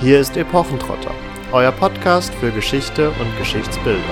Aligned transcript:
Hier 0.00 0.18
ist 0.20 0.36
Epochentrotter, 0.36 1.14
euer 1.52 1.70
Podcast 1.70 2.34
für 2.34 2.50
Geschichte 2.50 3.10
und 3.10 3.38
Geschichtsbildung. 3.38 4.02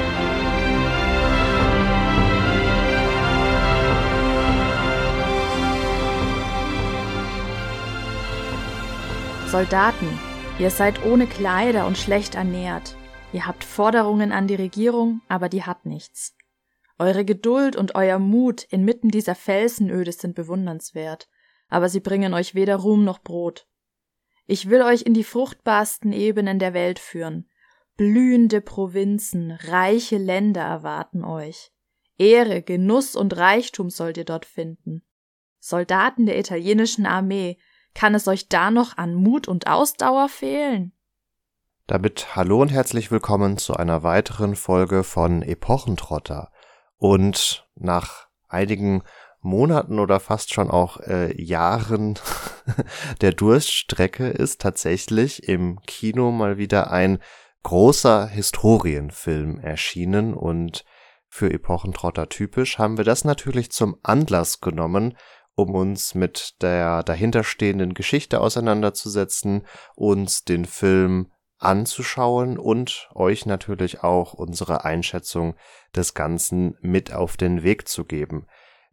Soldaten, 9.46 10.06
ihr 10.58 10.70
seid 10.70 11.04
ohne 11.04 11.26
Kleider 11.26 11.86
und 11.86 11.98
schlecht 11.98 12.36
ernährt. 12.36 12.96
Ihr 13.32 13.46
habt 13.46 13.64
Forderungen 13.64 14.30
an 14.30 14.46
die 14.46 14.54
Regierung, 14.54 15.20
aber 15.28 15.48
die 15.48 15.64
hat 15.64 15.84
nichts. 15.84 16.36
Eure 16.98 17.24
Geduld 17.24 17.74
und 17.74 17.96
euer 17.96 18.20
Mut 18.20 18.62
inmitten 18.62 19.10
dieser 19.10 19.34
Felsenöde 19.34 20.12
sind 20.12 20.36
bewundernswert, 20.36 21.28
aber 21.68 21.88
sie 21.88 22.00
bringen 22.00 22.34
euch 22.34 22.54
weder 22.54 22.76
Ruhm 22.76 23.04
noch 23.04 23.18
Brot. 23.18 23.66
Ich 24.46 24.68
will 24.68 24.82
euch 24.82 25.02
in 25.02 25.14
die 25.14 25.24
fruchtbarsten 25.24 26.12
Ebenen 26.12 26.58
der 26.58 26.74
Welt 26.74 26.98
führen. 26.98 27.48
Blühende 27.96 28.60
Provinzen, 28.60 29.52
reiche 29.52 30.18
Länder 30.18 30.62
erwarten 30.62 31.24
euch. 31.24 31.72
Ehre, 32.18 32.62
Genuss 32.62 33.16
und 33.16 33.36
Reichtum 33.36 33.90
sollt 33.90 34.16
ihr 34.16 34.24
dort 34.24 34.46
finden. 34.46 35.02
Soldaten 35.60 36.26
der 36.26 36.38
italienischen 36.38 37.06
Armee, 37.06 37.58
kann 37.94 38.14
es 38.14 38.26
euch 38.26 38.48
da 38.48 38.70
noch 38.70 38.96
an 38.96 39.14
Mut 39.14 39.48
und 39.48 39.66
Ausdauer 39.66 40.28
fehlen? 40.28 40.92
Damit 41.86 42.34
hallo 42.36 42.62
und 42.62 42.70
herzlich 42.70 43.10
willkommen 43.10 43.58
zu 43.58 43.74
einer 43.74 44.02
weiteren 44.02 44.56
Folge 44.56 45.04
von 45.04 45.42
Epochentrotter. 45.42 46.50
Und 46.96 47.68
nach 47.74 48.28
einigen 48.48 49.02
Monaten 49.42 49.98
oder 49.98 50.20
fast 50.20 50.54
schon 50.54 50.70
auch 50.70 51.00
äh, 51.00 51.40
Jahren 51.40 52.18
der 53.20 53.32
Durststrecke 53.32 54.28
ist 54.28 54.60
tatsächlich 54.60 55.48
im 55.48 55.80
Kino 55.86 56.30
mal 56.30 56.58
wieder 56.58 56.90
ein 56.90 57.18
großer 57.64 58.26
Historienfilm 58.26 59.58
erschienen 59.58 60.34
und 60.34 60.84
für 61.28 61.52
Epochentrotter 61.52 62.28
typisch 62.28 62.78
haben 62.78 62.98
wir 62.98 63.04
das 63.04 63.24
natürlich 63.24 63.72
zum 63.72 63.96
Anlass 64.02 64.60
genommen, 64.60 65.16
um 65.54 65.74
uns 65.74 66.14
mit 66.14 66.62
der 66.62 67.02
dahinterstehenden 67.02 67.94
Geschichte 67.94 68.40
auseinanderzusetzen, 68.40 69.66
uns 69.96 70.44
den 70.44 70.66
Film 70.66 71.32
anzuschauen 71.58 72.58
und 72.58 73.08
euch 73.14 73.46
natürlich 73.46 74.02
auch 74.02 74.34
unsere 74.34 74.84
Einschätzung 74.84 75.54
des 75.94 76.14
Ganzen 76.14 76.76
mit 76.80 77.12
auf 77.12 77.36
den 77.36 77.62
Weg 77.62 77.88
zu 77.88 78.04
geben. 78.04 78.46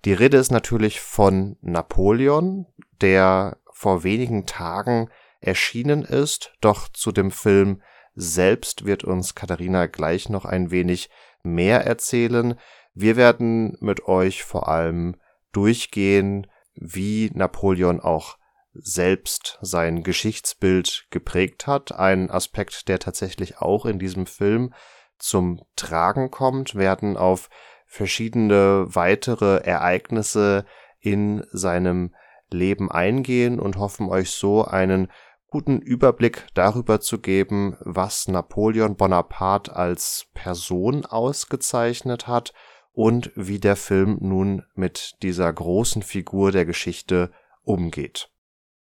Die 0.05 0.13
Rede 0.13 0.37
ist 0.37 0.51
natürlich 0.51 1.01
von 1.01 1.57
Napoleon, 1.61 2.65
der 3.01 3.57
vor 3.71 4.03
wenigen 4.03 4.45
Tagen 4.45 5.09
erschienen 5.41 6.03
ist, 6.03 6.53
doch 6.61 6.89
zu 6.89 7.11
dem 7.11 7.31
Film 7.31 7.81
selbst 8.15 8.85
wird 8.85 9.03
uns 9.03 9.35
Katharina 9.35 9.85
gleich 9.85 10.29
noch 10.29 10.45
ein 10.45 10.71
wenig 10.71 11.09
mehr 11.43 11.85
erzählen. 11.85 12.59
Wir 12.93 13.15
werden 13.15 13.77
mit 13.79 14.05
euch 14.05 14.43
vor 14.43 14.67
allem 14.67 15.15
durchgehen, 15.51 16.47
wie 16.75 17.31
Napoleon 17.33 17.99
auch 17.99 18.37
selbst 18.73 19.57
sein 19.61 20.03
Geschichtsbild 20.03 21.07
geprägt 21.09 21.67
hat. 21.67 21.93
Ein 21.93 22.29
Aspekt, 22.29 22.87
der 22.87 22.99
tatsächlich 22.99 23.59
auch 23.59 23.85
in 23.85 23.99
diesem 23.99 24.25
Film 24.25 24.73
zum 25.17 25.61
Tragen 25.75 26.31
kommt, 26.31 26.75
werden 26.75 27.17
auf 27.17 27.49
verschiedene 27.89 28.85
weitere 28.87 29.57
Ereignisse 29.63 30.63
in 30.99 31.43
seinem 31.51 32.13
Leben 32.51 32.89
eingehen 32.89 33.59
und 33.59 33.77
hoffen 33.77 34.07
euch 34.09 34.29
so 34.29 34.63
einen 34.63 35.11
guten 35.47 35.79
Überblick 35.81 36.45
darüber 36.53 37.01
zu 37.01 37.19
geben, 37.19 37.75
was 37.79 38.27
Napoleon 38.27 38.95
Bonaparte 38.95 39.75
als 39.75 40.27
Person 40.35 41.05
ausgezeichnet 41.05 42.27
hat 42.27 42.53
und 42.93 43.31
wie 43.35 43.59
der 43.59 43.75
Film 43.75 44.19
nun 44.21 44.63
mit 44.75 45.15
dieser 45.23 45.51
großen 45.51 46.03
Figur 46.03 46.51
der 46.51 46.65
Geschichte 46.65 47.31
umgeht. 47.63 48.29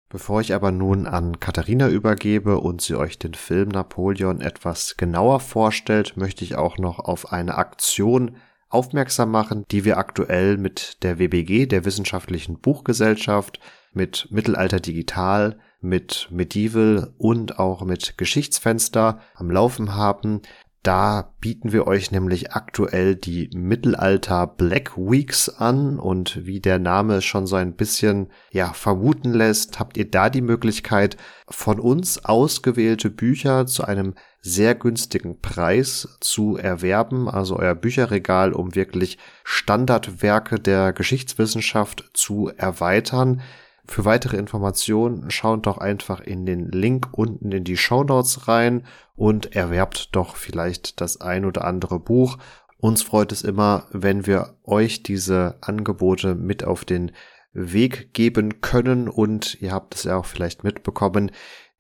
Bevor 0.10 0.42
ich 0.42 0.54
aber 0.54 0.74
nun 0.74 1.08
an 1.08 1.40
Katharina 1.40 1.88
übergebe 1.88 2.60
und 2.60 2.82
sie 2.82 2.96
euch 2.96 3.18
den 3.18 3.36
Film 3.36 3.70
Napoleon 3.70 4.42
etwas 4.42 4.98
genauer 4.98 5.40
vorstellt, 5.40 6.18
möchte 6.18 6.44
ich 6.44 6.56
auch 6.56 6.78
noch 6.78 7.00
auf 7.00 7.32
eine 7.32 7.56
Aktion 7.56 8.36
aufmerksam 8.72 9.32
machen, 9.32 9.66
die 9.72 9.86
wir 9.86 9.98
aktuell 9.98 10.58
mit 10.58 11.04
der 11.04 11.20
WBG, 11.20 11.66
der 11.66 11.86
Wissenschaftlichen 11.86 12.60
Buchgesellschaft, 12.60 13.60
mit 13.94 14.28
Mittelalter 14.32 14.80
Digital, 14.80 15.60
mit 15.82 16.28
Medieval 16.32 17.14
und 17.18 17.60
auch 17.60 17.84
mit 17.84 18.18
Geschichtsfenster 18.18 19.20
am 19.36 19.52
Laufen 19.52 19.96
haben. 19.96 20.42
Da 20.84 21.34
bieten 21.40 21.74
wir 21.74 21.86
euch 21.86 22.10
nämlich 22.10 22.54
aktuell 22.54 23.16
die 23.16 23.52
Mittelalter 23.54 24.48
Black 24.48 24.98
Weeks 24.98 25.48
an 25.48 26.00
und 26.00 26.44
wie 26.48 26.60
der 26.60 26.80
Name 26.80 27.22
schon 27.22 27.46
so 27.46 27.56
ein 27.56 27.76
bisschen 27.76 28.32
ja 28.52 28.74
vermuten 28.74 29.32
lässt, 29.32 29.80
habt 29.80 29.96
ihr 29.98 30.10
da 30.10 30.32
die 30.32 30.42
Möglichkeit 30.42 31.18
von 31.48 31.80
uns 31.80 32.26
ausgewählte 32.26 33.12
Bücher 33.12 33.68
zu 33.68 33.84
einem 33.84 34.16
sehr 34.42 34.74
günstigen 34.74 35.40
Preis 35.40 36.18
zu 36.20 36.58
erwerben, 36.58 37.30
also 37.30 37.58
euer 37.58 37.76
Bücherregal, 37.76 38.54
um 38.54 38.76
wirklich 38.76 39.18
Standardwerke 39.44 40.60
der 40.60 40.94
Geschichtswissenschaft 40.94 42.10
zu 42.14 42.52
erweitern. 42.58 43.42
Für 43.86 44.06
weitere 44.06 44.38
Informationen 44.38 45.30
schaut 45.30 45.68
doch 45.68 45.78
einfach 45.78 46.22
in 46.22 46.46
den 46.46 46.70
Link 46.72 47.10
unten 47.12 47.52
in 47.52 47.64
die 47.64 47.78
Show 47.78 48.04
Notes 48.04 48.48
rein 48.48 48.84
und 49.16 49.56
erwerbt 49.56 50.16
doch 50.16 50.36
vielleicht 50.36 51.02
das 51.02 51.22
ein 51.22 51.46
oder 51.46 51.66
andere 51.66 52.00
Buch. 52.00 52.38
Uns 52.78 53.04
freut 53.04 53.32
es 53.32 53.44
immer, 53.44 53.86
wenn 53.92 54.26
wir 54.26 54.56
euch 54.64 55.04
diese 55.04 55.58
Angebote 55.62 56.34
mit 56.34 56.64
auf 56.64 56.84
den 56.84 57.12
Weg 57.54 58.14
geben 58.14 58.62
können 58.62 59.08
und 59.08 59.62
ihr 59.62 59.72
habt 59.72 59.94
es 59.94 60.06
ja 60.06 60.18
auch 60.18 60.26
vielleicht 60.26 60.64
mitbekommen, 60.64 61.32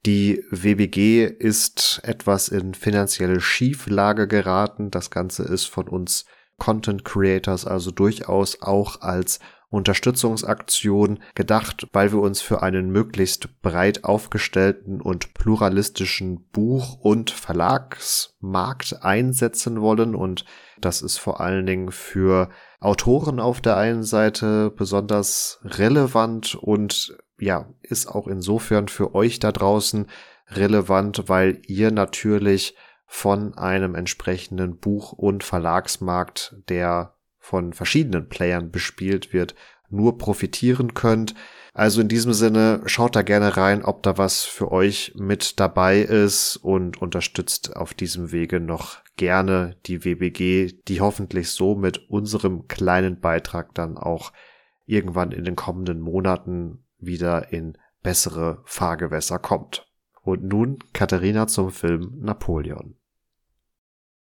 die 0.05 0.43
WBG 0.49 1.25
ist 1.25 2.01
etwas 2.03 2.47
in 2.47 2.73
finanzielle 2.73 3.39
Schieflage 3.39 4.27
geraten. 4.27 4.89
Das 4.89 5.11
Ganze 5.11 5.43
ist 5.43 5.65
von 5.65 5.87
uns 5.87 6.25
Content 6.57 7.05
Creators 7.05 7.65
also 7.65 7.91
durchaus 7.91 8.61
auch 8.61 9.01
als 9.01 9.39
Unterstützungsaktion 9.71 11.19
gedacht, 11.33 11.87
weil 11.93 12.11
wir 12.11 12.19
uns 12.19 12.41
für 12.41 12.61
einen 12.61 12.91
möglichst 12.91 13.61
breit 13.61 14.03
aufgestellten 14.03 14.99
und 14.99 15.33
pluralistischen 15.33 16.45
Buch- 16.51 16.99
und 16.99 17.31
Verlagsmarkt 17.31 19.01
einsetzen 19.01 19.81
wollen 19.81 20.13
und 20.13 20.45
das 20.81 21.01
ist 21.01 21.19
vor 21.19 21.39
allen 21.39 21.65
Dingen 21.65 21.91
für 21.91 22.49
Autoren 22.81 23.39
auf 23.39 23.61
der 23.61 23.77
einen 23.77 24.03
Seite 24.03 24.71
besonders 24.71 25.59
relevant 25.63 26.55
und 26.55 27.17
ja, 27.41 27.67
ist 27.81 28.07
auch 28.07 28.27
insofern 28.27 28.87
für 28.87 29.15
euch 29.15 29.39
da 29.39 29.51
draußen 29.51 30.05
relevant, 30.49 31.23
weil 31.27 31.61
ihr 31.67 31.91
natürlich 31.91 32.75
von 33.07 33.57
einem 33.57 33.95
entsprechenden 33.95 34.77
Buch- 34.77 35.11
und 35.11 35.43
Verlagsmarkt, 35.43 36.55
der 36.69 37.15
von 37.39 37.73
verschiedenen 37.73 38.29
Playern 38.29 38.71
bespielt 38.71 39.33
wird, 39.33 39.55
nur 39.89 40.17
profitieren 40.17 40.93
könnt. 40.93 41.33
Also 41.73 41.99
in 42.01 42.07
diesem 42.07 42.33
Sinne, 42.33 42.81
schaut 42.85 43.15
da 43.15 43.23
gerne 43.23 43.57
rein, 43.57 43.83
ob 43.83 44.03
da 44.03 44.17
was 44.17 44.43
für 44.43 44.71
euch 44.71 45.13
mit 45.15 45.59
dabei 45.59 45.99
ist 46.01 46.57
und 46.57 47.01
unterstützt 47.01 47.75
auf 47.75 47.93
diesem 47.93 48.31
Wege 48.31 48.59
noch 48.59 48.99
gerne 49.17 49.77
die 49.87 50.05
WBG, 50.05 50.73
die 50.87 51.01
hoffentlich 51.01 51.49
so 51.49 51.75
mit 51.75 52.09
unserem 52.09 52.67
kleinen 52.67 53.19
Beitrag 53.19 53.73
dann 53.73 53.97
auch 53.97 54.31
irgendwann 54.85 55.31
in 55.31 55.43
den 55.43 55.55
kommenden 55.55 55.99
Monaten 56.01 56.83
wieder 57.01 57.51
in 57.51 57.77
bessere 58.01 58.61
Fahrgewässer 58.65 59.39
kommt. 59.39 59.87
Und 60.21 60.43
nun 60.43 60.79
Katharina 60.93 61.47
zum 61.47 61.71
Film 61.71 62.19
Napoleon. 62.19 62.95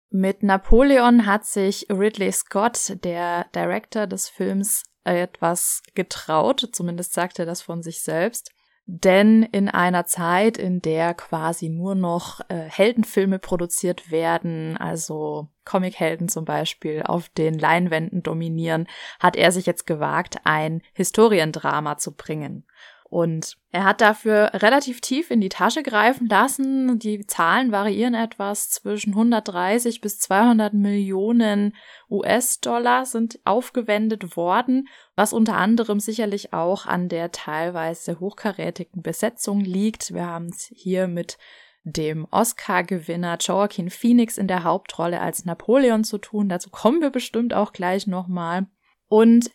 Mit 0.09 0.43
Napoleon 0.43 1.25
hat 1.25 1.45
sich 1.45 1.87
Ridley 1.89 2.31
Scott, 2.31 2.97
der 3.03 3.45
Director 3.55 4.07
des 4.07 4.29
Films, 4.29 4.83
etwas 5.03 5.81
getraut, 5.95 6.69
zumindest 6.71 7.13
sagt 7.13 7.39
er 7.39 7.45
das 7.45 7.61
von 7.61 7.81
sich 7.81 8.01
selbst. 8.01 8.51
Denn 8.85 9.43
in 9.43 9.69
einer 9.69 10.05
Zeit, 10.05 10.57
in 10.57 10.81
der 10.81 11.13
quasi 11.13 11.69
nur 11.69 11.95
noch 11.95 12.41
äh, 12.49 12.55
Heldenfilme 12.67 13.39
produziert 13.39 14.11
werden, 14.11 14.75
also 14.75 15.47
Comichelden 15.63 16.27
zum 16.27 16.43
Beispiel 16.43 17.01
auf 17.03 17.29
den 17.29 17.57
Leinwänden 17.57 18.23
dominieren, 18.23 18.87
hat 19.21 19.37
er 19.37 19.53
sich 19.53 19.65
jetzt 19.65 19.87
gewagt, 19.87 20.37
ein 20.43 20.81
Historiendrama 20.93 21.97
zu 21.97 22.13
bringen. 22.13 22.65
Und 23.13 23.57
er 23.69 23.83
hat 23.83 24.01
dafür 24.01 24.49
relativ 24.55 24.99
tief 24.99 25.29
in 25.29 25.39
die 25.39 25.49
Tasche 25.49 25.83
greifen 25.83 26.27
lassen. 26.27 26.97
Die 26.97 27.27
Zahlen 27.27 27.71
variieren 27.71 28.15
etwas 28.15 28.71
zwischen 28.71 29.11
130 29.11 30.01
bis 30.01 30.17
200 30.17 30.73
Millionen 30.73 31.75
US-Dollar 32.09 33.05
sind 33.05 33.39
aufgewendet 33.45 34.35
worden, 34.35 34.87
was 35.15 35.31
unter 35.31 35.57
anderem 35.57 35.99
sicherlich 35.99 36.53
auch 36.53 36.87
an 36.87 37.07
der 37.07 37.31
teilweise 37.31 38.19
hochkarätigen 38.19 39.03
Besetzung 39.03 39.59
liegt. 39.59 40.11
Wir 40.11 40.25
haben 40.25 40.47
es 40.47 40.71
hier 40.73 41.07
mit 41.07 41.37
dem 41.83 42.25
Oscar-Gewinner 42.31 43.37
Joaquin 43.39 43.91
Phoenix 43.91 44.39
in 44.39 44.47
der 44.47 44.63
Hauptrolle 44.63 45.21
als 45.21 45.45
Napoleon 45.45 46.03
zu 46.03 46.17
tun. 46.17 46.49
Dazu 46.49 46.71
kommen 46.71 46.99
wir 46.99 47.11
bestimmt 47.11 47.53
auch 47.53 47.73
gleich 47.73 48.07
nochmal. 48.07 48.65
Und 49.07 49.51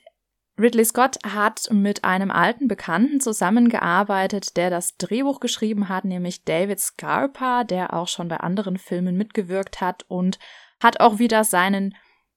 Ridley 0.58 0.84
Scott 0.84 1.18
hat 1.24 1.68
mit 1.70 2.02
einem 2.04 2.32
alten 2.32 2.66
Bekannten 2.66 3.20
zusammengearbeitet, 3.20 4.56
der 4.56 4.70
das 4.70 4.96
Drehbuch 4.96 5.38
geschrieben 5.38 5.88
hat, 5.88 6.04
nämlich 6.04 6.44
David 6.44 6.80
Scarpa, 6.80 7.62
der 7.62 7.94
auch 7.94 8.08
schon 8.08 8.26
bei 8.26 8.38
anderen 8.38 8.76
Filmen 8.76 9.16
mitgewirkt 9.16 9.80
hat 9.80 10.04
und 10.08 10.38
hat 10.80 11.00
auch 11.00 11.20
wieder 11.20 11.44
seinen 11.44 11.94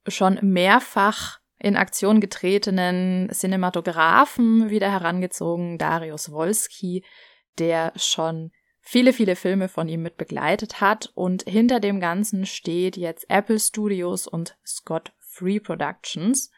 schon 0.08 0.38
mehrfach 0.42 1.40
in 1.58 1.76
Aktion 1.76 2.20
getretenen 2.22 3.30
Cinematografen 3.32 4.70
wieder 4.70 4.92
herangezogen, 4.92 5.78
Darius 5.78 6.32
Wolski, 6.32 7.04
der 7.58 7.94
schon 7.96 8.52
viele, 8.82 9.14
viele 9.14 9.36
Filme 9.36 9.68
von 9.68 9.88
ihm 9.88 10.02
mit 10.02 10.18
begleitet 10.18 10.82
hat. 10.82 11.12
Und 11.14 11.44
hinter 11.44 11.80
dem 11.80 12.00
Ganzen 12.00 12.46
steht 12.46 12.98
jetzt 12.98 13.26
Apple 13.30 13.60
Studios 13.60 14.28
und 14.28 14.58
Scott 14.66 15.12
Free 15.20 15.60
Productions. 15.60 16.52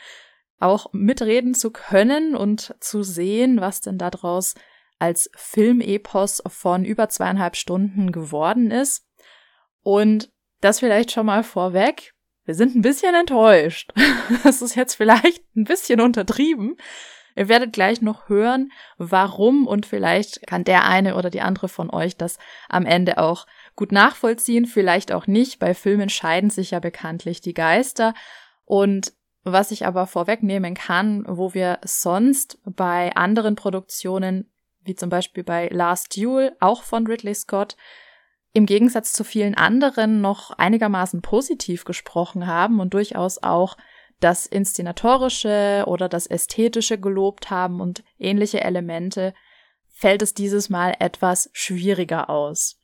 auch 0.58 0.92
mitreden 0.92 1.54
zu 1.54 1.70
können 1.70 2.34
und 2.34 2.74
zu 2.80 3.02
sehen, 3.02 3.60
was 3.60 3.80
denn 3.80 3.98
daraus 3.98 4.54
als 4.98 5.30
Filmepos 5.36 6.42
von 6.46 6.84
über 6.84 7.08
zweieinhalb 7.08 7.56
Stunden 7.56 8.12
geworden 8.12 8.70
ist. 8.70 9.06
Und 9.82 10.32
das 10.60 10.80
vielleicht 10.80 11.12
schon 11.12 11.26
mal 11.26 11.44
vorweg. 11.44 12.12
Wir 12.44 12.54
sind 12.54 12.74
ein 12.74 12.82
bisschen 12.82 13.14
enttäuscht. 13.14 13.92
Das 14.42 14.60
ist 14.60 14.74
jetzt 14.74 14.94
vielleicht 14.94 15.44
ein 15.54 15.64
bisschen 15.64 16.00
untertrieben. 16.00 16.76
Ihr 17.36 17.48
werdet 17.48 17.72
gleich 17.72 18.00
noch 18.00 18.28
hören, 18.28 18.72
warum 18.96 19.66
und 19.66 19.86
vielleicht 19.86 20.46
kann 20.46 20.64
der 20.64 20.84
eine 20.84 21.16
oder 21.16 21.30
die 21.30 21.42
andere 21.42 21.68
von 21.68 21.90
euch 21.90 22.16
das 22.16 22.38
am 22.68 22.86
Ende 22.86 23.18
auch 23.18 23.46
gut 23.76 23.92
nachvollziehen, 23.92 24.64
vielleicht 24.66 25.12
auch 25.12 25.26
nicht. 25.26 25.58
Bei 25.58 25.74
Filmen 25.74 26.08
scheiden 26.08 26.50
sich 26.50 26.70
ja 26.70 26.80
bekanntlich 26.80 27.42
die 27.42 27.54
Geister. 27.54 28.14
Und 28.64 29.12
was 29.44 29.70
ich 29.70 29.86
aber 29.86 30.06
vorwegnehmen 30.06 30.74
kann, 30.74 31.24
wo 31.28 31.54
wir 31.54 31.78
sonst 31.84 32.58
bei 32.64 33.14
anderen 33.14 33.54
Produktionen, 33.54 34.50
wie 34.82 34.94
zum 34.94 35.10
Beispiel 35.10 35.44
bei 35.44 35.68
Last 35.68 36.16
Duel, 36.16 36.56
auch 36.58 36.82
von 36.82 37.06
Ridley 37.06 37.34
Scott, 37.34 37.76
im 38.56 38.64
Gegensatz 38.64 39.12
zu 39.12 39.22
vielen 39.22 39.54
anderen 39.54 40.22
noch 40.22 40.50
einigermaßen 40.50 41.20
positiv 41.20 41.84
gesprochen 41.84 42.46
haben 42.46 42.80
und 42.80 42.94
durchaus 42.94 43.42
auch 43.42 43.76
das 44.18 44.46
Inszenatorische 44.46 45.84
oder 45.86 46.08
das 46.08 46.26
Ästhetische 46.26 46.98
gelobt 46.98 47.50
haben 47.50 47.82
und 47.82 48.02
ähnliche 48.18 48.62
Elemente, 48.62 49.34
fällt 49.90 50.22
es 50.22 50.32
dieses 50.32 50.70
Mal 50.70 50.94
etwas 51.00 51.50
schwieriger 51.52 52.30
aus. 52.30 52.80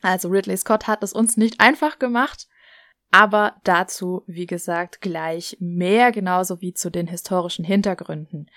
Also 0.00 0.28
Ridley 0.28 0.56
Scott 0.56 0.86
hat 0.86 1.02
es 1.02 1.12
uns 1.12 1.36
nicht 1.36 1.58
einfach 1.58 1.98
gemacht, 1.98 2.46
aber 3.10 3.56
dazu, 3.64 4.22
wie 4.28 4.46
gesagt, 4.46 5.00
gleich 5.00 5.56
mehr, 5.58 6.12
genauso 6.12 6.60
wie 6.60 6.72
zu 6.72 6.88
den 6.88 7.08
historischen 7.08 7.64
Hintergründen. 7.64 8.48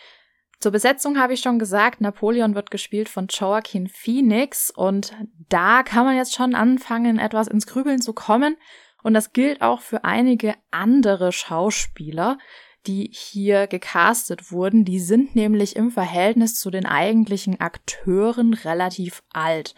Zur 0.63 0.71
Besetzung 0.71 1.19
habe 1.19 1.33
ich 1.33 1.41
schon 1.41 1.59
gesagt, 1.59 1.99
Napoleon 1.99 2.55
wird 2.55 2.71
gespielt 2.71 3.09
von 3.09 3.27
Joaquin 3.27 3.89
Phoenix 3.89 4.69
und 4.69 5.13
da 5.49 5.83
kann 5.83 6.05
man 6.05 6.15
jetzt 6.15 6.33
schon 6.33 6.55
anfangen, 6.55 7.19
etwas 7.19 7.49
ins 7.49 7.67
Grübeln 7.67 7.99
zu 7.99 8.13
kommen. 8.13 8.55
Und 9.03 9.13
das 9.13 9.33
gilt 9.33 9.61
auch 9.61 9.81
für 9.81 10.05
einige 10.05 10.55
andere 10.71 11.33
Schauspieler, 11.33 12.37
die 12.87 13.09
hier 13.11 13.67
gecastet 13.67 14.53
wurden. 14.53 14.85
Die 14.85 15.01
sind 15.01 15.35
nämlich 15.35 15.75
im 15.75 15.91
Verhältnis 15.91 16.57
zu 16.57 16.71
den 16.71 16.85
eigentlichen 16.85 17.59
Akteuren 17.59 18.53
relativ 18.53 19.21
alt. 19.33 19.75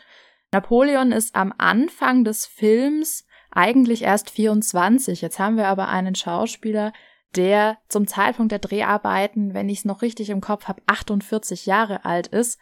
Napoleon 0.52 1.12
ist 1.12 1.36
am 1.36 1.52
Anfang 1.58 2.24
des 2.24 2.46
Films 2.46 3.26
eigentlich 3.50 4.04
erst 4.04 4.30
24. 4.30 5.24
Jetzt 5.24 5.40
haben 5.40 5.58
wir 5.58 5.68
aber 5.68 5.90
einen 5.90 6.14
Schauspieler, 6.14 6.94
der 7.36 7.78
zum 7.90 8.08
Zeitpunkt 8.08 8.52
der 8.52 8.60
Dreharbeiten, 8.60 9.54
wenn 9.54 9.70
ich 9.70 9.80
es 9.80 9.86
noch 9.86 10.02
richtig 10.02 10.30
im 10.30 10.42
Kopf 10.42 10.66
habe, 10.66 10.82
48 10.88 11.66
Jahre 11.66 12.06
alt 12.06 12.28
ist 12.28 12.60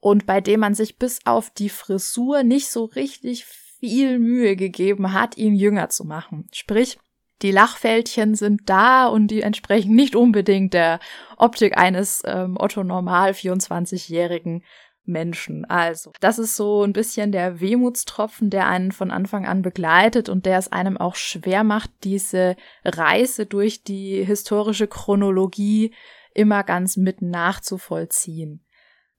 und 0.00 0.26
bei 0.26 0.40
dem 0.40 0.60
man 0.60 0.74
sich 0.74 0.98
bis 0.98 1.20
auf 1.26 1.50
die 1.50 1.68
Frisur 1.68 2.42
nicht 2.42 2.70
so 2.70 2.84
richtig 2.84 3.44
viel 3.44 4.18
Mühe 4.18 4.56
gegeben 4.56 5.12
hat, 5.12 5.36
ihn 5.36 5.54
jünger 5.54 5.88
zu 5.88 6.04
machen. 6.04 6.48
Sprich, 6.52 6.98
die 7.42 7.52
Lachfältchen 7.52 8.34
sind 8.34 8.68
da 8.68 9.06
und 9.06 9.28
die 9.28 9.40
entsprechen 9.40 9.94
nicht 9.94 10.14
unbedingt 10.14 10.74
der 10.74 11.00
Optik 11.38 11.78
eines 11.78 12.22
ähm, 12.26 12.56
Otto 12.58 12.84
Normal 12.84 13.30
24-jährigen 13.30 14.62
Menschen. 15.04 15.64
Also, 15.64 16.12
das 16.20 16.38
ist 16.38 16.56
so 16.56 16.82
ein 16.82 16.92
bisschen 16.92 17.32
der 17.32 17.60
Wehmutstropfen, 17.60 18.50
der 18.50 18.66
einen 18.66 18.92
von 18.92 19.10
Anfang 19.10 19.46
an 19.46 19.62
begleitet 19.62 20.28
und 20.28 20.46
der 20.46 20.58
es 20.58 20.70
einem 20.70 20.96
auch 20.96 21.14
schwer 21.14 21.64
macht, 21.64 21.90
diese 22.04 22.56
Reise 22.84 23.46
durch 23.46 23.82
die 23.82 24.24
historische 24.24 24.86
Chronologie 24.86 25.94
immer 26.34 26.62
ganz 26.62 26.96
mit 26.96 27.22
nachzuvollziehen. 27.22 28.64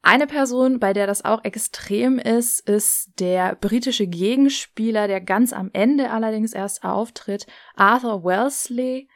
Eine 0.03 0.25
Person, 0.25 0.79
bei 0.79 0.93
der 0.93 1.05
das 1.05 1.23
auch 1.23 1.43
extrem 1.43 2.17
ist, 2.17 2.67
ist 2.67 3.11
der 3.19 3.55
britische 3.55 4.07
Gegenspieler, 4.07 5.07
der 5.07 5.21
ganz 5.21 5.53
am 5.53 5.69
Ende 5.73 6.09
allerdings 6.09 6.53
erst 6.53 6.83
auftritt, 6.83 7.45
Arthur 7.75 8.23
Wellesley, 8.23 9.07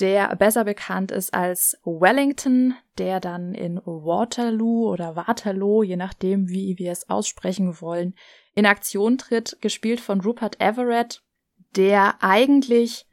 der 0.00 0.34
besser 0.36 0.64
bekannt 0.64 1.10
ist 1.10 1.34
als 1.34 1.78
Wellington, 1.84 2.74
der 2.98 3.20
dann 3.20 3.54
in 3.54 3.80
Waterloo 3.84 4.90
oder 4.90 5.16
Waterloo, 5.16 5.82
je 5.82 5.96
nachdem, 5.96 6.48
wie 6.48 6.78
wir 6.78 6.92
es 6.92 7.08
aussprechen 7.08 7.80
wollen, 7.80 8.14
in 8.54 8.66
Aktion 8.66 9.18
tritt, 9.18 9.58
gespielt 9.60 10.00
von 10.00 10.20
Rupert 10.20 10.60
Everett, 10.60 11.22
der 11.76 12.22
eigentlich 12.22 13.06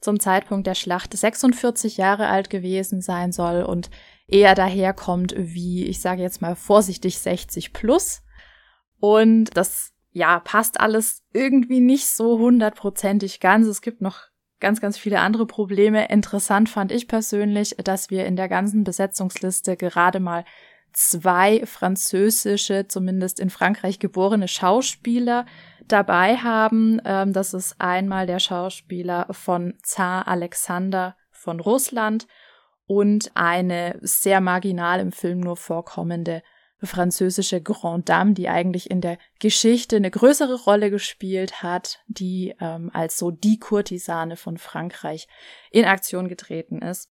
zum 0.00 0.20
Zeitpunkt 0.20 0.66
der 0.66 0.74
Schlacht 0.74 1.16
46 1.16 1.96
Jahre 1.96 2.28
alt 2.28 2.50
gewesen 2.50 3.00
sein 3.00 3.32
soll 3.32 3.62
und 3.62 3.90
eher 4.28 4.54
daherkommt 4.54 5.34
wie, 5.36 5.84
ich 5.84 6.00
sage 6.00 6.22
jetzt 6.22 6.42
mal 6.42 6.54
vorsichtig 6.54 7.18
60 7.18 7.72
plus. 7.72 8.22
Und 8.98 9.56
das, 9.56 9.92
ja, 10.10 10.40
passt 10.40 10.80
alles 10.80 11.24
irgendwie 11.32 11.80
nicht 11.80 12.06
so 12.06 12.38
hundertprozentig 12.38 13.40
ganz. 13.40 13.66
Es 13.66 13.82
gibt 13.82 14.00
noch 14.00 14.28
ganz, 14.60 14.80
ganz 14.80 14.98
viele 14.98 15.20
andere 15.20 15.46
Probleme. 15.46 16.08
Interessant 16.08 16.68
fand 16.68 16.92
ich 16.92 17.08
persönlich, 17.08 17.76
dass 17.82 18.10
wir 18.10 18.26
in 18.26 18.36
der 18.36 18.48
ganzen 18.48 18.84
Besetzungsliste 18.84 19.76
gerade 19.76 20.20
mal 20.20 20.44
zwei 20.92 21.64
französische, 21.66 22.88
zumindest 22.88 23.38
in 23.38 23.50
Frankreich 23.50 23.98
geborene 23.98 24.48
Schauspieler 24.48 25.44
dabei 25.86 26.36
haben. 26.38 27.00
Ähm, 27.04 27.32
das 27.32 27.52
ist 27.52 27.76
einmal 27.78 28.26
der 28.26 28.38
Schauspieler 28.38 29.26
von 29.30 29.74
Zar 29.82 30.26
Alexander 30.26 31.16
von 31.30 31.60
Russland 31.60 32.26
und 32.86 33.30
eine 33.34 33.98
sehr 34.00 34.40
marginal 34.40 35.00
im 35.00 35.12
Film 35.12 35.40
nur 35.40 35.56
vorkommende 35.56 36.42
französische 36.82 37.60
Grand 37.62 38.08
Dame, 38.08 38.34
die 38.34 38.48
eigentlich 38.48 38.90
in 38.90 39.00
der 39.00 39.18
Geschichte 39.38 39.96
eine 39.96 40.10
größere 40.10 40.54
Rolle 40.54 40.90
gespielt 40.90 41.62
hat, 41.62 42.00
die 42.06 42.54
ähm, 42.60 42.90
als 42.92 43.16
so 43.16 43.30
die 43.30 43.58
Kurtisane 43.58 44.36
von 44.36 44.58
Frankreich 44.58 45.26
in 45.70 45.84
Aktion 45.84 46.28
getreten 46.28 46.82
ist. 46.82 47.08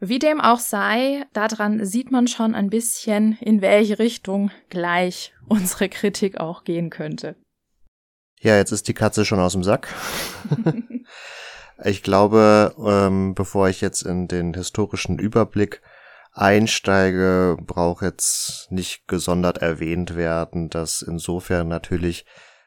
Wie 0.00 0.18
dem 0.18 0.40
auch 0.40 0.60
sei, 0.60 1.26
daran 1.34 1.84
sieht 1.84 2.10
man 2.10 2.26
schon 2.26 2.54
ein 2.54 2.70
bisschen, 2.70 3.36
in 3.40 3.60
welche 3.60 3.98
Richtung 3.98 4.50
gleich 4.70 5.34
unsere 5.46 5.90
Kritik 5.90 6.40
auch 6.40 6.64
gehen 6.64 6.88
könnte. 6.88 7.36
Ja, 8.40 8.56
jetzt 8.56 8.72
ist 8.72 8.88
die 8.88 8.94
Katze 8.94 9.26
schon 9.26 9.38
aus 9.38 9.52
dem 9.52 9.62
Sack. 9.62 9.94
ich 11.84 12.02
glaube, 12.02 12.74
ähm, 12.82 13.34
bevor 13.34 13.68
ich 13.68 13.82
jetzt 13.82 14.00
in 14.00 14.26
den 14.26 14.54
historischen 14.54 15.18
Überblick 15.18 15.82
einsteige, 16.32 17.56
braucht 17.60 18.02
jetzt 18.02 18.70
nicht 18.70 19.06
gesondert 19.08 19.58
erwähnt 19.58 20.14
werden, 20.16 20.70
dass 20.70 21.02
insofern 21.02 21.68
natürlich 21.68 22.24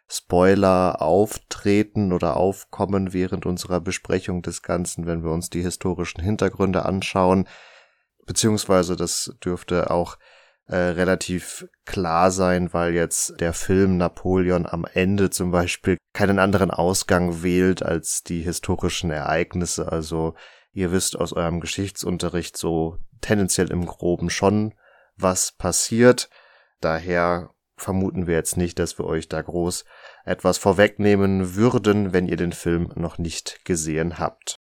Spoiler 0.09 1.01
auftreten 1.01 2.11
oder 2.13 2.37
aufkommen 2.37 3.13
während 3.13 3.45
unserer 3.45 3.79
Besprechung 3.79 4.41
des 4.41 4.61
Ganzen, 4.61 5.05
wenn 5.07 5.23
wir 5.23 5.31
uns 5.31 5.49
die 5.49 5.61
historischen 5.61 6.21
Hintergründe 6.21 6.85
anschauen. 6.85 7.47
Beziehungsweise 8.25 8.95
das 8.95 9.35
dürfte 9.43 9.89
auch 9.89 10.17
äh, 10.67 10.75
relativ 10.75 11.67
klar 11.85 12.31
sein, 12.31 12.73
weil 12.73 12.93
jetzt 12.93 13.39
der 13.39 13.53
Film 13.53 13.97
Napoleon 13.97 14.65
am 14.65 14.85
Ende 14.85 15.29
zum 15.29 15.51
Beispiel 15.51 15.97
keinen 16.13 16.39
anderen 16.39 16.71
Ausgang 16.71 17.43
wählt 17.43 17.83
als 17.83 18.23
die 18.23 18.41
historischen 18.41 19.09
Ereignisse. 19.09 19.91
Also 19.91 20.35
Ihr 20.73 20.91
wisst 20.91 21.15
aus 21.17 21.33
eurem 21.33 21.59
Geschichtsunterricht 21.59 22.57
so 22.57 22.97
tendenziell 23.21 23.71
im 23.71 23.85
Groben 23.85 24.29
schon, 24.29 24.73
was 25.15 25.51
passiert. 25.51 26.29
Daher 26.81 27.51
vermuten 27.77 28.27
wir 28.27 28.35
jetzt 28.35 28.57
nicht, 28.57 28.79
dass 28.79 28.97
wir 28.97 29.05
euch 29.05 29.29
da 29.29 29.41
groß 29.41 29.85
etwas 30.25 30.57
vorwegnehmen 30.57 31.55
würden, 31.55 32.11
wenn 32.11 32.27
ihr 32.27 32.37
den 32.37 32.53
Film 32.53 32.91
noch 32.95 33.17
nicht 33.17 33.65
gesehen 33.65 34.17
habt. 34.17 34.59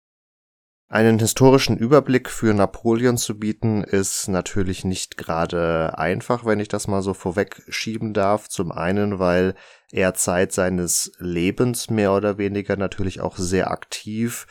Einen 0.92 1.20
historischen 1.20 1.78
Überblick 1.78 2.32
für 2.32 2.52
Napoleon 2.52 3.16
zu 3.16 3.38
bieten, 3.38 3.84
ist 3.84 4.28
natürlich 4.28 4.84
nicht 4.84 5.18
gerade 5.18 5.96
einfach, 6.00 6.46
wenn 6.46 6.60
ich 6.60 6.68
das 6.68 6.88
mal 6.88 7.04
so 7.04 7.14
vorwegschieben 7.14 8.16
darf. 8.16 8.50
Zum 8.50 8.72
einen, 8.72 9.20
weil 9.20 9.54
er 9.92 10.16
Zeit 10.16 10.52
seines 10.52 11.12
Lebens 11.20 11.92
mehr 11.92 12.12
oder 12.14 12.40
weniger 12.40 12.76
natürlich 12.76 13.22
auch 13.22 13.38
sehr 13.38 13.70
aktiv 13.70 14.48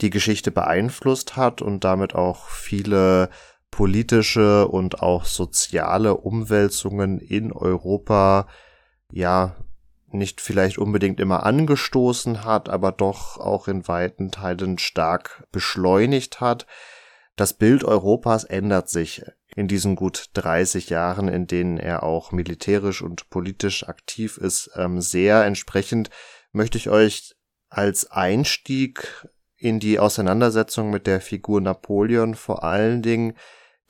die 0.00 0.10
Geschichte 0.10 0.50
beeinflusst 0.50 1.36
hat 1.36 1.62
und 1.62 1.84
damit 1.84 2.14
auch 2.14 2.48
viele 2.48 3.30
politische 3.70 4.68
und 4.68 5.02
auch 5.02 5.24
soziale 5.24 6.16
Umwälzungen 6.16 7.18
in 7.18 7.52
Europa 7.52 8.46
ja 9.10 9.56
nicht 10.08 10.40
vielleicht 10.40 10.78
unbedingt 10.78 11.20
immer 11.20 11.44
angestoßen 11.44 12.44
hat, 12.44 12.68
aber 12.68 12.92
doch 12.92 13.38
auch 13.38 13.68
in 13.68 13.86
weiten 13.88 14.30
Teilen 14.30 14.78
stark 14.78 15.46
beschleunigt 15.52 16.40
hat. 16.40 16.66
Das 17.34 17.52
Bild 17.52 17.84
Europas 17.84 18.44
ändert 18.44 18.88
sich 18.88 19.24
in 19.54 19.68
diesen 19.68 19.96
gut 19.96 20.30
30 20.34 20.90
Jahren, 20.90 21.28
in 21.28 21.46
denen 21.46 21.76
er 21.76 22.02
auch 22.02 22.32
militärisch 22.32 23.02
und 23.02 23.28
politisch 23.30 23.86
aktiv 23.88 24.38
ist, 24.38 24.70
ähm, 24.74 25.00
sehr. 25.00 25.44
Entsprechend 25.44 26.10
möchte 26.52 26.78
ich 26.78 26.88
euch 26.88 27.36
als 27.68 28.10
Einstieg 28.10 29.28
in 29.56 29.80
die 29.80 29.98
Auseinandersetzung 29.98 30.90
mit 30.90 31.06
der 31.06 31.20
Figur 31.20 31.60
Napoleon 31.60 32.34
vor 32.34 32.62
allen 32.64 33.02
Dingen 33.02 33.34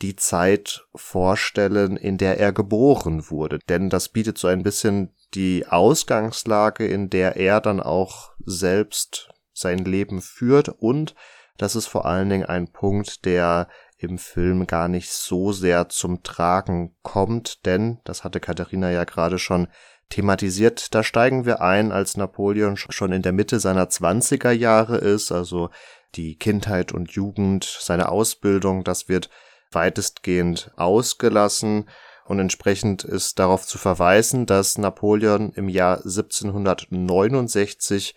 die 0.02 0.16
Zeit 0.16 0.86
vorstellen, 0.94 1.96
in 1.96 2.18
der 2.18 2.38
er 2.38 2.52
geboren 2.52 3.30
wurde. 3.30 3.58
Denn 3.68 3.88
das 3.88 4.10
bietet 4.10 4.38
so 4.38 4.48
ein 4.48 4.62
bisschen 4.62 5.14
die 5.34 5.66
Ausgangslage, 5.66 6.86
in 6.86 7.10
der 7.10 7.36
er 7.36 7.60
dann 7.60 7.80
auch 7.80 8.32
selbst 8.44 9.30
sein 9.52 9.78
Leben 9.78 10.20
führt 10.20 10.68
und 10.68 11.14
das 11.58 11.74
ist 11.74 11.86
vor 11.86 12.06
allen 12.06 12.28
Dingen 12.28 12.44
ein 12.44 12.70
Punkt, 12.70 13.24
der 13.24 13.68
im 13.98 14.18
Film 14.18 14.66
gar 14.66 14.88
nicht 14.88 15.10
so 15.10 15.52
sehr 15.52 15.88
zum 15.88 16.22
Tragen 16.22 16.94
kommt, 17.02 17.64
denn, 17.64 17.98
das 18.04 18.24
hatte 18.24 18.40
Katharina 18.40 18.90
ja 18.90 19.04
gerade 19.04 19.38
schon 19.38 19.68
thematisiert, 20.08 20.94
da 20.94 21.02
steigen 21.02 21.46
wir 21.46 21.60
ein, 21.60 21.90
als 21.92 22.16
Napoleon 22.16 22.76
schon 22.76 23.12
in 23.12 23.22
der 23.22 23.32
Mitte 23.32 23.60
seiner 23.60 23.88
Zwanziger 23.88 24.52
Jahre 24.52 24.98
ist, 24.98 25.32
also 25.32 25.70
die 26.14 26.36
Kindheit 26.36 26.92
und 26.92 27.12
Jugend, 27.12 27.64
seine 27.64 28.10
Ausbildung, 28.10 28.84
das 28.84 29.08
wird 29.08 29.30
weitestgehend 29.72 30.70
ausgelassen 30.76 31.88
und 32.24 32.40
entsprechend 32.40 33.04
ist 33.04 33.38
darauf 33.38 33.66
zu 33.66 33.78
verweisen, 33.78 34.46
dass 34.46 34.78
Napoleon 34.78 35.52
im 35.52 35.68
Jahr 35.68 35.98
1769 35.98 38.14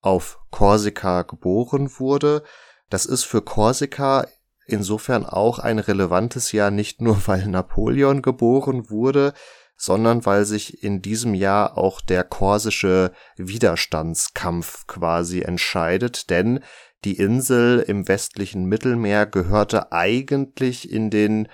auf 0.00 0.38
Korsika 0.50 1.22
geboren 1.22 1.90
wurde. 1.98 2.42
Das 2.88 3.06
ist 3.06 3.24
für 3.24 3.42
Korsika 3.42 4.26
insofern 4.66 5.26
auch 5.26 5.58
ein 5.58 5.78
relevantes 5.78 6.52
Jahr, 6.52 6.70
nicht 6.70 7.00
nur 7.00 7.20
weil 7.26 7.48
Napoleon 7.48 8.22
geboren 8.22 8.90
wurde, 8.90 9.32
sondern 9.78 10.26
weil 10.26 10.44
sich 10.44 10.82
in 10.82 11.00
diesem 11.00 11.34
Jahr 11.34 11.78
auch 11.78 12.00
der 12.00 12.24
korsische 12.24 13.12
Widerstandskampf 13.36 14.88
quasi 14.88 15.40
entscheidet, 15.40 16.30
denn 16.30 16.60
die 17.04 17.16
Insel 17.16 17.78
im 17.78 18.08
westlichen 18.08 18.64
Mittelmeer 18.64 19.24
gehörte 19.24 19.92
eigentlich 19.92 20.90
in 20.90 21.10
den 21.10 21.48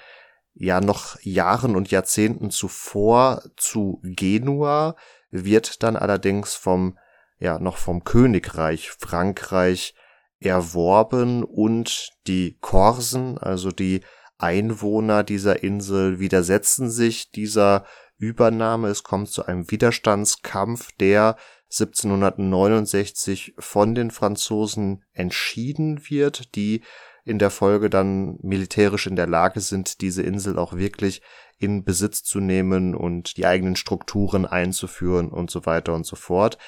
ja 0.55 0.81
noch 0.81 1.21
Jahren 1.21 1.77
und 1.77 1.91
Jahrzehnten 1.91 2.51
zuvor 2.51 3.43
zu 3.59 4.01
Genua, 4.03 4.97
wird 5.31 5.83
dann 5.83 5.97
allerdings 5.97 6.55
vom, 6.55 6.99
ja, 7.39 7.59
noch 7.59 7.77
vom 7.77 8.05
Königreich 8.05 8.91
Frankreich 8.91 9.95
erworben 10.41 11.45
und 11.45 12.11
die 12.27 12.57
Korsen, 12.61 13.37
also 13.37 13.71
die 13.71 14.01
Einwohner 14.39 15.25
dieser 15.25 15.63
Insel 15.63 16.19
widersetzen 16.19 16.91
sich 16.91 17.31
dieser 17.31 17.85
Übernahme. 18.19 18.89
Es 18.89 19.03
kommt 19.03 19.29
zu 19.29 19.47
einem 19.47 19.71
Widerstandskampf, 19.71 20.93
der 20.99 21.37
1769 21.71 23.55
von 23.59 23.95
den 23.95 24.11
Franzosen 24.11 25.05
entschieden 25.13 26.03
wird, 26.09 26.55
die 26.55 26.83
in 27.25 27.39
der 27.39 27.51
Folge 27.51 27.91
dann 27.91 28.39
militärisch 28.43 29.07
in 29.07 29.17
der 29.17 29.27
Lage 29.27 29.61
sind, 29.61 30.01
diese 30.03 30.23
Insel 30.23 30.59
auch 30.59 30.75
wirklich 30.77 31.23
in 31.59 31.85
Besitz 31.85 32.23
zu 32.23 32.41
nehmen 32.41 32.95
und 32.95 33.37
die 33.37 33.47
eigenen 33.47 33.77
Strukturen 33.77 34.45
einzuführen 34.45 35.31
und 35.31 35.51
so 35.51 35.67
weiter 35.67 35.95
und 35.95 36.07
so 36.07 36.17
fort. 36.17 36.59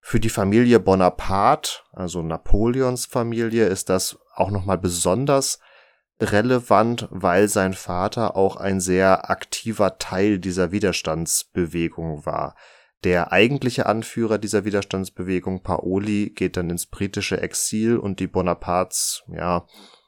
Für 0.00 0.20
die 0.20 0.30
Familie 0.30 0.80
Bonaparte, 0.80 1.80
also 1.92 2.22
Napoleons 2.22 3.06
Familie, 3.06 3.66
ist 3.66 3.90
das 3.90 4.18
auch 4.34 4.50
nochmal 4.50 4.78
besonders 4.78 5.58
relevant, 6.20 7.08
weil 7.10 7.48
sein 7.48 7.74
Vater 7.74 8.36
auch 8.36 8.56
ein 8.56 8.80
sehr 8.80 9.30
aktiver 9.30 9.98
Teil 9.98 10.38
dieser 10.38 10.72
Widerstandsbewegung 10.72 12.26
war. 12.26 12.56
Der 13.04 13.30
eigentliche 13.30 13.86
Anführer 13.86 14.38
dieser 14.38 14.64
Widerstandsbewegung, 14.64 15.62
Paoli, 15.62 16.30
geht 16.30 16.56
dann 16.56 16.70
ins 16.70 16.86
britische 16.86 17.40
Exil 17.40 17.96
und 17.96 18.18
die 18.18 18.26
Bonapartes, 18.26 19.22
ja, 19.28 19.66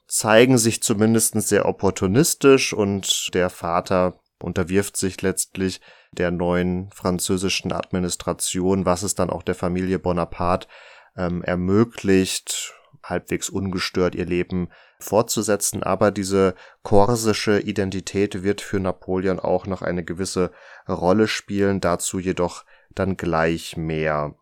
zeigen 0.08 0.58
sich 0.58 0.82
zumindest 0.82 1.40
sehr 1.42 1.66
opportunistisch 1.66 2.72
und 2.72 3.32
der 3.32 3.48
Vater 3.48 4.18
unterwirft 4.42 4.96
sich 4.96 5.22
letztlich 5.22 5.80
der 6.10 6.32
neuen 6.32 6.90
französischen 6.90 7.70
Administration, 7.70 8.86
was 8.86 9.04
es 9.04 9.14
dann 9.14 9.30
auch 9.30 9.44
der 9.44 9.54
Familie 9.54 10.00
Bonaparte 10.00 10.66
ähm, 11.16 11.42
ermöglicht, 11.42 12.74
halbwegs 13.10 13.50
ungestört 13.50 14.14
ihr 14.14 14.26
Leben 14.26 14.68
fortzusetzen. 14.98 15.82
Aber 15.82 16.10
diese 16.10 16.54
korsische 16.82 17.60
Identität 17.60 18.42
wird 18.42 18.60
für 18.60 18.80
Napoleon 18.80 19.38
auch 19.38 19.66
noch 19.66 19.82
eine 19.82 20.04
gewisse 20.04 20.50
Rolle 20.88 21.28
spielen, 21.28 21.80
dazu 21.80 22.18
jedoch 22.18 22.64
dann 22.94 23.16
gleich 23.16 23.76
mehr. 23.76 24.34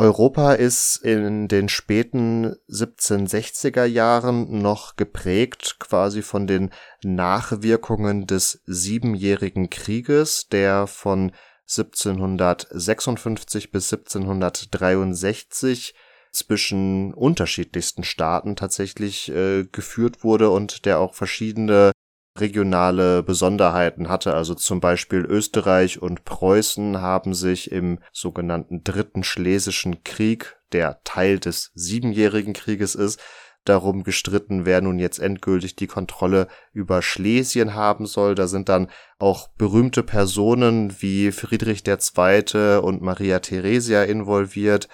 Europa 0.00 0.54
ist 0.54 0.96
in 0.96 1.46
den 1.46 1.68
späten 1.68 2.56
1760er 2.70 3.84
Jahren 3.84 4.62
noch 4.62 4.96
geprägt 4.96 5.76
quasi 5.78 6.22
von 6.22 6.46
den 6.46 6.70
Nachwirkungen 7.02 8.26
des 8.26 8.62
Siebenjährigen 8.64 9.68
Krieges, 9.68 10.48
der 10.48 10.86
von 10.86 11.32
1756 11.68 13.72
bis 13.72 13.92
1763 13.92 15.94
zwischen 16.32 17.12
unterschiedlichsten 17.14 18.04
Staaten 18.04 18.56
tatsächlich 18.56 19.30
äh, 19.30 19.64
geführt 19.64 20.24
wurde 20.24 20.50
und 20.50 20.84
der 20.84 21.00
auch 21.00 21.14
verschiedene 21.14 21.92
regionale 22.38 23.22
Besonderheiten 23.22 24.08
hatte. 24.08 24.34
Also 24.34 24.54
zum 24.54 24.80
Beispiel 24.80 25.20
Österreich 25.20 26.00
und 26.00 26.24
Preußen 26.24 27.00
haben 27.00 27.34
sich 27.34 27.70
im 27.72 27.98
sogenannten 28.12 28.84
Dritten 28.84 29.24
Schlesischen 29.24 30.04
Krieg, 30.04 30.56
der 30.72 31.00
Teil 31.04 31.38
des 31.38 31.72
Siebenjährigen 31.74 32.52
Krieges 32.52 32.94
ist, 32.94 33.20
darum 33.64 34.04
gestritten, 34.04 34.64
wer 34.64 34.80
nun 34.80 34.98
jetzt 34.98 35.18
endgültig 35.18 35.76
die 35.76 35.86
Kontrolle 35.86 36.48
über 36.72 37.02
Schlesien 37.02 37.74
haben 37.74 38.06
soll. 38.06 38.34
Da 38.34 38.46
sind 38.46 38.68
dann 38.68 38.90
auch 39.18 39.48
berühmte 39.48 40.02
Personen 40.02 40.94
wie 41.00 41.30
Friedrich 41.32 41.82
II. 41.86 42.78
und 42.78 43.02
Maria 43.02 43.40
Theresia 43.40 44.04
involviert. 44.04 44.88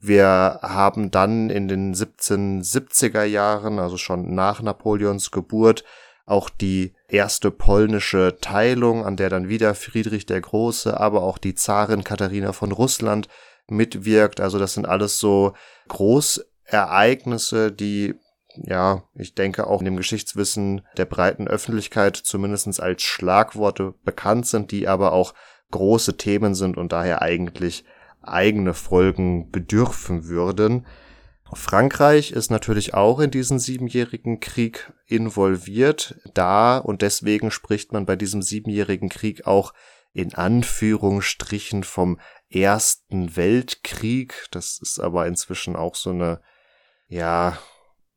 Wir 0.00 0.60
haben 0.62 1.10
dann 1.10 1.50
in 1.50 1.68
den 1.68 1.94
1770er 1.94 3.24
Jahren, 3.24 3.78
also 3.78 3.98
schon 3.98 4.34
nach 4.34 4.62
Napoleons 4.62 5.30
Geburt, 5.30 5.84
auch 6.24 6.48
die 6.48 6.94
erste 7.08 7.50
polnische 7.50 8.38
Teilung, 8.40 9.04
an 9.04 9.16
der 9.16 9.28
dann 9.28 9.48
wieder 9.48 9.74
Friedrich 9.74 10.24
der 10.26 10.40
Große, 10.40 10.98
aber 10.98 11.22
auch 11.22 11.38
die 11.38 11.54
Zarin 11.54 12.04
Katharina 12.04 12.52
von 12.52 12.72
Russland 12.72 13.28
mitwirkt. 13.68 14.40
Also 14.40 14.58
das 14.58 14.74
sind 14.74 14.86
alles 14.86 15.18
so 15.18 15.52
Großereignisse, 15.88 17.70
die 17.72 18.14
ja, 18.56 19.04
ich 19.14 19.34
denke 19.34 19.66
auch 19.66 19.80
in 19.80 19.84
dem 19.84 19.96
Geschichtswissen 19.96 20.82
der 20.96 21.04
breiten 21.04 21.46
Öffentlichkeit 21.46 22.16
zumindest 22.16 22.80
als 22.80 23.02
Schlagworte 23.02 23.94
bekannt 24.04 24.46
sind, 24.46 24.72
die 24.72 24.88
aber 24.88 25.12
auch 25.12 25.34
große 25.70 26.16
Themen 26.16 26.54
sind 26.54 26.76
und 26.76 26.92
daher 26.92 27.22
eigentlich 27.22 27.84
eigene 28.22 28.74
Folgen 28.74 29.50
bedürfen 29.50 30.26
würden. 30.26 30.86
Frankreich 31.52 32.30
ist 32.30 32.50
natürlich 32.50 32.94
auch 32.94 33.18
in 33.18 33.30
diesen 33.30 33.58
siebenjährigen 33.58 34.38
Krieg 34.40 34.92
involviert, 35.06 36.20
da 36.34 36.78
und 36.78 37.02
deswegen 37.02 37.50
spricht 37.50 37.92
man 37.92 38.06
bei 38.06 38.14
diesem 38.14 38.40
siebenjährigen 38.40 39.08
Krieg 39.08 39.46
auch 39.46 39.72
in 40.12 40.34
Anführungsstrichen 40.34 41.84
vom 41.84 42.20
Ersten 42.48 43.36
Weltkrieg. 43.36 44.46
Das 44.50 44.78
ist 44.80 45.00
aber 45.00 45.26
inzwischen 45.26 45.76
auch 45.76 45.94
so 45.94 46.10
eine, 46.10 46.40
ja, 47.08 47.58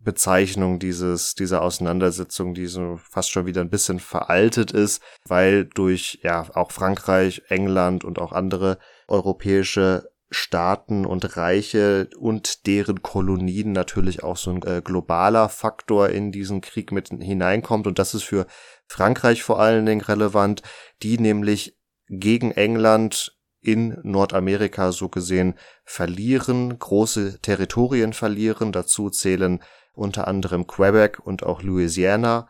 Bezeichnung 0.04 0.80
dieses, 0.80 1.34
dieser 1.34 1.62
Auseinandersetzung, 1.62 2.54
die 2.54 2.68
so 2.68 3.00
fast 3.10 3.32
schon 3.32 3.46
wieder 3.46 3.62
ein 3.62 3.70
bisschen 3.70 4.00
veraltet 4.00 4.72
ist, 4.72 5.02
weil 5.26 5.66
durch 5.66 6.20
ja 6.24 6.46
auch 6.56 6.72
Frankreich, 6.72 7.44
England 7.48 8.04
und 8.04 8.20
auch 8.20 8.34
andere 8.34 8.80
europäische 9.14 10.10
Staaten 10.32 11.06
und 11.06 11.38
Reiche 11.38 12.10
und 12.18 12.66
deren 12.66 13.04
Kolonien 13.04 13.72
natürlich 13.72 14.24
auch 14.24 14.38
so 14.38 14.50
ein 14.50 14.64
äh, 14.64 14.82
globaler 14.84 15.48
Faktor 15.48 16.10
in 16.10 16.32
diesen 16.32 16.62
Krieg 16.62 16.92
mit 16.92 17.10
hineinkommt. 17.10 17.86
Und 17.86 18.00
das 18.00 18.16
ist 18.16 18.24
für 18.24 18.48
Frankreich 18.88 19.44
vor 19.44 19.60
allen 19.60 19.86
Dingen 19.86 20.02
relevant, 20.02 20.64
die 21.04 21.20
nämlich 21.20 21.78
gegen 22.10 22.52
England 22.52 23.38
in 23.62 23.98
Nordamerika 24.04 24.92
so 24.92 25.08
gesehen 25.08 25.54
verlieren, 25.86 26.78
große 26.80 27.40
Territorien 27.42 28.14
verlieren. 28.14 28.72
Dazu 28.72 29.12
zählen 29.12 29.62
unter 29.94 30.28
anderem 30.28 30.66
Quebec 30.66 31.20
und 31.20 31.44
auch 31.44 31.62
Louisiana 31.62 32.50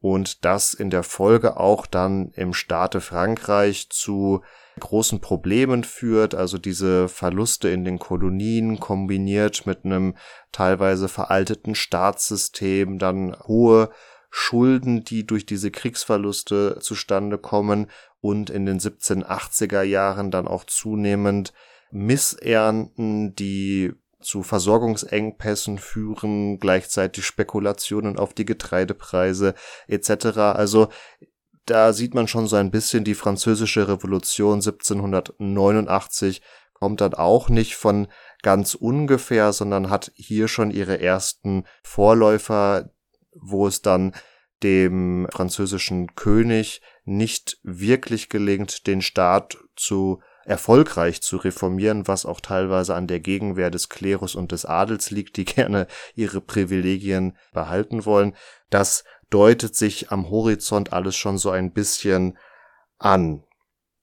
und 0.00 0.44
das 0.44 0.74
in 0.74 0.90
der 0.90 1.02
Folge 1.02 1.58
auch 1.58 1.86
dann 1.86 2.30
im 2.34 2.54
Staate 2.54 3.00
Frankreich 3.00 3.88
zu 3.90 4.42
großen 4.78 5.20
Problemen 5.20 5.84
führt, 5.84 6.34
also 6.34 6.58
diese 6.58 7.08
Verluste 7.08 7.68
in 7.68 7.84
den 7.84 7.98
Kolonien 7.98 8.80
kombiniert 8.80 9.66
mit 9.66 9.84
einem 9.84 10.16
teilweise 10.52 11.08
veralteten 11.08 11.74
Staatssystem, 11.74 12.98
dann 12.98 13.36
hohe 13.46 13.90
Schulden, 14.30 15.04
die 15.04 15.26
durch 15.26 15.46
diese 15.46 15.70
Kriegsverluste 15.70 16.78
zustande 16.80 17.38
kommen 17.38 17.90
und 18.20 18.50
in 18.50 18.66
den 18.66 18.78
1780er 18.78 19.82
Jahren 19.82 20.30
dann 20.30 20.46
auch 20.46 20.64
zunehmend 20.64 21.52
Missernten, 21.90 23.34
die 23.34 23.92
zu 24.20 24.42
Versorgungsengpässen 24.42 25.78
führen, 25.78 26.58
gleichzeitig 26.58 27.24
Spekulationen 27.24 28.18
auf 28.18 28.34
die 28.34 28.44
Getreidepreise 28.44 29.54
etc. 29.86 30.38
Also 30.38 30.88
da 31.70 31.92
sieht 31.92 32.14
man 32.14 32.28
schon 32.28 32.46
so 32.46 32.56
ein 32.56 32.70
bisschen 32.70 33.04
die 33.04 33.14
französische 33.14 33.88
Revolution 33.88 34.54
1789 34.54 36.42
kommt 36.72 37.00
dann 37.00 37.14
auch 37.14 37.48
nicht 37.48 37.74
von 37.76 38.08
ganz 38.42 38.74
ungefähr, 38.74 39.52
sondern 39.52 39.90
hat 39.90 40.12
hier 40.14 40.48
schon 40.48 40.70
ihre 40.70 41.00
ersten 41.00 41.64
Vorläufer, 41.82 42.90
wo 43.32 43.66
es 43.66 43.82
dann 43.82 44.14
dem 44.62 45.28
französischen 45.32 46.14
König 46.14 46.80
nicht 47.04 47.58
wirklich 47.62 48.28
gelingt, 48.28 48.86
den 48.86 49.02
Staat 49.02 49.58
zu 49.76 50.20
erfolgreich 50.44 51.20
zu 51.20 51.36
reformieren, 51.36 52.08
was 52.08 52.24
auch 52.24 52.40
teilweise 52.40 52.94
an 52.94 53.06
der 53.06 53.20
Gegenwehr 53.20 53.70
des 53.70 53.88
Klerus 53.88 54.34
und 54.34 54.50
des 54.50 54.64
Adels 54.64 55.10
liegt, 55.10 55.36
die 55.36 55.44
gerne 55.44 55.86
ihre 56.14 56.40
Privilegien 56.40 57.36
behalten 57.52 58.04
wollen. 58.04 58.34
Das 58.70 59.04
deutet 59.30 59.76
sich 59.76 60.10
am 60.10 60.30
Horizont 60.30 60.92
alles 60.92 61.16
schon 61.16 61.38
so 61.38 61.50
ein 61.50 61.72
bisschen 61.72 62.38
an. 62.98 63.44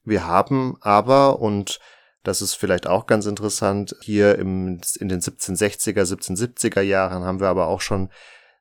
Wir 0.04 0.26
haben 0.26 0.78
aber, 0.82 1.40
und 1.40 1.80
das 2.24 2.42
ist 2.42 2.56
vielleicht 2.56 2.88
auch 2.88 3.08
ganz 3.08 3.26
interessant, 3.26 3.96
hier 4.02 4.38
im, 4.38 4.80
in 5.00 5.10
den 5.10 5.22
1760er, 5.22 6.02
1770er 6.02 6.82
Jahren 6.82 7.24
haben 7.24 7.40
wir 7.40 7.48
aber 7.48 7.68
auch 7.68 7.82
schon 7.82 8.10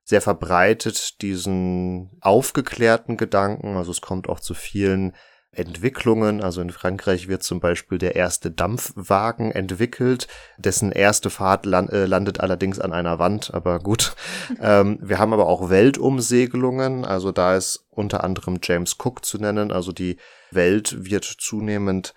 sehr 0.05 0.21
verbreitet 0.21 1.23
diesen 1.23 2.11
aufgeklärten 2.21 3.17
Gedanken, 3.17 3.77
also 3.77 3.91
es 3.91 4.03
kommt 4.03 4.29
auch 4.29 4.41
zu 4.41 4.53
vielen 4.55 5.15
Entwicklungen. 5.57 6.43
Also 6.43 6.61
in 6.61 6.71
Frankreich 6.71 7.29
wird 7.29 7.43
zum 7.43 7.61
Beispiel 7.61 7.99
der 7.99 8.17
erste 8.17 8.51
Dampfwagen 8.51 9.53
entwickelt, 9.53 10.29
dessen 10.59 10.93
erste 10.93 11.31
Fahrt 11.31 11.67
land, 11.67 11.91
äh, 11.91 12.07
landet 12.07 12.41
allerdings 12.41 12.79
an 12.79 12.93
einer 12.93 13.19
Wand, 13.19 13.53
aber 13.55 13.79
gut. 13.79 14.15
ähm, 14.61 14.99
wir 15.03 15.19
haben 15.19 15.33
aber 15.33 15.47
auch 15.47 15.71
Weltumsegelungen, 15.71 17.05
also 17.05 17.33
da 17.33 17.57
ist 17.57 17.87
unter 17.91 18.25
anderem 18.25 18.59
James 18.63 18.97
Cook 18.99 19.25
zu 19.25 19.39
nennen, 19.39 19.73
also 19.73 19.93
die 19.93 20.17
Welt 20.51 21.05
wird 21.05 21.25
zunehmend 21.25 22.15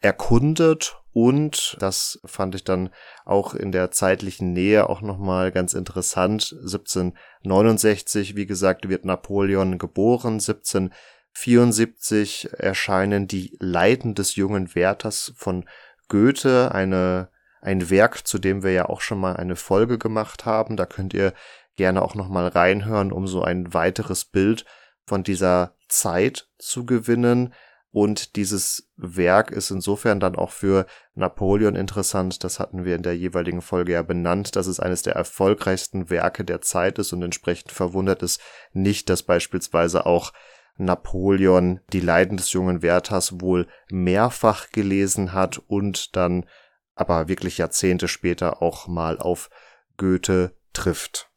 erkundet 0.00 0.96
und 1.18 1.78
das 1.80 2.20
fand 2.26 2.54
ich 2.54 2.62
dann 2.62 2.90
auch 3.24 3.54
in 3.54 3.72
der 3.72 3.90
zeitlichen 3.90 4.52
Nähe 4.52 4.90
auch 4.90 5.00
nochmal 5.00 5.50
ganz 5.50 5.72
interessant. 5.72 6.54
1769, 6.60 8.36
wie 8.36 8.44
gesagt, 8.44 8.90
wird 8.90 9.06
Napoleon 9.06 9.78
geboren. 9.78 10.40
17 10.40 10.92
74 11.36 12.48
erscheinen 12.54 13.28
die 13.28 13.54
Leiden 13.60 14.14
des 14.14 14.36
jungen 14.36 14.74
Werthers 14.74 15.34
von 15.36 15.66
Goethe, 16.08 16.72
eine, 16.72 17.28
ein 17.60 17.90
Werk, 17.90 18.26
zu 18.26 18.38
dem 18.38 18.62
wir 18.62 18.72
ja 18.72 18.88
auch 18.88 19.02
schon 19.02 19.20
mal 19.20 19.36
eine 19.36 19.54
Folge 19.54 19.98
gemacht 19.98 20.46
haben. 20.46 20.78
Da 20.78 20.86
könnt 20.86 21.12
ihr 21.12 21.34
gerne 21.76 22.00
auch 22.00 22.14
noch 22.14 22.30
mal 22.30 22.48
reinhören, 22.48 23.12
um 23.12 23.26
so 23.26 23.42
ein 23.42 23.74
weiteres 23.74 24.24
Bild 24.24 24.64
von 25.04 25.24
dieser 25.24 25.74
Zeit 25.88 26.48
zu 26.58 26.86
gewinnen. 26.86 27.52
Und 27.90 28.36
dieses 28.36 28.90
Werk 28.96 29.50
ist 29.50 29.70
insofern 29.70 30.20
dann 30.20 30.36
auch 30.36 30.50
für 30.50 30.86
Napoleon 31.14 31.76
interessant. 31.76 32.44
Das 32.44 32.58
hatten 32.58 32.86
wir 32.86 32.96
in 32.96 33.02
der 33.02 33.16
jeweiligen 33.16 33.60
Folge 33.60 33.92
ja 33.92 34.02
benannt, 34.02 34.56
dass 34.56 34.66
es 34.66 34.80
eines 34.80 35.02
der 35.02 35.16
erfolgreichsten 35.16 36.08
Werke 36.08 36.46
der 36.46 36.62
Zeit 36.62 36.98
ist 36.98 37.12
und 37.12 37.22
entsprechend 37.22 37.72
verwundert 37.72 38.22
es 38.22 38.38
nicht, 38.72 39.10
dass 39.10 39.22
beispielsweise 39.22 40.06
auch 40.06 40.32
Napoleon 40.76 41.80
die 41.92 42.00
Leiden 42.00 42.36
des 42.36 42.52
jungen 42.52 42.82
Werthers 42.82 43.40
wohl 43.40 43.66
mehrfach 43.90 44.70
gelesen 44.70 45.32
hat 45.32 45.58
und 45.66 46.16
dann 46.16 46.46
aber 46.94 47.28
wirklich 47.28 47.58
Jahrzehnte 47.58 48.08
später 48.08 48.62
auch 48.62 48.86
mal 48.88 49.18
auf 49.18 49.50
Goethe 49.96 50.56
trifft. 50.72 51.30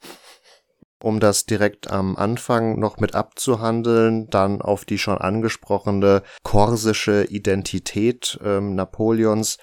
Um 1.02 1.22
das 1.22 1.46
direkt 1.46 1.90
am 1.90 2.18
Anfang 2.18 2.78
noch 2.78 2.98
mit 2.98 3.16
abzuhandeln, 3.16 4.30
dann 4.30 4.62
auf 4.62 4.84
die 4.84 4.98
schon 4.98 5.18
angesprochene 5.18 6.24
korsische 6.44 7.24
Identität 7.24 8.38
ähm, 8.44 8.76
Napoleons 8.76 9.58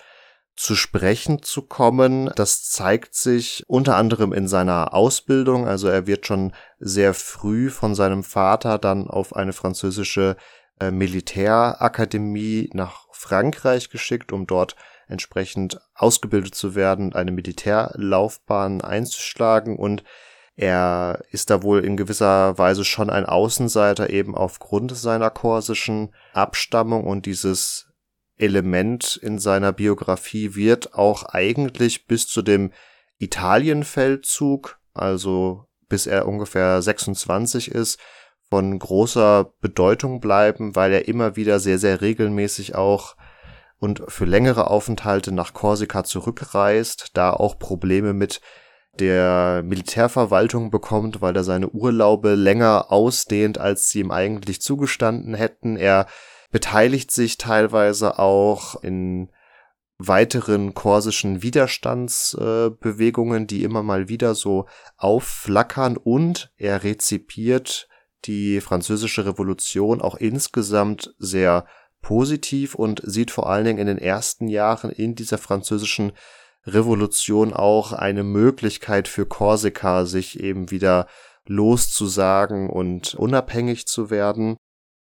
zu 0.57 0.75
sprechen 0.75 1.43
zu 1.43 1.63
kommen. 1.63 2.31
Das 2.35 2.65
zeigt 2.65 3.15
sich 3.15 3.65
unter 3.69 3.97
anderem 3.97 4.33
in 4.33 4.49
seiner 4.49 4.95
Ausbildung. 4.95 5.67
Also 5.67 5.89
er 5.89 6.07
wird 6.07 6.27
schon 6.27 6.53
sehr 6.79 7.15
früh 7.15 7.71
von 7.71 7.95
seinem 7.95 8.25
Vater 8.25 8.79
dann 8.79 9.09
auf 9.09 9.37
eine 9.37 9.53
französische 9.53 10.37
äh, 10.81 10.91
Militärakademie 10.91 12.71
nach 12.73 13.07
Frankreich 13.13 13.91
geschickt, 13.91 14.33
um 14.33 14.47
dort 14.47 14.77
entsprechend 15.09 15.81
ausgebildet 15.95 16.55
zu 16.55 16.75
werden, 16.75 17.15
eine 17.15 17.31
Militärlaufbahn 17.31 18.81
einzuschlagen 18.81 19.77
und 19.77 20.03
er 20.57 21.23
ist 21.31 21.51
da 21.51 21.63
wohl 21.63 21.85
in 21.85 21.99
gewisser 21.99 22.57
Weise 22.57 22.85
schon 22.85 23.11
ein 23.11 23.27
Außenseiter 23.27 24.09
eben 24.09 24.35
aufgrund 24.35 24.97
seiner 24.97 25.29
korsischen 25.29 26.15
Abstammung 26.33 27.05
und 27.05 27.27
dieses 27.27 27.86
Element 28.39 29.19
in 29.23 29.39
seiner 29.39 29.73
Biografie 29.73 30.55
wird 30.55 30.95
auch 30.95 31.25
eigentlich 31.25 32.07
bis 32.07 32.29
zu 32.29 32.43
dem 32.43 32.73
Italienfeldzug, 33.19 34.79
also 34.93 35.67
bis 35.89 36.07
er 36.07 36.27
ungefähr 36.27 36.83
26 36.83 37.71
ist, 37.71 37.99
von 38.51 38.79
großer 38.79 39.53
Bedeutung 39.61 40.21
bleiben, 40.21 40.77
weil 40.77 40.93
er 40.93 41.09
immer 41.09 41.37
wieder 41.37 41.59
sehr, 41.59 41.79
sehr 41.79 42.01
regelmäßig 42.01 42.75
auch 42.75 43.17
und 43.79 44.03
für 44.09 44.25
längere 44.25 44.71
Aufenthalte 44.71 45.33
nach 45.33 45.53
Korsika 45.53 46.05
zurückreist, 46.05 47.11
da 47.15 47.33
auch 47.33 47.59
Probleme 47.59 48.15
mit 48.15 48.41
der 48.99 49.63
Militärverwaltung 49.65 50.71
bekommt, 50.71 51.21
weil 51.21 51.37
er 51.37 51.45
seine 51.45 51.69
Urlaube 51.69 52.35
länger 52.35 52.91
ausdehnt, 52.91 53.59
als 53.59 53.91
sie 53.91 54.01
ihm 54.01 54.11
eigentlich 54.11 54.63
zugestanden 54.63 55.35
hätten. 55.35 55.77
Er 55.77 56.07
beteiligt 56.57 57.11
sich 57.11 57.37
teilweise 57.37 58.19
auch 58.19 58.83
in 58.83 59.29
weiteren 59.99 60.73
korsischen 60.73 61.43
Widerstandsbewegungen, 61.43 63.43
äh, 63.43 63.47
die 63.47 63.63
immer 63.63 63.83
mal 63.83 64.09
wieder 64.09 64.35
so 64.35 64.65
aufflackern. 64.97 65.99
Und 65.99 66.51
er 66.57 66.83
rezipiert 66.83 67.91
die 68.25 68.63
französische 68.63 69.27
Revolution 69.27 70.01
auch 70.01 70.15
insgesamt 70.15 71.15
sehr 71.19 71.67
positiv 72.01 72.75
und 72.75 73.03
sieht 73.05 73.31
vor 73.31 73.51
allen 73.51 73.67
Dingen 73.67 73.81
in 73.81 73.89
den 73.89 73.99
ersten 73.99 74.49
Jahren 74.49 74.91
in 74.91 75.15
dieser 75.15 75.37
französischen 75.37 76.13
Revolution 76.65 77.53
auch 77.53 77.93
eine 77.93 78.25
Möglichkeit 78.25 79.09
für 79.09 79.27
Korsika, 79.27 80.07
sich 80.07 80.41
eben 80.41 80.71
wieder 80.71 81.07
loszusagen 81.45 82.71
und 82.71 83.15
unabhängig 83.15 83.87
zu 83.87 84.09
werden 84.09 84.57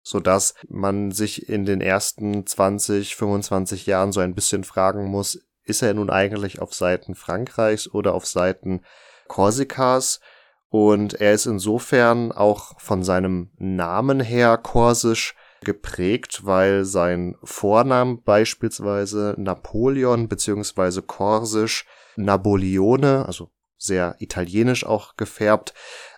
so 0.06 0.20
dass 0.20 0.54
man 0.68 1.10
sich 1.10 1.48
in 1.48 1.64
den 1.64 1.80
ersten 1.80 2.46
20, 2.46 3.16
25 3.16 3.86
Jahren 3.86 4.12
so 4.12 4.20
ein 4.20 4.36
bisschen 4.36 4.62
fragen 4.62 5.06
muss, 5.06 5.40
ist 5.64 5.82
er 5.82 5.94
nun 5.94 6.10
eigentlich 6.10 6.60
auf 6.60 6.72
Seiten 6.72 7.16
Frankreichs 7.16 7.92
oder 7.92 8.14
auf 8.14 8.24
Seiten 8.24 8.82
Korsikas? 9.26 10.20
Und 10.68 11.14
er 11.14 11.32
ist 11.32 11.46
insofern 11.46 12.30
auch 12.30 12.78
von 12.78 13.02
seinem 13.02 13.50
Namen 13.58 14.20
her 14.20 14.58
korsisch 14.58 15.34
geprägt, 15.64 16.42
weil 16.44 16.84
sein 16.84 17.34
Vorname 17.42 18.18
beispielsweise 18.18 19.34
Napoleon 19.38 20.28
beziehungsweise 20.28 21.02
korsisch 21.02 21.84
Napoleone, 22.14 23.26
also 23.26 23.50
sehr 23.76 24.14
italienisch 24.20 24.86
auch 24.86 25.16
gefärbt. 25.16 25.74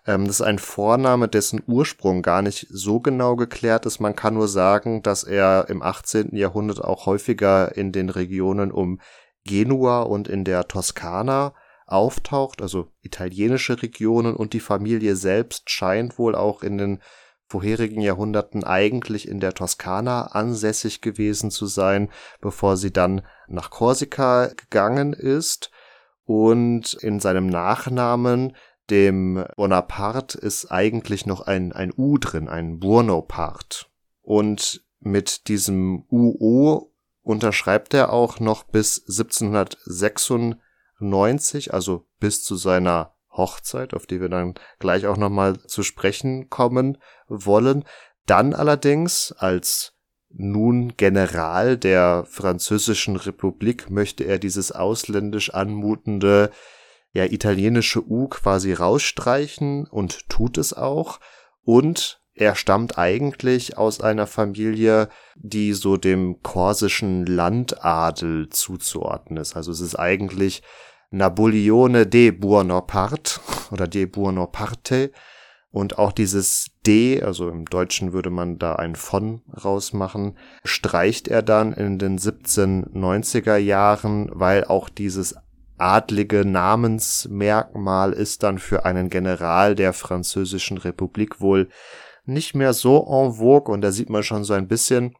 Ähm, 0.09 0.27
das 0.27 0.41
ist 0.41 0.47
ein 0.47 0.59
Vorname, 0.59 1.29
dessen 1.29 1.63
Ursprung 1.67 2.23
gar 2.23 2.41
nicht 2.41 2.67
so 2.71 2.99
genau 2.99 3.37
geklärt 3.37 3.85
ist. 3.85 4.01
Man 4.01 4.17
kann 4.17 4.35
nur 4.35 4.49
sagen, 4.49 5.03
dass 5.03 5.23
er 5.23 5.67
im 5.69 5.83
18. 5.83 6.35
Jahrhundert 6.35 6.83
auch 6.83 7.05
häufiger 7.05 7.77
in 7.77 7.93
den 7.93 8.09
Regionen 8.09 8.73
um 8.73 9.01
Genua 9.45 10.03
und 10.03 10.27
in 10.27 10.45
der 10.45 10.67
Toskana 10.67 11.55
auftaucht, 11.87 12.63
also 12.63 12.91
italienische 13.03 13.83
Regionen 13.83 14.35
und 14.35 14.55
die 14.55 14.61
Familie 14.61 15.15
selbst 15.15 15.71
scheint 15.71 16.19
wohl 16.19 16.35
auch 16.35 16.63
in 16.63 16.79
den 16.79 17.03
vorherigen 17.47 18.01
Jahrhunderten 18.01 18.65
eigentlich 18.65 19.27
in 19.29 19.41
der 19.41 19.55
Toskana 19.55 20.29
ansässig 20.29 21.01
gewesen 21.01 21.51
zu 21.51 21.67
sein, 21.67 22.11
bevor 22.41 22.77
sie 22.77 22.93
dann 22.93 23.23
nach 23.47 23.71
Korsika 23.71 24.49
gegangen 24.49 25.13
ist. 25.13 25.71
Und 26.25 26.93
in 26.93 27.21
seinem 27.21 27.47
Nachnamen, 27.47 28.55
dem 28.91 29.45
Bonaparte, 29.57 30.39
ist 30.39 30.71
eigentlich 30.71 31.27
noch 31.27 31.41
ein, 31.43 31.73
ein 31.73 31.93
U 31.97 32.19
drin, 32.19 32.49
ein 32.49 32.79
Buonaparte. 32.79 33.87
Und 34.23 34.85
mit 35.01 35.49
diesem 35.49 36.05
UO 36.11 36.93
unterschreibt 37.23 37.93
er 37.95 38.13
auch 38.13 38.39
noch 38.41 38.65
bis 38.65 39.05
1796, 39.09 41.75
also 41.75 42.07
bis 42.19 42.43
zu 42.43 42.57
seiner 42.57 43.15
Hochzeit, 43.31 43.95
auf 43.95 44.07
die 44.07 44.21
wir 44.21 44.29
dann 44.29 44.55
gleich 44.79 45.07
auch 45.07 45.17
nochmal 45.17 45.59
zu 45.61 45.83
sprechen 45.83 46.51
kommen 46.51 46.99
wollen. 47.29 47.85
Dann 48.27 48.53
allerdings 48.55 49.33
als 49.33 49.95
nun 50.31 50.95
General 50.97 51.79
der 51.79 52.27
Französischen 52.29 53.17
Republik 53.17 53.91
möchte 53.91 54.25
er 54.25 54.39
dieses 54.39 54.73
ausländisch 54.73 55.55
anmutende, 55.55 56.51
ja, 57.13 57.25
italienische 57.25 58.07
U 58.07 58.29
quasi 58.29 58.73
rausstreichen 58.73 59.87
und 59.87 60.29
tut 60.29 60.59
es 60.59 60.73
auch. 60.73 61.21
Und 61.63 62.21
er 62.35 62.55
stammt 62.55 62.99
eigentlich 62.99 63.77
aus 63.77 64.01
einer 64.01 64.27
Familie, 64.27 65.09
die 65.35 65.73
so 65.73 65.97
dem 65.97 66.43
korsischen 66.43 67.27
Landadel 67.27 68.49
zuzuordnen 68.51 69.39
ist. 69.43 69.57
Also 69.57 69.73
es 69.73 69.81
ist 69.81 69.97
eigentlich 69.97 70.63
Napoleone 71.11 72.07
de 72.07 72.31
Buonaparte 72.31 73.41
oder 73.71 73.89
de 73.89 74.07
Buonaparte 74.07 75.11
und 75.71 75.99
auch 75.99 76.13
dieses 76.13 76.71
D, 76.87 77.23
also 77.23 77.51
im 77.51 77.67
Deutschen 77.67 78.13
würde 78.13 78.31
man 78.31 78.59
da 78.59 78.77
ein 78.77 78.95
von 78.95 79.43
rausmachen, 79.65 80.39
streicht 80.65 81.29
er 81.29 81.43
dann 81.43 81.73
in 81.73 81.99
den 81.99 82.19
1790er 82.19 83.57
Jahren, 83.57 84.31
weil 84.33 84.65
auch 84.65 84.89
dieses 84.89 85.37
adlige 85.79 86.45
Namensmerkmal 86.45 88.13
ist 88.13 88.43
dann 88.43 88.59
für 88.59 88.85
einen 88.85 89.11
General 89.11 89.75
der 89.75 89.93
Französischen 89.93 90.79
Republik 90.79 91.41
wohl 91.41 91.69
nicht 92.25 92.55
mehr 92.55 92.75
so 92.75 92.99
en 92.99 93.35
vogue 93.35 93.73
und 93.73 93.81
da 93.81 93.91
sieht 93.91 94.11
man 94.11 94.23
schon 94.23 94.45
so 94.45 94.55
ein 94.55 94.69
bisschen, 94.69 95.15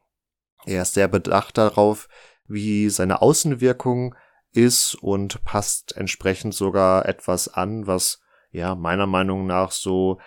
er 0.65 0.83
ist 0.83 0.93
sehr 0.93 1.07
bedacht 1.07 1.57
darauf, 1.57 2.07
wie 2.47 2.89
seine 2.89 3.21
Außenwirkung 3.21 4.15
ist 4.51 4.95
und 4.95 5.43
passt 5.43 5.95
entsprechend 5.95 6.53
sogar 6.53 7.05
etwas 7.05 7.47
an, 7.47 7.87
was 7.87 8.19
ja 8.51 8.75
meiner 8.75 9.07
Meinung 9.07 9.45
nach 9.45 9.71
so 9.71 10.19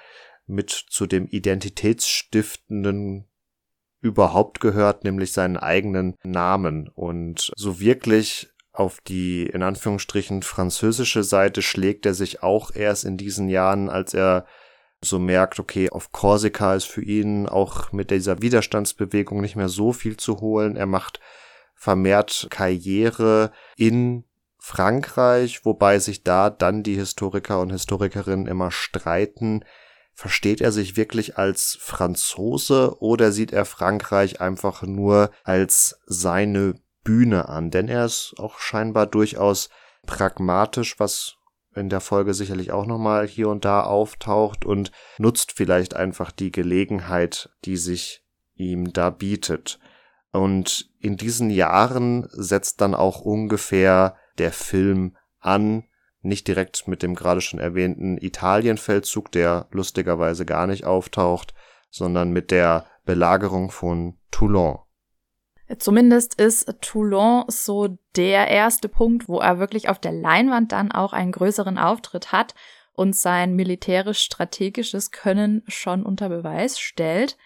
mit 0.46 0.70
zu 0.70 1.06
dem 1.06 1.26
identitätsstiftenden 1.26 3.28
überhaupt 4.00 4.60
gehört, 4.60 5.04
nämlich 5.04 5.32
seinen 5.32 5.56
eigenen 5.56 6.16
Namen. 6.24 6.88
Und 6.88 7.52
so 7.56 7.80
wirklich 7.80 8.51
auf 8.72 9.00
die 9.00 9.46
in 9.46 9.62
Anführungsstrichen 9.62 10.42
französische 10.42 11.24
Seite 11.24 11.62
schlägt 11.62 12.06
er 12.06 12.14
sich 12.14 12.42
auch 12.42 12.74
erst 12.74 13.04
in 13.04 13.16
diesen 13.16 13.48
Jahren, 13.48 13.90
als 13.90 14.14
er 14.14 14.46
so 15.04 15.18
merkt, 15.18 15.58
okay, 15.58 15.90
auf 15.90 16.12
Korsika 16.12 16.74
ist 16.74 16.86
für 16.86 17.02
ihn 17.02 17.48
auch 17.48 17.92
mit 17.92 18.10
dieser 18.10 18.40
Widerstandsbewegung 18.40 19.40
nicht 19.40 19.56
mehr 19.56 19.68
so 19.68 19.92
viel 19.92 20.16
zu 20.16 20.40
holen. 20.40 20.76
Er 20.76 20.86
macht 20.86 21.20
vermehrt 21.74 22.46
Karriere 22.50 23.50
in 23.76 24.24
Frankreich, 24.58 25.64
wobei 25.64 25.98
sich 25.98 26.22
da 26.22 26.48
dann 26.48 26.84
die 26.84 26.94
Historiker 26.94 27.60
und 27.60 27.70
Historikerinnen 27.70 28.46
immer 28.46 28.70
streiten. 28.70 29.64
Versteht 30.14 30.60
er 30.60 30.70
sich 30.70 30.96
wirklich 30.96 31.36
als 31.36 31.76
Franzose 31.80 32.96
oder 33.00 33.32
sieht 33.32 33.52
er 33.52 33.64
Frankreich 33.64 34.40
einfach 34.40 34.82
nur 34.82 35.32
als 35.42 35.98
seine 36.06 36.74
Bühne 37.04 37.48
an? 37.48 37.70
Denn 37.70 37.88
er 37.88 38.04
ist 38.04 38.34
auch 38.38 38.58
scheinbar 38.58 39.06
durchaus 39.06 39.70
pragmatisch, 40.06 40.98
was 40.98 41.36
in 41.74 41.88
der 41.88 42.00
Folge 42.00 42.34
sicherlich 42.34 42.72
auch 42.72 42.86
nochmal 42.86 43.26
hier 43.26 43.48
und 43.48 43.64
da 43.64 43.82
auftaucht 43.82 44.64
und 44.64 44.92
nutzt 45.18 45.52
vielleicht 45.52 45.94
einfach 45.94 46.30
die 46.30 46.52
Gelegenheit, 46.52 47.50
die 47.64 47.76
sich 47.76 48.24
ihm 48.54 48.92
da 48.92 49.10
bietet. 49.10 49.78
Und 50.32 50.90
in 50.98 51.16
diesen 51.16 51.50
Jahren 51.50 52.26
setzt 52.30 52.80
dann 52.80 52.94
auch 52.94 53.20
ungefähr 53.20 54.16
der 54.38 54.52
Film 54.52 55.16
an, 55.40 55.84
nicht 56.20 56.46
direkt 56.46 56.86
mit 56.88 57.02
dem 57.02 57.14
gerade 57.14 57.40
schon 57.40 57.58
erwähnten 57.58 58.16
Italienfeldzug, 58.16 59.32
der 59.32 59.66
lustigerweise 59.72 60.46
gar 60.46 60.66
nicht 60.66 60.84
auftaucht, 60.84 61.52
sondern 61.90 62.30
mit 62.30 62.50
der 62.50 62.86
Belagerung 63.04 63.70
von 63.70 64.18
Toulon. 64.30 64.78
Zumindest 65.78 66.40
ist 66.40 66.74
Toulon 66.80 67.44
so 67.48 67.98
der 68.16 68.48
erste 68.48 68.88
Punkt, 68.88 69.28
wo 69.28 69.38
er 69.38 69.58
wirklich 69.58 69.88
auf 69.88 69.98
der 69.98 70.12
Leinwand 70.12 70.72
dann 70.72 70.92
auch 70.92 71.12
einen 71.12 71.32
größeren 71.32 71.78
Auftritt 71.78 72.32
hat 72.32 72.54
und 72.94 73.16
sein 73.16 73.54
militärisch-strategisches 73.54 75.10
Können 75.10 75.62
schon 75.66 76.04
unter 76.04 76.28
Beweis 76.28 76.78
stellt. 76.78 77.36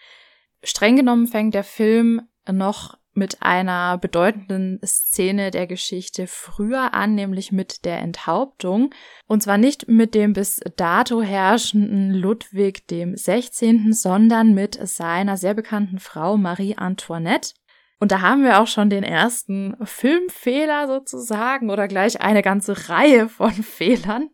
Streng 0.63 0.97
genommen 0.97 1.27
fängt 1.27 1.55
der 1.55 1.65
Film 1.65 2.23
noch 2.51 2.99
mit 3.17 3.43
einer 3.43 3.97
bedeutenden 3.97 4.79
Szene 4.85 5.51
der 5.51 5.67
Geschichte 5.67 6.27
früher 6.27 6.93
an, 6.93 7.15
nämlich 7.15 7.51
mit 7.51 7.85
der 7.87 7.99
Enthauptung. 8.01 8.91
Und 9.27 9.43
zwar 9.43 9.57
nicht 9.57 9.89
mit 9.89 10.15
dem 10.15 10.35
bis 10.35 10.61
dato 10.77 11.23
herrschenden 11.23 12.13
Ludwig 12.13 12.87
dem 12.89 13.17
16., 13.17 13.95
sondern 13.95 14.53
mit 14.53 14.79
seiner 14.87 15.39
sehr 15.39 15.55
bekannten 15.55 15.99
Frau 15.99 16.37
Marie 16.37 16.77
Antoinette. 16.77 17.55
Und 17.99 18.13
da 18.13 18.21
haben 18.21 18.45
wir 18.45 18.61
auch 18.61 18.67
schon 18.67 18.91
den 18.91 19.05
ersten 19.05 19.77
Filmfehler 19.83 20.87
sozusagen 20.87 21.71
oder 21.71 21.89
gleich 21.89 22.21
eine 22.21 22.43
ganze 22.43 22.89
Reihe 22.89 23.29
von 23.29 23.53
Fehlern. 23.53 24.31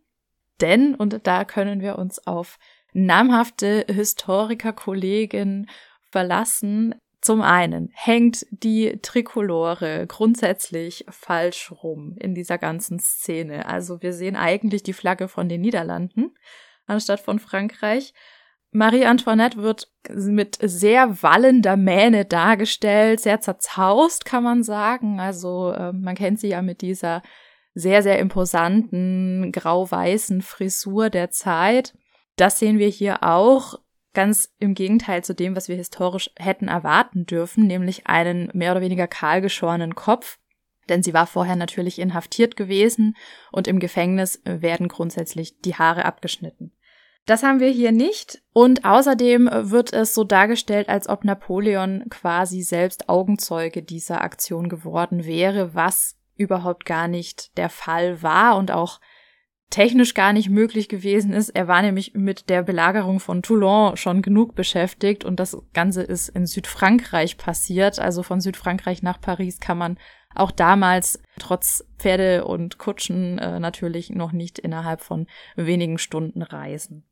Denn, 0.60 0.94
und 0.94 1.26
da 1.26 1.44
können 1.44 1.80
wir 1.80 1.98
uns 1.98 2.26
auf 2.26 2.58
namhafte 2.92 3.86
Historikerkollegen 3.88 5.68
verlassen, 6.10 6.94
zum 7.22 7.40
einen 7.40 7.88
hängt 7.94 8.44
die 8.50 8.98
Trikolore 9.00 10.06
grundsätzlich 10.08 11.04
falsch 11.08 11.70
rum 11.70 12.16
in 12.18 12.34
dieser 12.34 12.58
ganzen 12.58 12.98
Szene. 12.98 13.66
Also 13.66 14.02
wir 14.02 14.12
sehen 14.12 14.34
eigentlich 14.34 14.82
die 14.82 14.92
Flagge 14.92 15.28
von 15.28 15.48
den 15.48 15.60
Niederlanden 15.60 16.34
anstatt 16.86 17.20
von 17.20 17.38
Frankreich. 17.38 18.12
Marie 18.74 19.04
Antoinette 19.04 19.58
wird 19.58 19.88
mit 20.08 20.56
sehr 20.62 21.22
wallender 21.22 21.76
Mähne 21.76 22.24
dargestellt, 22.24 23.20
sehr 23.20 23.38
zerzaust, 23.40 24.24
kann 24.24 24.42
man 24.42 24.62
sagen. 24.62 25.20
Also 25.20 25.72
äh, 25.72 25.92
man 25.92 26.14
kennt 26.14 26.40
sie 26.40 26.48
ja 26.48 26.62
mit 26.62 26.80
dieser 26.80 27.22
sehr, 27.74 28.02
sehr 28.02 28.18
imposanten 28.18 29.52
grau-weißen 29.52 30.40
Frisur 30.40 31.10
der 31.10 31.30
Zeit. 31.30 31.94
Das 32.36 32.58
sehen 32.58 32.78
wir 32.78 32.88
hier 32.88 33.22
auch. 33.22 33.78
Ganz 34.14 34.54
im 34.58 34.74
Gegenteil 34.74 35.22
zu 35.22 35.34
dem, 35.34 35.54
was 35.54 35.68
wir 35.68 35.76
historisch 35.76 36.30
hätten 36.38 36.68
erwarten 36.68 37.24
dürfen, 37.24 37.66
nämlich 37.66 38.06
einen 38.06 38.50
mehr 38.52 38.72
oder 38.72 38.82
weniger 38.82 39.06
kahlgeschorenen 39.06 39.94
Kopf. 39.94 40.38
Denn 40.88 41.02
sie 41.02 41.14
war 41.14 41.26
vorher 41.26 41.56
natürlich 41.56 41.98
inhaftiert 41.98 42.56
gewesen 42.56 43.16
und 43.52 43.68
im 43.68 43.78
Gefängnis 43.78 44.42
werden 44.44 44.88
grundsätzlich 44.88 45.60
die 45.60 45.76
Haare 45.76 46.04
abgeschnitten. 46.06 46.72
Das 47.24 47.42
haben 47.42 47.60
wir 47.60 47.70
hier 47.70 47.92
nicht. 47.92 48.42
Und 48.52 48.84
außerdem 48.84 49.48
wird 49.52 49.92
es 49.92 50.14
so 50.14 50.24
dargestellt, 50.24 50.88
als 50.88 51.08
ob 51.08 51.24
Napoleon 51.24 52.04
quasi 52.10 52.62
selbst 52.62 53.08
Augenzeuge 53.08 53.82
dieser 53.82 54.22
Aktion 54.22 54.68
geworden 54.68 55.24
wäre, 55.24 55.74
was 55.74 56.16
überhaupt 56.36 56.84
gar 56.84 57.08
nicht 57.08 57.56
der 57.56 57.68
Fall 57.68 58.22
war 58.22 58.56
und 58.56 58.70
auch 58.70 59.00
technisch 59.70 60.14
gar 60.14 60.32
nicht 60.32 60.50
möglich 60.50 60.88
gewesen 60.88 61.32
ist. 61.32 61.48
Er 61.48 61.66
war 61.66 61.80
nämlich 61.80 62.12
mit 62.14 62.50
der 62.50 62.62
Belagerung 62.62 63.20
von 63.20 63.42
Toulon 63.42 63.96
schon 63.96 64.20
genug 64.20 64.54
beschäftigt 64.54 65.24
und 65.24 65.40
das 65.40 65.56
Ganze 65.72 66.02
ist 66.02 66.28
in 66.28 66.46
Südfrankreich 66.46 67.38
passiert. 67.38 67.98
Also 67.98 68.22
von 68.22 68.40
Südfrankreich 68.40 69.02
nach 69.02 69.20
Paris 69.20 69.60
kann 69.60 69.78
man 69.78 69.98
auch 70.34 70.50
damals 70.50 71.22
trotz 71.38 71.84
Pferde 71.98 72.44
und 72.44 72.78
Kutschen 72.78 73.38
äh, 73.38 73.60
natürlich 73.60 74.10
noch 74.10 74.32
nicht 74.32 74.58
innerhalb 74.58 75.00
von 75.00 75.26
wenigen 75.56 75.98
Stunden 75.98 76.42
reisen. 76.42 77.04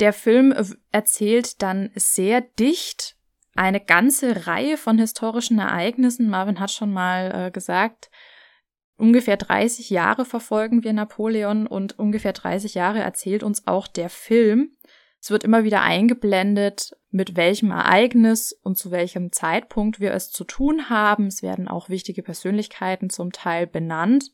Der 0.00 0.12
Film 0.12 0.54
erzählt 0.92 1.62
dann 1.62 1.90
sehr 1.94 2.40
dicht 2.40 3.16
eine 3.54 3.80
ganze 3.80 4.46
Reihe 4.46 4.76
von 4.76 4.98
historischen 4.98 5.58
Ereignissen. 5.58 6.28
Marvin 6.28 6.60
hat 6.60 6.70
schon 6.70 6.92
mal 6.92 7.46
äh, 7.46 7.50
gesagt, 7.50 8.10
Ungefähr 8.98 9.36
30 9.36 9.90
Jahre 9.90 10.24
verfolgen 10.24 10.82
wir 10.82 10.92
Napoleon 10.94 11.66
und 11.66 11.98
ungefähr 11.98 12.32
30 12.32 12.74
Jahre 12.74 13.00
erzählt 13.00 13.42
uns 13.42 13.66
auch 13.66 13.86
der 13.88 14.08
Film. 14.08 14.70
Es 15.20 15.30
wird 15.30 15.44
immer 15.44 15.64
wieder 15.64 15.82
eingeblendet, 15.82 16.96
mit 17.10 17.36
welchem 17.36 17.72
Ereignis 17.72 18.52
und 18.62 18.78
zu 18.78 18.90
welchem 18.90 19.32
Zeitpunkt 19.32 20.00
wir 20.00 20.12
es 20.12 20.30
zu 20.30 20.44
tun 20.44 20.88
haben. 20.88 21.26
Es 21.26 21.42
werden 21.42 21.68
auch 21.68 21.88
wichtige 21.88 22.22
Persönlichkeiten 22.22 23.10
zum 23.10 23.32
Teil 23.32 23.66
benannt. 23.66 24.30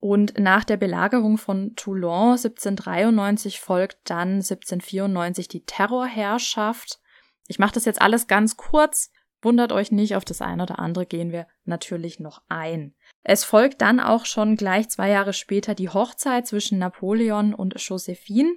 Und 0.00 0.38
nach 0.38 0.64
der 0.64 0.76
Belagerung 0.76 1.38
von 1.38 1.74
Toulon 1.74 2.32
1793 2.32 3.60
folgt 3.60 3.98
dann 4.04 4.36
1794 4.36 5.48
die 5.48 5.64
Terrorherrschaft. 5.64 7.00
Ich 7.48 7.58
mache 7.58 7.74
das 7.74 7.84
jetzt 7.84 8.00
alles 8.00 8.28
ganz 8.28 8.56
kurz. 8.56 9.10
Wundert 9.42 9.72
euch 9.72 9.92
nicht, 9.92 10.16
auf 10.16 10.24
das 10.24 10.40
eine 10.40 10.64
oder 10.64 10.78
andere 10.78 11.06
gehen 11.06 11.32
wir 11.32 11.46
natürlich 11.64 12.20
noch 12.20 12.42
ein. 12.48 12.94
Es 13.22 13.44
folgt 13.44 13.82
dann 13.82 14.00
auch 14.00 14.24
schon 14.24 14.56
gleich 14.56 14.88
zwei 14.88 15.10
Jahre 15.10 15.32
später 15.32 15.74
die 15.74 15.88
Hochzeit 15.88 16.46
zwischen 16.46 16.78
Napoleon 16.78 17.54
und 17.54 17.74
Josephine. 17.80 18.56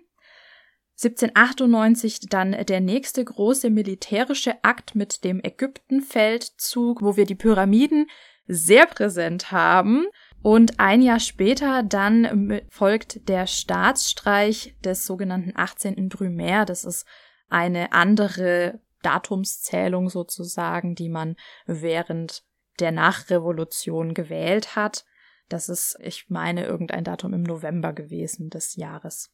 1798 1.04 2.30
dann 2.30 2.52
der 2.52 2.80
nächste 2.80 3.26
große 3.26 3.72
militärische 3.72 4.64
Akt 4.64 4.94
mit 4.94 5.24
dem 5.24 5.44
Ägyptenfeldzug, 5.44 7.02
wo 7.02 7.16
wir 7.16 7.26
die 7.26 7.36
Pyramiden 7.36 8.08
sehr 8.48 8.86
präsent 8.86 9.52
haben. 9.52 10.06
Und 10.44 10.80
ein 10.80 11.02
Jahr 11.02 11.20
später 11.20 11.84
dann 11.84 12.62
folgt 12.70 13.30
der 13.30 13.46
Staatsstreich 13.46 14.76
des 14.84 15.06
sogenannten 15.06 15.54
18. 15.56 16.10
Brumaire. 16.10 16.66
Das 16.66 16.84
ist 16.84 17.06
eine 17.50 17.94
andere 17.94 18.80
Datumszählung 19.04 20.10
sozusagen, 20.10 20.96
die 20.96 21.10
man 21.10 21.36
während 21.66 22.44
der 22.80 22.92
Nachrevolution 22.92 24.14
gewählt 24.14 24.76
hat. 24.76 25.06
Das 25.50 25.70
ist, 25.70 25.98
ich 26.02 26.30
meine, 26.30 26.66
irgendein 26.66 27.04
Datum 27.04 27.34
im 27.34 27.44
November 27.44 27.94
gewesen 27.94 28.50
des 28.50 28.76
Jahres. 28.76 29.32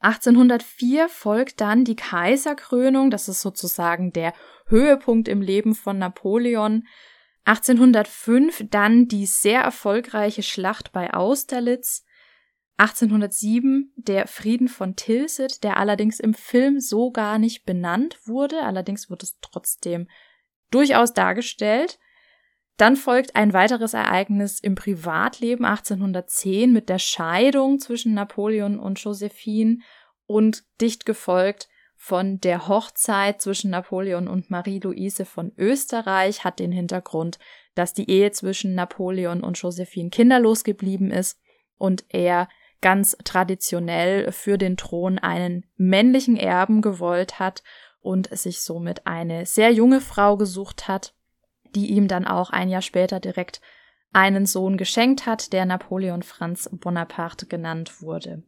1804 0.00 1.08
folgt 1.08 1.60
dann 1.62 1.84
die 1.84 1.96
Kaiserkrönung, 1.96 3.10
das 3.10 3.28
ist 3.28 3.40
sozusagen 3.40 4.12
der 4.12 4.34
Höhepunkt 4.66 5.28
im 5.28 5.40
Leben 5.40 5.74
von 5.74 5.98
Napoleon. 5.98 6.86
1805 7.44 8.66
dann 8.70 9.06
die 9.06 9.26
sehr 9.26 9.60
erfolgreiche 9.60 10.42
Schlacht 10.42 10.92
bei 10.92 11.12
Austerlitz. 11.12 12.04
1807 12.76 13.92
der 13.96 14.26
Frieden 14.26 14.68
von 14.68 14.96
Tilsit, 14.96 15.62
der 15.62 15.76
allerdings 15.76 16.18
im 16.18 16.34
Film 16.34 16.80
so 16.80 17.12
gar 17.12 17.38
nicht 17.38 17.64
benannt 17.64 18.18
wurde, 18.24 18.62
allerdings 18.62 19.10
wird 19.10 19.22
es 19.22 19.38
trotzdem 19.40 20.08
durchaus 20.70 21.12
dargestellt. 21.12 21.98
Dann 22.76 22.96
folgt 22.96 23.36
ein 23.36 23.52
weiteres 23.52 23.94
Ereignis 23.94 24.58
im 24.58 24.74
Privatleben 24.74 25.64
1810 25.64 26.72
mit 26.72 26.88
der 26.88 26.98
Scheidung 26.98 27.78
zwischen 27.78 28.14
Napoleon 28.14 28.80
und 28.80 28.98
Josephine 28.98 29.78
und 30.26 30.64
dicht 30.80 31.06
gefolgt 31.06 31.68
von 32.04 32.38
der 32.38 32.68
Hochzeit 32.68 33.40
zwischen 33.40 33.70
Napoleon 33.70 34.28
und 34.28 34.50
Marie-Louise 34.50 35.24
von 35.24 35.52
Österreich 35.56 36.44
hat 36.44 36.58
den 36.58 36.70
Hintergrund, 36.70 37.38
dass 37.74 37.94
die 37.94 38.10
Ehe 38.10 38.30
zwischen 38.30 38.74
Napoleon 38.74 39.42
und 39.42 39.56
Josephine 39.56 40.10
kinderlos 40.10 40.64
geblieben 40.64 41.10
ist 41.10 41.40
und 41.78 42.04
er 42.10 42.50
ganz 42.82 43.16
traditionell 43.24 44.32
für 44.32 44.58
den 44.58 44.76
Thron 44.76 45.18
einen 45.18 45.64
männlichen 45.76 46.36
Erben 46.36 46.82
gewollt 46.82 47.38
hat 47.38 47.62
und 48.00 48.28
sich 48.36 48.60
somit 48.60 49.06
eine 49.06 49.46
sehr 49.46 49.72
junge 49.72 50.02
Frau 50.02 50.36
gesucht 50.36 50.86
hat, 50.86 51.14
die 51.74 51.86
ihm 51.86 52.06
dann 52.06 52.26
auch 52.26 52.50
ein 52.50 52.68
Jahr 52.68 52.82
später 52.82 53.18
direkt 53.18 53.62
einen 54.12 54.44
Sohn 54.44 54.76
geschenkt 54.76 55.24
hat, 55.24 55.54
der 55.54 55.64
Napoleon 55.64 56.22
Franz 56.22 56.68
Bonaparte 56.70 57.46
genannt 57.46 58.02
wurde. 58.02 58.42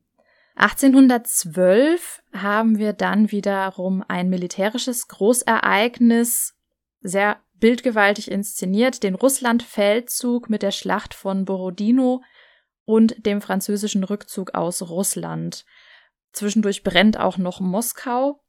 1812 0.57 2.23
haben 2.33 2.79
wir 2.79 2.95
dann 2.95 3.31
wiederum 3.31 4.03
ein 4.09 4.31
militärisches 4.31 5.07
Großereignis, 5.07 6.55
sehr 7.01 7.39
bildgewaltig 7.61 8.31
inszeniert, 8.31 9.03
den 9.03 9.15
Russlandfeldzug 9.15 10.49
mit 10.49 10.63
der 10.63 10.71
Schlacht 10.71 11.15
von 11.15 11.45
Borodino 11.45 12.23
und 12.87 13.27
dem 13.27 13.43
französischen 13.43 14.03
Rückzug 14.03 14.55
aus 14.55 14.83
Russland. 14.83 15.67
Zwischendurch 16.33 16.83
brennt 16.83 17.19
auch 17.19 17.37
noch 17.37 17.61
Moskau. 17.61 18.43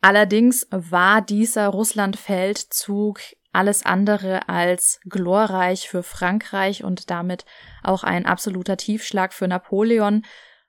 Allerdings 0.00 0.68
war 0.70 1.20
dieser 1.20 1.68
Russlandfeldzug 1.68 3.20
alles 3.52 3.84
andere 3.84 4.48
als 4.48 5.00
glorreich 5.04 5.88
für 5.88 6.04
Frankreich 6.04 6.84
und 6.84 7.10
damit 7.10 7.44
auch 7.82 8.04
ein 8.04 8.26
absoluter 8.26 8.76
Tiefschlag 8.76 9.32
für 9.32 9.48
Napoleon, 9.48 10.24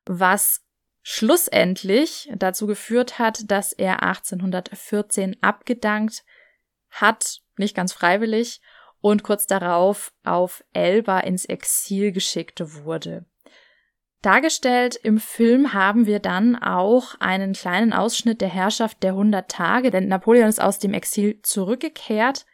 was 0.10 0.66
schlussendlich 1.04 2.30
dazu 2.36 2.66
geführt 2.66 3.20
hat, 3.20 3.50
dass 3.52 3.74
er 3.74 4.02
1814 4.04 5.38
abgedankt 5.42 6.24
hat, 6.90 7.42
nicht 7.58 7.76
ganz 7.76 7.94
freiwillig, 7.94 8.60
und 9.02 9.24
kurz 9.24 9.46
darauf 9.46 10.12
auf 10.26 10.64
Elba 10.74 11.20
ins 11.20 11.46
Exil 11.46 12.12
geschickt 12.12 12.62
wurde. 12.84 13.26
Dargestellt 14.22 14.98
im 14.98 15.20
Film 15.20 15.74
haben 15.74 16.06
wir 16.06 16.20
dann 16.20 16.58
auch 16.58 17.16
einen 17.22 17.54
kleinen 17.54 17.94
Ausschnitt 17.94 18.42
der 18.42 18.50
Herrschaft 18.50 19.02
der 19.04 19.12
100 19.12 19.50
Tage, 19.50 19.92
denn 19.92 20.08
Napoleon 20.10 20.50
ist 20.50 20.60
aus 20.60 20.80
dem 20.80 20.94
Exil 20.94 21.40
zurückgekehrt 21.44 22.46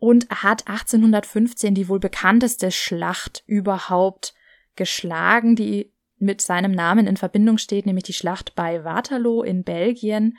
und 0.00 0.28
hat 0.30 0.66
1815 0.66 1.74
die 1.74 1.88
wohl 1.88 2.00
bekannteste 2.00 2.72
Schlacht 2.72 3.44
überhaupt 3.46 4.34
geschlagen, 4.74 5.54
die 5.54 5.93
mit 6.18 6.40
seinem 6.40 6.72
Namen 6.72 7.06
in 7.06 7.16
Verbindung 7.16 7.58
steht, 7.58 7.86
nämlich 7.86 8.04
die 8.04 8.12
Schlacht 8.12 8.54
bei 8.54 8.84
Waterloo 8.84 9.42
in 9.42 9.64
Belgien, 9.64 10.38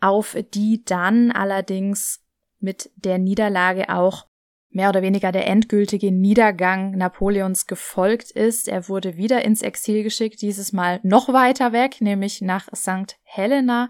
auf 0.00 0.36
die 0.54 0.84
dann 0.84 1.30
allerdings 1.30 2.24
mit 2.60 2.90
der 2.96 3.18
Niederlage 3.18 3.88
auch 3.88 4.26
mehr 4.70 4.88
oder 4.88 5.02
weniger 5.02 5.30
der 5.30 5.46
endgültige 5.46 6.10
Niedergang 6.10 6.96
Napoleons 6.96 7.66
gefolgt 7.66 8.32
ist. 8.32 8.68
Er 8.68 8.88
wurde 8.88 9.16
wieder 9.16 9.44
ins 9.44 9.62
Exil 9.62 10.02
geschickt, 10.02 10.42
dieses 10.42 10.72
Mal 10.72 11.00
noch 11.04 11.28
weiter 11.28 11.72
weg, 11.72 12.00
nämlich 12.00 12.42
nach 12.42 12.68
St. 12.74 13.16
Helena. 13.22 13.88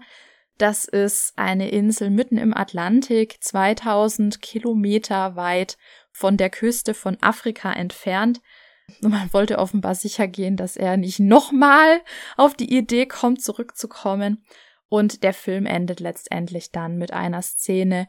Das 0.57 0.85
ist 0.85 1.33
eine 1.37 1.69
Insel 1.69 2.11
mitten 2.11 2.37
im 2.37 2.55
Atlantik, 2.55 3.37
2000 3.41 4.41
Kilometer 4.41 5.35
weit 5.35 5.77
von 6.11 6.37
der 6.37 6.49
Küste 6.49 6.93
von 6.93 7.17
Afrika 7.19 7.73
entfernt. 7.73 8.41
Man 9.01 9.33
wollte 9.33 9.59
offenbar 9.59 9.95
sicher 9.95 10.27
gehen, 10.27 10.57
dass 10.57 10.77
er 10.77 10.97
nicht 10.97 11.19
nochmal 11.19 12.01
auf 12.37 12.53
die 12.53 12.75
Idee 12.75 13.05
kommt, 13.05 13.41
zurückzukommen. 13.41 14.43
Und 14.87 15.23
der 15.23 15.33
Film 15.33 15.65
endet 15.65 15.99
letztendlich 15.99 16.71
dann 16.71 16.97
mit 16.97 17.11
einer 17.11 17.41
Szene, 17.41 18.07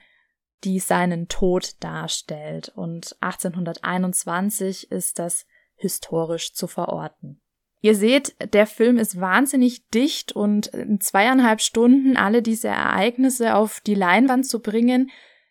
die 0.64 0.78
seinen 0.78 1.28
Tod 1.28 1.76
darstellt. 1.80 2.72
Und 2.74 3.16
1821 3.20 4.90
ist 4.90 5.18
das 5.18 5.46
historisch 5.74 6.54
zu 6.54 6.66
verorten. 6.66 7.40
Ihr 7.80 7.94
seht, 7.94 8.36
der 8.52 8.66
Film 8.66 8.98
ist 8.98 9.20
wahnsinnig 9.20 9.88
dicht 9.90 10.32
und 10.32 10.68
in 10.68 11.00
zweieinhalb 11.00 11.60
Stunden 11.60 12.16
alle 12.16 12.42
diese 12.42 12.68
Ereignisse 12.68 13.54
auf 13.54 13.80
die 13.80 13.94
Leinwand 13.94 14.46
zu 14.46 14.60
bringen, 14.60 15.10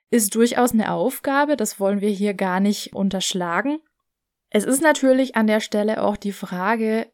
ist 0.09 0.35
durchaus 0.35 0.73
eine 0.73 0.91
Aufgabe. 0.91 1.55
Das 1.55 1.79
wollen 1.79 2.01
wir 2.01 2.09
hier 2.09 2.33
gar 2.33 2.59
nicht 2.59 2.93
unterschlagen. 2.93 3.79
Es 4.55 4.63
ist 4.63 4.81
natürlich 4.81 5.35
an 5.35 5.47
der 5.47 5.59
Stelle 5.59 6.01
auch 6.01 6.15
die 6.15 6.31
Frage, 6.31 7.11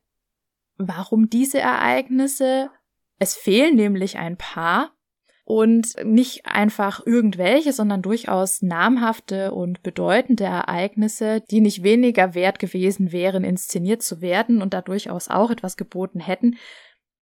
warum 0.78 1.28
diese 1.28 1.58
Ereignisse? 1.58 2.70
Es 3.18 3.34
fehlen 3.34 3.76
nämlich 3.76 4.20
ein 4.20 4.38
paar 4.38 4.92
und 5.44 5.96
nicht 6.04 6.46
einfach 6.46 7.04
irgendwelche, 7.04 7.74
sondern 7.74 8.04
durchaus 8.04 8.62
namhafte 8.62 9.56
und 9.56 9.82
bedeutende 9.82 10.44
Ereignisse, 10.44 11.42
die 11.50 11.62
nicht 11.62 11.82
weniger 11.82 12.36
wert 12.36 12.60
gewesen 12.60 13.12
wären, 13.12 13.44
inszeniert 13.44 14.04
zu 14.04 14.22
werden 14.22 14.62
und 14.62 14.76
da 14.76 14.84
durchaus 14.84 15.28
auch 15.28 15.50
etwas 15.50 15.78
geboten 15.78 16.20
hätten. 16.20 16.58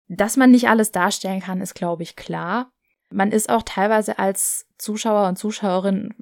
Dass 0.10 0.36
man 0.36 0.52
nicht 0.52 0.68
alles 0.68 0.92
darstellen 0.92 1.40
kann, 1.40 1.62
ist, 1.62 1.76
glaube 1.76 2.04
ich, 2.04 2.18
klar. 2.18 2.74
Man 3.10 3.32
ist 3.32 3.50
auch 3.50 3.64
teilweise 3.64 4.20
als 4.20 4.68
Zuschauer 4.78 5.30
und 5.30 5.38
Zuschauerin 5.38 6.14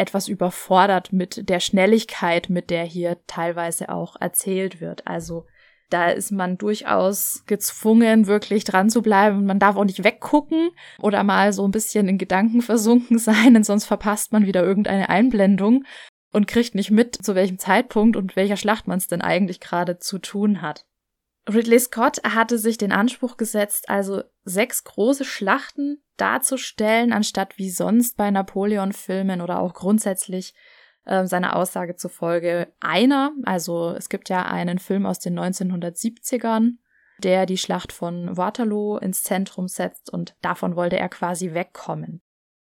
etwas 0.00 0.28
überfordert 0.28 1.12
mit 1.12 1.48
der 1.48 1.60
Schnelligkeit, 1.60 2.50
mit 2.50 2.70
der 2.70 2.84
hier 2.84 3.18
teilweise 3.26 3.90
auch 3.90 4.16
erzählt 4.18 4.80
wird. 4.80 5.06
Also 5.06 5.46
da 5.90 6.08
ist 6.08 6.30
man 6.30 6.56
durchaus 6.56 7.44
gezwungen, 7.46 8.26
wirklich 8.26 8.64
dran 8.64 8.90
zu 8.90 9.02
bleiben. 9.02 9.44
Man 9.44 9.58
darf 9.58 9.76
auch 9.76 9.84
nicht 9.84 10.04
weggucken 10.04 10.70
oder 11.00 11.22
mal 11.24 11.52
so 11.52 11.66
ein 11.66 11.72
bisschen 11.72 12.08
in 12.08 12.16
Gedanken 12.16 12.62
versunken 12.62 13.18
sein, 13.18 13.54
denn 13.54 13.64
sonst 13.64 13.84
verpasst 13.84 14.32
man 14.32 14.46
wieder 14.46 14.62
irgendeine 14.62 15.08
Einblendung 15.08 15.84
und 16.32 16.46
kriegt 16.46 16.74
nicht 16.74 16.90
mit, 16.90 17.16
zu 17.16 17.34
welchem 17.34 17.58
Zeitpunkt 17.58 18.16
und 18.16 18.36
welcher 18.36 18.56
Schlacht 18.56 18.86
man 18.86 18.98
es 18.98 19.08
denn 19.08 19.20
eigentlich 19.20 19.60
gerade 19.60 19.98
zu 19.98 20.18
tun 20.18 20.62
hat. 20.62 20.86
Ridley 21.52 21.80
Scott 21.80 22.22
hatte 22.22 22.58
sich 22.58 22.78
den 22.78 22.92
Anspruch 22.92 23.36
gesetzt, 23.36 23.88
also 23.88 24.22
sechs 24.44 24.84
große 24.84 25.24
Schlachten 25.24 26.02
darzustellen, 26.20 27.12
anstatt 27.12 27.58
wie 27.58 27.70
sonst 27.70 28.16
bei 28.16 28.30
Napoleon-Filmen 28.30 29.40
oder 29.40 29.60
auch 29.60 29.74
grundsätzlich 29.74 30.54
äh, 31.04 31.26
seiner 31.26 31.56
Aussage 31.56 31.96
zufolge 31.96 32.72
einer. 32.80 33.32
Also 33.44 33.90
es 33.90 34.08
gibt 34.08 34.28
ja 34.28 34.46
einen 34.46 34.78
Film 34.78 35.06
aus 35.06 35.18
den 35.18 35.38
1970ern, 35.38 36.72
der 37.18 37.46
die 37.46 37.58
Schlacht 37.58 37.92
von 37.92 38.36
Waterloo 38.36 38.96
ins 38.98 39.22
Zentrum 39.22 39.68
setzt 39.68 40.12
und 40.12 40.34
davon 40.42 40.76
wollte 40.76 40.98
er 40.98 41.08
quasi 41.08 41.54
wegkommen. 41.54 42.22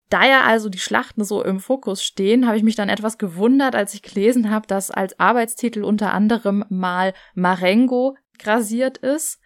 Da 0.10 0.28
ja 0.28 0.44
also 0.44 0.70
die 0.70 0.80
Schlachten 0.80 1.24
so 1.24 1.44
im 1.44 1.60
Fokus 1.60 2.04
stehen, 2.04 2.46
habe 2.46 2.58
ich 2.58 2.64
mich 2.64 2.76
dann 2.76 2.90
etwas 2.90 3.18
gewundert, 3.18 3.76
als 3.76 3.94
ich 3.96 4.04
gelesen 4.04 4.52
habe, 4.52 4.68
dass 4.68 4.92
als 4.92 5.20
Arbeitstitel 5.20 5.84
unter 5.84 6.14
anderem 6.14 6.64
mal 6.70 7.14
Marengo 7.34 8.16
grasiert 8.38 9.00
ist. 9.00 9.40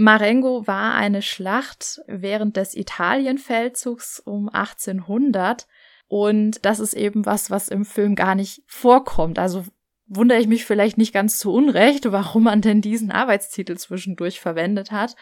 Marengo 0.00 0.64
war 0.68 0.94
eine 0.94 1.22
Schlacht 1.22 2.00
während 2.06 2.56
des 2.56 2.76
Italienfeldzugs 2.76 4.20
um 4.20 4.48
1800 4.48 5.66
und 6.06 6.64
das 6.64 6.78
ist 6.78 6.94
eben 6.94 7.26
was, 7.26 7.50
was 7.50 7.68
im 7.68 7.84
Film 7.84 8.14
gar 8.14 8.36
nicht 8.36 8.62
vorkommt. 8.68 9.40
Also 9.40 9.64
wundere 10.06 10.38
ich 10.38 10.46
mich 10.46 10.64
vielleicht 10.66 10.98
nicht 10.98 11.12
ganz 11.12 11.40
zu 11.40 11.52
Unrecht, 11.52 12.04
warum 12.12 12.44
man 12.44 12.60
denn 12.60 12.80
diesen 12.80 13.10
Arbeitstitel 13.10 13.76
zwischendurch 13.76 14.38
verwendet 14.38 14.92
hat. 14.92 15.16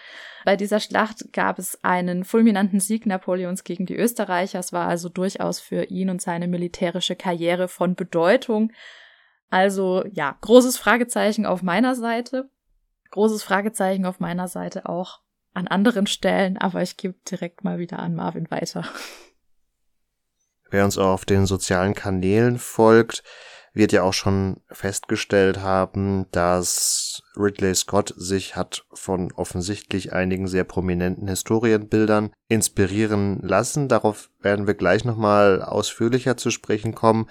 Bei 0.44 0.56
dieser 0.56 0.80
Schlacht 0.80 1.32
gab 1.32 1.58
es 1.58 1.82
einen 1.82 2.24
fulminanten 2.24 2.78
Sieg 2.78 3.06
Napoleons 3.06 3.64
gegen 3.64 3.86
die 3.86 3.96
Österreicher. 3.96 4.58
Es 4.58 4.74
war 4.74 4.88
also 4.88 5.08
durchaus 5.08 5.58
für 5.58 5.84
ihn 5.84 6.10
und 6.10 6.20
seine 6.20 6.48
militärische 6.48 7.16
Karriere 7.16 7.68
von 7.68 7.94
Bedeutung. 7.94 8.72
Also 9.48 10.04
ja, 10.12 10.36
großes 10.42 10.76
Fragezeichen 10.76 11.46
auf 11.46 11.62
meiner 11.62 11.94
Seite. 11.94 12.50
Großes 13.16 13.42
Fragezeichen 13.42 14.04
auf 14.04 14.20
meiner 14.20 14.46
Seite 14.46 14.86
auch 14.90 15.20
an 15.54 15.68
anderen 15.68 16.06
Stellen, 16.06 16.58
aber 16.58 16.82
ich 16.82 16.98
gebe 16.98 17.14
direkt 17.30 17.64
mal 17.64 17.78
wieder 17.78 17.98
an 17.98 18.14
Marvin 18.14 18.50
weiter. 18.50 18.84
Wer 20.70 20.84
uns 20.84 20.98
auf 20.98 21.24
den 21.24 21.46
sozialen 21.46 21.94
Kanälen 21.94 22.58
folgt, 22.58 23.22
wird 23.72 23.92
ja 23.92 24.02
auch 24.02 24.12
schon 24.12 24.60
festgestellt 24.70 25.60
haben, 25.60 26.30
dass 26.30 27.22
Ridley 27.38 27.74
Scott 27.74 28.12
sich 28.18 28.54
hat 28.54 28.84
von 28.92 29.32
offensichtlich 29.32 30.12
einigen 30.12 30.46
sehr 30.46 30.64
prominenten 30.64 31.26
Historienbildern 31.26 32.34
inspirieren 32.48 33.40
lassen. 33.40 33.88
Darauf 33.88 34.28
werden 34.40 34.66
wir 34.66 34.74
gleich 34.74 35.06
nochmal 35.06 35.62
ausführlicher 35.62 36.36
zu 36.36 36.50
sprechen 36.50 36.94
kommen. 36.94 37.30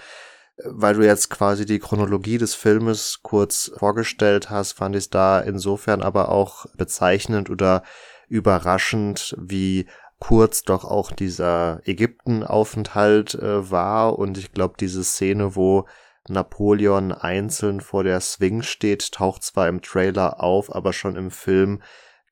Weil 0.63 0.95
du 0.95 1.05
jetzt 1.05 1.29
quasi 1.29 1.65
die 1.65 1.79
Chronologie 1.79 2.37
des 2.37 2.55
Filmes 2.55 3.19
kurz 3.23 3.71
vorgestellt 3.77 4.49
hast, 4.49 4.73
fand 4.73 4.95
ich 4.95 5.05
es 5.05 5.09
da 5.09 5.39
insofern 5.39 6.01
aber 6.01 6.29
auch 6.29 6.65
bezeichnend 6.77 7.49
oder 7.49 7.83
überraschend, 8.29 9.35
wie 9.37 9.85
kurz 10.19 10.63
doch 10.63 10.85
auch 10.85 11.11
dieser 11.11 11.81
Ägyptenaufenthalt 11.85 13.35
äh, 13.35 13.69
war 13.69 14.17
und 14.17 14.37
ich 14.37 14.53
glaube 14.53 14.75
diese 14.79 15.03
Szene, 15.03 15.55
wo 15.55 15.85
Napoleon 16.27 17.11
einzeln 17.11 17.81
vor 17.81 18.03
der 18.03 18.19
Swing 18.19 18.61
steht, 18.63 19.11
taucht 19.11 19.43
zwar 19.43 19.67
im 19.67 19.81
Trailer 19.81 20.41
auf, 20.41 20.73
aber 20.73 20.93
schon 20.93 21.15
im 21.15 21.31
Film 21.31 21.81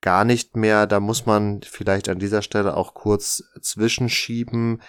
gar 0.00 0.24
nicht 0.24 0.56
mehr. 0.56 0.86
Da 0.86 1.00
muss 1.00 1.26
man 1.26 1.60
vielleicht 1.62 2.08
an 2.08 2.18
dieser 2.18 2.42
Stelle 2.42 2.76
auch 2.76 2.94
kurz 2.94 3.44
zwischenschieben. 3.60 4.82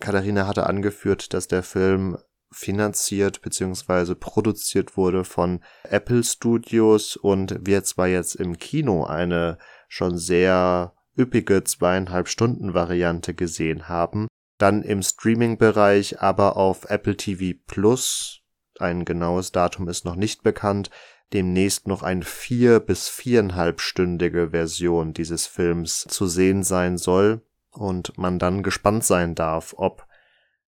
Katharina 0.00 0.46
hatte 0.46 0.66
angeführt, 0.66 1.32
dass 1.34 1.48
der 1.48 1.62
Film 1.62 2.18
finanziert 2.50 3.42
bzw. 3.42 4.14
produziert 4.14 4.96
wurde 4.96 5.24
von 5.24 5.60
Apple 5.84 6.24
Studios 6.24 7.16
und 7.16 7.58
wir 7.66 7.84
zwar 7.84 8.08
jetzt 8.08 8.36
im 8.36 8.58
Kino 8.58 9.04
eine 9.04 9.58
schon 9.88 10.18
sehr 10.18 10.94
üppige 11.16 11.64
zweieinhalb 11.64 12.28
Stunden 12.28 12.74
Variante 12.74 13.34
gesehen 13.34 13.88
haben, 13.88 14.28
dann 14.58 14.82
im 14.82 15.02
Streaming-Bereich 15.02 16.20
aber 16.20 16.56
auf 16.56 16.88
Apple 16.88 17.16
TV 17.16 17.58
Plus 17.66 18.40
ein 18.78 19.04
genaues 19.04 19.52
Datum 19.52 19.88
ist 19.88 20.04
noch 20.04 20.16
nicht 20.16 20.42
bekannt, 20.42 20.90
demnächst 21.32 21.86
noch 21.86 22.02
eine 22.02 22.22
vier- 22.22 22.80
bis 22.80 23.08
viereinhalbstündige 23.08 24.50
Version 24.50 25.12
dieses 25.12 25.46
Films 25.46 26.06
zu 26.08 26.26
sehen 26.26 26.62
sein 26.62 26.96
soll 26.96 27.42
und 27.70 28.16
man 28.16 28.38
dann 28.38 28.62
gespannt 28.62 29.04
sein 29.04 29.34
darf, 29.34 29.74
ob 29.76 30.06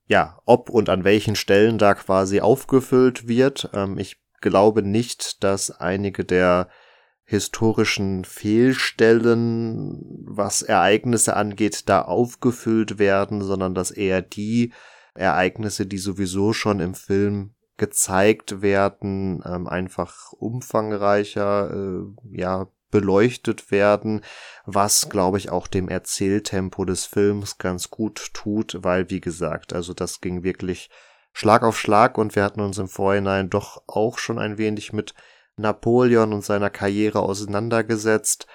ja, 0.06 0.38
ob 0.44 0.70
und 0.70 0.88
an 0.88 1.04
welchen 1.04 1.36
Stellen 1.36 1.78
da 1.78 1.94
quasi 1.94 2.40
aufgefüllt 2.40 3.28
wird. 3.28 3.70
Ähm, 3.72 3.98
ich 3.98 4.20
glaube 4.40 4.82
nicht, 4.82 5.42
dass 5.42 5.70
einige 5.70 6.24
der 6.24 6.68
historischen 7.24 8.24
Fehlstellen, 8.24 10.00
was 10.24 10.62
Ereignisse 10.62 11.34
angeht, 11.34 11.88
da 11.88 12.02
aufgefüllt 12.02 12.98
werden, 12.98 13.42
sondern 13.42 13.74
dass 13.74 13.90
eher 13.90 14.22
die 14.22 14.72
Ereignisse, 15.14 15.86
die 15.86 15.98
sowieso 15.98 16.52
schon 16.52 16.78
im 16.78 16.94
Film 16.94 17.54
gezeigt 17.76 18.62
werden, 18.62 19.42
ähm, 19.44 19.66
einfach 19.66 20.32
umfangreicher, 20.32 21.70
äh, 21.74 22.04
ja, 22.30 22.68
beleuchtet 22.96 23.70
werden, 23.70 24.22
was, 24.64 25.10
glaube 25.10 25.36
ich, 25.36 25.50
auch 25.50 25.66
dem 25.66 25.90
Erzähltempo 25.90 26.86
des 26.86 27.04
Films 27.04 27.58
ganz 27.58 27.90
gut 27.90 28.32
tut, 28.32 28.78
weil, 28.80 29.10
wie 29.10 29.20
gesagt, 29.20 29.74
also 29.74 29.92
das 29.92 30.22
ging 30.22 30.44
wirklich 30.44 30.88
Schlag 31.34 31.62
auf 31.62 31.78
Schlag 31.78 32.16
und 32.16 32.34
wir 32.34 32.42
hatten 32.42 32.62
uns 32.62 32.78
im 32.78 32.88
Vorhinein 32.88 33.50
doch 33.50 33.82
auch 33.86 34.16
schon 34.16 34.38
ein 34.38 34.56
wenig 34.56 34.94
mit 34.94 35.12
Napoleon 35.56 36.32
und 36.32 36.42
seiner 36.42 36.70
Karriere 36.70 37.20
auseinandergesetzt. 37.20 38.46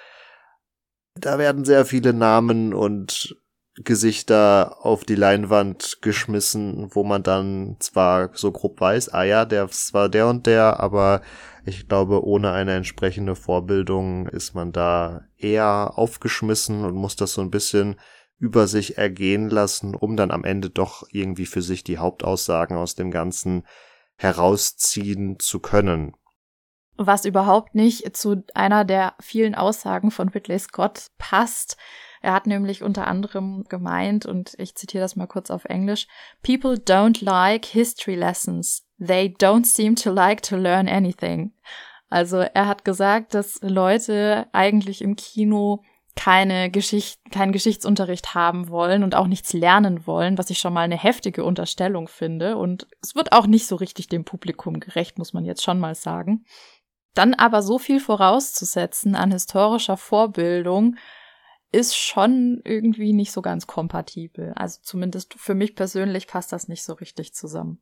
Da 1.14 1.38
werden 1.38 1.64
sehr 1.64 1.84
viele 1.84 2.12
Namen 2.12 2.74
und 2.74 3.36
Gesichter 3.76 4.78
auf 4.80 5.04
die 5.04 5.14
Leinwand 5.14 5.98
geschmissen, 6.02 6.88
wo 6.90 7.04
man 7.04 7.22
dann 7.22 7.76
zwar 7.78 8.30
so 8.34 8.50
grob 8.50 8.80
weiß, 8.80 9.14
ah 9.14 9.22
ja, 9.22 9.44
der 9.44 9.68
war 9.92 10.08
der 10.08 10.26
und 10.26 10.46
der, 10.46 10.80
aber 10.80 11.22
ich 11.64 11.88
glaube, 11.88 12.24
ohne 12.24 12.52
eine 12.52 12.74
entsprechende 12.74 13.36
Vorbildung 13.36 14.26
ist 14.28 14.54
man 14.54 14.72
da 14.72 15.22
eher 15.36 15.92
aufgeschmissen 15.96 16.84
und 16.84 16.94
muss 16.94 17.16
das 17.16 17.34
so 17.34 17.40
ein 17.40 17.50
bisschen 17.50 17.96
über 18.38 18.66
sich 18.66 18.98
ergehen 18.98 19.48
lassen, 19.48 19.94
um 19.94 20.16
dann 20.16 20.32
am 20.32 20.42
Ende 20.42 20.68
doch 20.68 21.04
irgendwie 21.10 21.46
für 21.46 21.62
sich 21.62 21.84
die 21.84 21.98
Hauptaussagen 21.98 22.76
aus 22.76 22.96
dem 22.96 23.12
Ganzen 23.12 23.64
herausziehen 24.16 25.38
zu 25.38 25.60
können. 25.60 26.14
Was 26.96 27.24
überhaupt 27.24 27.74
nicht 27.74 28.16
zu 28.16 28.44
einer 28.54 28.84
der 28.84 29.14
vielen 29.20 29.54
Aussagen 29.54 30.10
von 30.10 30.28
Ridley 30.28 30.58
Scott 30.58 31.06
passt, 31.18 31.76
er 32.22 32.32
hat 32.32 32.46
nämlich 32.46 32.82
unter 32.82 33.06
anderem 33.06 33.64
gemeint, 33.68 34.26
und 34.26 34.54
ich 34.58 34.74
zitiere 34.74 35.02
das 35.02 35.16
mal 35.16 35.26
kurz 35.26 35.50
auf 35.50 35.64
Englisch, 35.64 36.06
People 36.42 36.74
don't 36.74 37.24
like 37.24 37.64
history 37.66 38.14
lessons. 38.14 38.86
They 38.98 39.34
don't 39.38 39.66
seem 39.66 39.96
to 39.96 40.12
like 40.12 40.42
to 40.42 40.56
learn 40.56 40.88
anything. 40.88 41.52
Also 42.08 42.38
er 42.38 42.66
hat 42.66 42.84
gesagt, 42.84 43.34
dass 43.34 43.58
Leute 43.62 44.46
eigentlich 44.52 45.02
im 45.02 45.16
Kino 45.16 45.82
keine 46.14 46.70
Geschicht, 46.70 47.18
keinen 47.30 47.52
Geschichtsunterricht 47.52 48.34
haben 48.34 48.68
wollen 48.68 49.02
und 49.02 49.14
auch 49.14 49.26
nichts 49.26 49.52
lernen 49.52 50.06
wollen, 50.06 50.36
was 50.36 50.50
ich 50.50 50.58
schon 50.58 50.74
mal 50.74 50.82
eine 50.82 50.98
heftige 50.98 51.42
Unterstellung 51.42 52.06
finde. 52.06 52.56
Und 52.58 52.86
es 53.02 53.14
wird 53.14 53.32
auch 53.32 53.46
nicht 53.46 53.66
so 53.66 53.76
richtig 53.76 54.08
dem 54.08 54.24
Publikum 54.24 54.78
gerecht, 54.78 55.18
muss 55.18 55.32
man 55.32 55.44
jetzt 55.44 55.62
schon 55.62 55.80
mal 55.80 55.94
sagen. 55.94 56.44
Dann 57.14 57.34
aber 57.34 57.62
so 57.62 57.78
viel 57.78 57.98
vorauszusetzen 57.98 59.14
an 59.14 59.32
historischer 59.32 59.96
Vorbildung, 59.96 60.96
ist 61.72 61.96
schon 61.96 62.60
irgendwie 62.64 63.14
nicht 63.14 63.32
so 63.32 63.42
ganz 63.42 63.66
kompatibel. 63.66 64.52
Also 64.54 64.80
zumindest 64.82 65.34
für 65.34 65.54
mich 65.54 65.74
persönlich 65.74 66.26
passt 66.26 66.52
das 66.52 66.68
nicht 66.68 66.84
so 66.84 66.92
richtig 66.92 67.34
zusammen. 67.34 67.80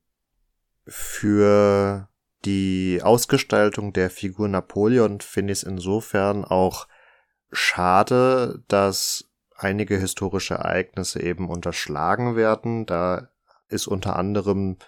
Für 0.86 2.08
die 2.44 3.00
Ausgestaltung 3.02 3.92
der 3.92 4.08
Figur 4.08 4.48
Napoleon 4.48 5.20
finde 5.20 5.52
ich 5.52 5.60
es 5.60 5.62
insofern 5.64 6.44
auch 6.44 6.86
schade, 7.52 8.62
dass 8.68 9.28
einige 9.56 9.98
historische 9.98 10.54
Ereignisse 10.54 11.20
eben 11.22 11.50
unterschlagen 11.50 12.36
werden. 12.36 12.86
Da 12.86 13.28
ist 13.68 13.86
unter 13.86 14.16
anderem 14.16 14.78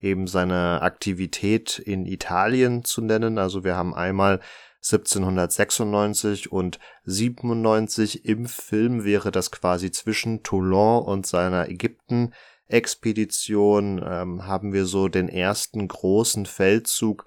eben 0.00 0.26
seine 0.26 0.82
Aktivität 0.82 1.78
in 1.78 2.06
Italien 2.06 2.84
zu 2.84 3.02
nennen. 3.02 3.38
Also 3.38 3.64
wir 3.64 3.76
haben 3.76 3.94
einmal 3.94 4.40
1796 4.82 6.50
und 6.50 6.80
97 7.04 8.24
im 8.24 8.46
Film 8.46 9.04
wäre 9.04 9.30
das 9.30 9.50
quasi 9.52 9.92
zwischen 9.92 10.42
Toulon 10.42 11.04
und 11.04 11.26
seiner 11.26 11.68
Ägypten 11.68 12.32
Expedition 12.66 14.02
ähm, 14.04 14.46
haben 14.46 14.72
wir 14.72 14.86
so 14.86 15.08
den 15.08 15.28
ersten 15.28 15.86
großen 15.86 16.46
Feldzug 16.46 17.24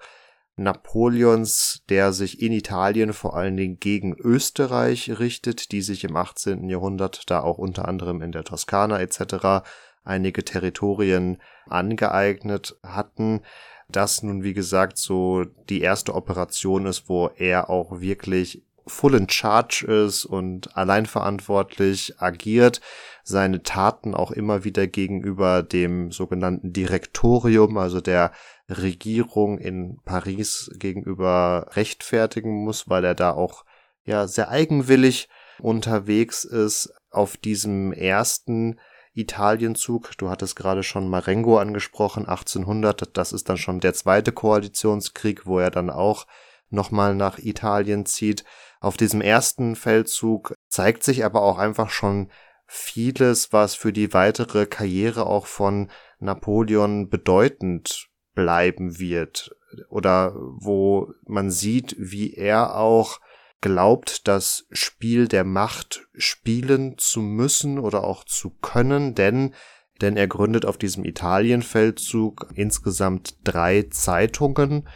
Napoleons, 0.56 1.82
der 1.90 2.12
sich 2.12 2.40
in 2.40 2.52
Italien 2.52 3.12
vor 3.12 3.36
allen 3.36 3.56
Dingen 3.56 3.78
gegen 3.78 4.16
Österreich 4.16 5.18
richtet, 5.18 5.70
die 5.70 5.82
sich 5.82 6.04
im 6.04 6.16
18. 6.16 6.68
Jahrhundert 6.68 7.30
da 7.30 7.40
auch 7.40 7.58
unter 7.58 7.86
anderem 7.86 8.22
in 8.22 8.32
der 8.32 8.44
Toskana 8.44 8.98
etc. 9.00 9.68
einige 10.02 10.44
Territorien 10.44 11.38
angeeignet 11.66 12.78
hatten 12.82 13.42
das 13.88 14.22
nun, 14.22 14.42
wie 14.42 14.54
gesagt, 14.54 14.98
so 14.98 15.44
die 15.68 15.80
erste 15.80 16.14
Operation 16.14 16.86
ist, 16.86 17.08
wo 17.08 17.28
er 17.36 17.70
auch 17.70 18.00
wirklich 18.00 18.62
full 18.86 19.14
in 19.14 19.28
charge 19.28 19.84
ist 19.86 20.24
und 20.24 20.76
allein 20.76 21.06
verantwortlich 21.06 22.20
agiert, 22.20 22.80
seine 23.24 23.62
Taten 23.62 24.14
auch 24.14 24.30
immer 24.30 24.62
wieder 24.62 24.86
gegenüber 24.86 25.62
dem 25.62 26.12
sogenannten 26.12 26.72
Direktorium, 26.72 27.76
also 27.78 28.00
der 28.00 28.30
Regierung 28.68 29.58
in 29.58 29.98
Paris 30.04 30.70
gegenüber 30.78 31.66
rechtfertigen 31.72 32.64
muss, 32.64 32.88
weil 32.88 33.04
er 33.04 33.14
da 33.14 33.32
auch 33.32 33.64
ja 34.04 34.28
sehr 34.28 34.50
eigenwillig 34.50 35.28
unterwegs 35.58 36.44
ist. 36.44 36.92
Auf 37.10 37.36
diesem 37.36 37.92
ersten 37.92 38.78
Italienzug. 39.16 40.12
Du 40.18 40.30
hattest 40.30 40.56
gerade 40.56 40.82
schon 40.82 41.08
Marengo 41.08 41.58
angesprochen, 41.58 42.26
1800. 42.26 43.16
Das 43.16 43.32
ist 43.32 43.48
dann 43.48 43.56
schon 43.56 43.80
der 43.80 43.94
zweite 43.94 44.32
Koalitionskrieg, 44.32 45.46
wo 45.46 45.58
er 45.58 45.70
dann 45.70 45.90
auch 45.90 46.26
nochmal 46.68 47.14
nach 47.14 47.38
Italien 47.38 48.06
zieht. 48.06 48.44
Auf 48.80 48.96
diesem 48.96 49.20
ersten 49.20 49.74
Feldzug 49.74 50.54
zeigt 50.68 51.02
sich 51.02 51.24
aber 51.24 51.42
auch 51.42 51.58
einfach 51.58 51.90
schon 51.90 52.30
vieles, 52.66 53.52
was 53.52 53.74
für 53.74 53.92
die 53.92 54.12
weitere 54.12 54.66
Karriere 54.66 55.26
auch 55.26 55.46
von 55.46 55.90
Napoleon 56.18 57.08
bedeutend 57.08 58.08
bleiben 58.34 58.98
wird 58.98 59.56
oder 59.88 60.34
wo 60.36 61.12
man 61.26 61.50
sieht, 61.50 61.96
wie 61.98 62.34
er 62.34 62.76
auch 62.76 63.20
glaubt, 63.60 64.28
das 64.28 64.66
Spiel 64.70 65.28
der 65.28 65.44
Macht 65.44 66.06
spielen 66.16 66.98
zu 66.98 67.20
müssen 67.20 67.78
oder 67.78 68.04
auch 68.04 68.24
zu 68.24 68.50
können, 68.50 69.14
denn 69.14 69.54
denn 70.02 70.16
er 70.16 70.28
gründet 70.28 70.66
auf 70.66 70.76
diesem 70.76 71.04
Italienfeldzug 71.04 72.48
insgesamt 72.54 73.38
drei 73.44 73.86
Zeitungen, 73.90 74.86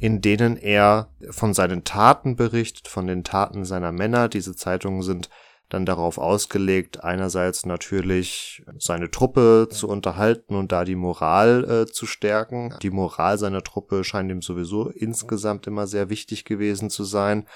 in 0.00 0.20
denen 0.20 0.56
er 0.56 1.10
von 1.30 1.54
seinen 1.54 1.84
Taten 1.84 2.36
berichtet, 2.36 2.88
von 2.88 3.06
den 3.06 3.24
Taten 3.24 3.64
seiner 3.64 3.92
Männer. 3.92 4.28
Diese 4.28 4.54
Zeitungen 4.56 5.02
sind 5.02 5.28
dann 5.68 5.84
darauf 5.84 6.18
ausgelegt, 6.18 7.04
einerseits 7.04 7.66
natürlich 7.66 8.64
seine 8.78 9.10
Truppe 9.10 9.68
zu 9.70 9.88
unterhalten 9.88 10.54
und 10.54 10.72
da 10.72 10.84
die 10.84 10.94
Moral 10.94 11.64
äh, 11.82 11.86
zu 11.86 12.06
stärken. 12.06 12.74
Die 12.82 12.90
Moral 12.90 13.38
seiner 13.38 13.62
Truppe 13.62 14.02
scheint 14.02 14.30
ihm 14.30 14.40
sowieso 14.40 14.88
insgesamt 14.88 15.66
immer 15.66 15.86
sehr 15.86 16.08
wichtig 16.08 16.44
gewesen 16.44 16.88
zu 16.88 17.04
sein. 17.04 17.46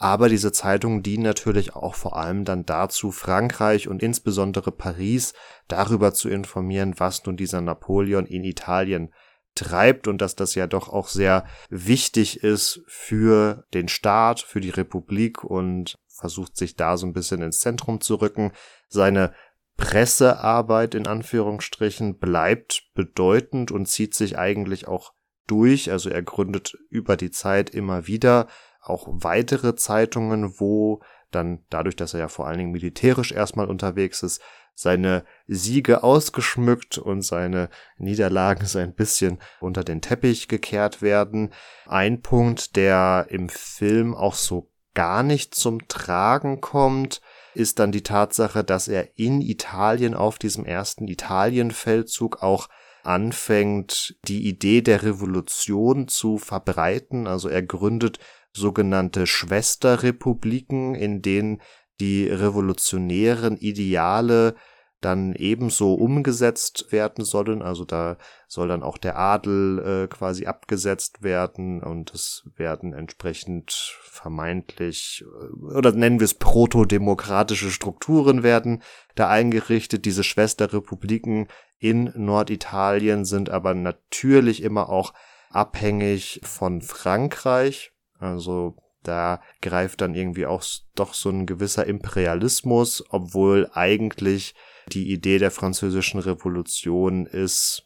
Aber 0.00 0.28
diese 0.28 0.52
Zeitungen 0.52 1.02
dienen 1.02 1.24
natürlich 1.24 1.74
auch 1.74 1.96
vor 1.96 2.16
allem 2.16 2.44
dann 2.44 2.64
dazu, 2.64 3.10
Frankreich 3.10 3.88
und 3.88 4.00
insbesondere 4.00 4.70
Paris 4.70 5.34
darüber 5.66 6.14
zu 6.14 6.28
informieren, 6.28 6.94
was 6.98 7.26
nun 7.26 7.36
dieser 7.36 7.60
Napoleon 7.60 8.24
in 8.24 8.44
Italien 8.44 9.12
treibt 9.56 10.06
und 10.06 10.22
dass 10.22 10.36
das 10.36 10.54
ja 10.54 10.68
doch 10.68 10.88
auch 10.88 11.08
sehr 11.08 11.44
wichtig 11.68 12.44
ist 12.44 12.80
für 12.86 13.64
den 13.74 13.88
Staat, 13.88 14.40
für 14.40 14.60
die 14.60 14.70
Republik 14.70 15.42
und 15.42 15.98
versucht 16.06 16.56
sich 16.56 16.76
da 16.76 16.96
so 16.96 17.04
ein 17.04 17.12
bisschen 17.12 17.42
ins 17.42 17.58
Zentrum 17.58 18.00
zu 18.00 18.16
rücken. 18.16 18.52
Seine 18.88 19.32
Pressearbeit 19.76 20.94
in 20.94 21.08
Anführungsstrichen 21.08 22.18
bleibt 22.18 22.88
bedeutend 22.94 23.72
und 23.72 23.86
zieht 23.86 24.14
sich 24.14 24.38
eigentlich 24.38 24.86
auch 24.86 25.12
durch. 25.48 25.90
Also 25.90 26.08
er 26.08 26.22
gründet 26.22 26.76
über 26.88 27.16
die 27.16 27.32
Zeit 27.32 27.70
immer 27.70 28.06
wieder 28.06 28.46
auch 28.88 29.06
weitere 29.08 29.74
Zeitungen, 29.74 30.58
wo 30.58 31.00
dann 31.30 31.64
dadurch, 31.70 31.96
dass 31.96 32.14
er 32.14 32.20
ja 32.20 32.28
vor 32.28 32.46
allen 32.46 32.58
Dingen 32.58 32.72
militärisch 32.72 33.32
erstmal 33.32 33.68
unterwegs 33.68 34.22
ist, 34.22 34.40
seine 34.74 35.24
Siege 35.48 36.04
ausgeschmückt 36.04 36.98
und 36.98 37.22
seine 37.22 37.68
Niederlagen 37.96 38.64
so 38.66 38.78
ein 38.78 38.94
bisschen 38.94 39.38
unter 39.60 39.82
den 39.82 40.00
Teppich 40.00 40.46
gekehrt 40.46 41.02
werden. 41.02 41.52
Ein 41.86 42.22
Punkt, 42.22 42.76
der 42.76 43.26
im 43.28 43.48
Film 43.48 44.14
auch 44.14 44.34
so 44.34 44.70
gar 44.94 45.24
nicht 45.24 45.54
zum 45.54 45.88
Tragen 45.88 46.60
kommt, 46.60 47.20
ist 47.54 47.80
dann 47.80 47.90
die 47.90 48.04
Tatsache, 48.04 48.62
dass 48.62 48.86
er 48.86 49.18
in 49.18 49.40
Italien 49.40 50.14
auf 50.14 50.38
diesem 50.38 50.64
ersten 50.64 51.08
Italienfeldzug 51.08 52.42
auch 52.42 52.68
anfängt, 53.02 54.16
die 54.24 54.46
Idee 54.46 54.82
der 54.82 55.02
Revolution 55.02 56.08
zu 56.08 56.38
verbreiten. 56.38 57.26
Also 57.26 57.48
er 57.48 57.62
gründet 57.62 58.18
sogenannte 58.58 59.26
Schwesterrepubliken, 59.26 60.94
in 60.94 61.22
denen 61.22 61.62
die 62.00 62.28
revolutionären 62.28 63.56
Ideale 63.56 64.54
dann 65.00 65.34
ebenso 65.34 65.94
umgesetzt 65.94 66.90
werden 66.90 67.24
sollen. 67.24 67.62
Also 67.62 67.84
da 67.84 68.16
soll 68.48 68.68
dann 68.68 68.82
auch 68.82 68.98
der 68.98 69.16
Adel 69.16 69.78
äh, 69.78 70.08
quasi 70.08 70.46
abgesetzt 70.46 71.22
werden 71.22 71.82
und 71.82 72.12
es 72.14 72.48
werden 72.56 72.92
entsprechend 72.92 73.72
vermeintlich 74.02 75.24
äh, 75.24 75.76
oder 75.76 75.92
nennen 75.92 76.18
wir 76.18 76.24
es 76.24 76.34
protodemokratische 76.34 77.70
Strukturen 77.70 78.42
werden 78.42 78.82
da 79.14 79.28
eingerichtet. 79.28 80.04
Diese 80.04 80.24
Schwesterrepubliken 80.24 81.46
in 81.78 82.12
Norditalien 82.16 83.24
sind 83.24 83.50
aber 83.50 83.74
natürlich 83.74 84.62
immer 84.62 84.88
auch 84.88 85.14
abhängig 85.50 86.40
von 86.42 86.82
Frankreich. 86.82 87.92
Also 88.18 88.76
da 89.02 89.40
greift 89.62 90.00
dann 90.00 90.14
irgendwie 90.14 90.46
auch 90.46 90.62
doch 90.94 91.14
so 91.14 91.30
ein 91.30 91.46
gewisser 91.46 91.86
Imperialismus, 91.86 93.04
obwohl 93.10 93.70
eigentlich 93.72 94.54
die 94.88 95.12
Idee 95.12 95.38
der 95.38 95.50
französischen 95.50 96.20
Revolution 96.20 97.26
ist, 97.26 97.84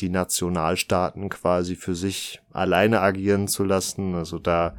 die 0.00 0.08
Nationalstaaten 0.08 1.28
quasi 1.28 1.76
für 1.76 1.94
sich 1.94 2.40
alleine 2.50 3.00
agieren 3.00 3.48
zu 3.48 3.64
lassen. 3.64 4.14
Also 4.14 4.38
da, 4.38 4.76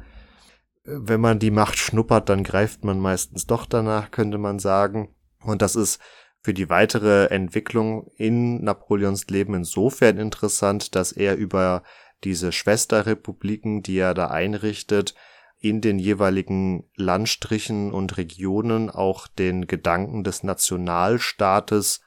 wenn 0.84 1.20
man 1.20 1.38
die 1.38 1.50
Macht 1.50 1.78
schnuppert, 1.78 2.28
dann 2.28 2.44
greift 2.44 2.84
man 2.84 2.98
meistens 2.98 3.46
doch 3.46 3.66
danach, 3.66 4.10
könnte 4.10 4.38
man 4.38 4.58
sagen. 4.58 5.14
Und 5.40 5.62
das 5.62 5.76
ist 5.76 6.00
für 6.42 6.54
die 6.54 6.68
weitere 6.68 7.26
Entwicklung 7.26 8.10
in 8.16 8.62
Napoleons 8.62 9.26
Leben 9.28 9.54
insofern 9.54 10.18
interessant, 10.18 10.94
dass 10.94 11.12
er 11.12 11.36
über 11.36 11.82
diese 12.24 12.52
Schwesterrepubliken, 12.52 13.82
die 13.82 13.98
er 13.98 14.14
da 14.14 14.28
einrichtet, 14.28 15.14
in 15.58 15.80
den 15.80 15.98
jeweiligen 15.98 16.90
Landstrichen 16.94 17.92
und 17.92 18.16
Regionen 18.16 18.90
auch 18.90 19.26
den 19.26 19.66
Gedanken 19.66 20.24
des 20.24 20.42
Nationalstaates 20.42 22.02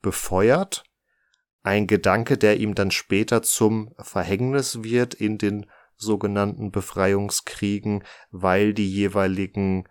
befeuert. 0.00 0.84
Ein 1.62 1.86
Gedanke, 1.86 2.38
der 2.38 2.58
ihm 2.58 2.74
dann 2.74 2.90
später 2.90 3.42
zum 3.42 3.94
Verhängnis 3.98 4.82
wird 4.82 5.12
in 5.12 5.36
den 5.36 5.66
sogenannten 5.96 6.70
Befreiungskriegen, 6.70 8.04
weil 8.30 8.72
die 8.72 8.90
jeweiligen 8.90 9.86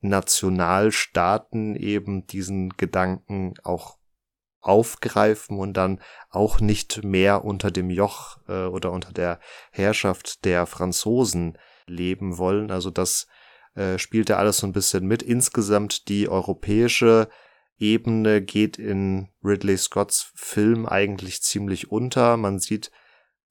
Nationalstaaten 0.00 1.76
eben 1.76 2.26
diesen 2.26 2.70
Gedanken 2.70 3.54
auch 3.62 3.99
aufgreifen 4.60 5.58
und 5.58 5.74
dann 5.74 6.00
auch 6.30 6.60
nicht 6.60 7.02
mehr 7.02 7.44
unter 7.44 7.70
dem 7.70 7.90
Joch 7.90 8.38
äh, 8.48 8.66
oder 8.66 8.92
unter 8.92 9.12
der 9.12 9.40
Herrschaft 9.70 10.44
der 10.44 10.66
Franzosen 10.66 11.58
leben 11.86 12.38
wollen. 12.38 12.70
Also 12.70 12.90
das 12.90 13.26
äh, 13.74 13.98
spielt 13.98 14.30
da 14.30 14.36
alles 14.36 14.58
so 14.58 14.66
ein 14.66 14.72
bisschen 14.72 15.06
mit. 15.06 15.22
Insgesamt 15.22 16.08
die 16.08 16.28
europäische 16.28 17.28
Ebene 17.78 18.42
geht 18.42 18.78
in 18.78 19.28
Ridley 19.42 19.78
Scotts 19.78 20.32
Film 20.34 20.86
eigentlich 20.86 21.42
ziemlich 21.42 21.90
unter. 21.90 22.36
Man 22.36 22.58
sieht 22.58 22.90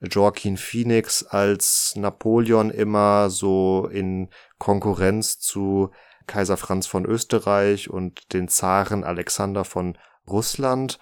Joaquin 0.02 0.58
Phoenix 0.58 1.24
als 1.24 1.94
Napoleon 1.96 2.70
immer 2.70 3.30
so 3.30 3.90
in 3.92 4.30
Konkurrenz 4.58 5.40
zu 5.40 5.92
Kaiser 6.28 6.58
Franz 6.58 6.86
von 6.86 7.06
Österreich 7.06 7.90
und 7.90 8.34
den 8.34 8.48
Zaren 8.48 9.04
Alexander 9.04 9.66
von 9.66 9.98
Russland. 10.32 11.00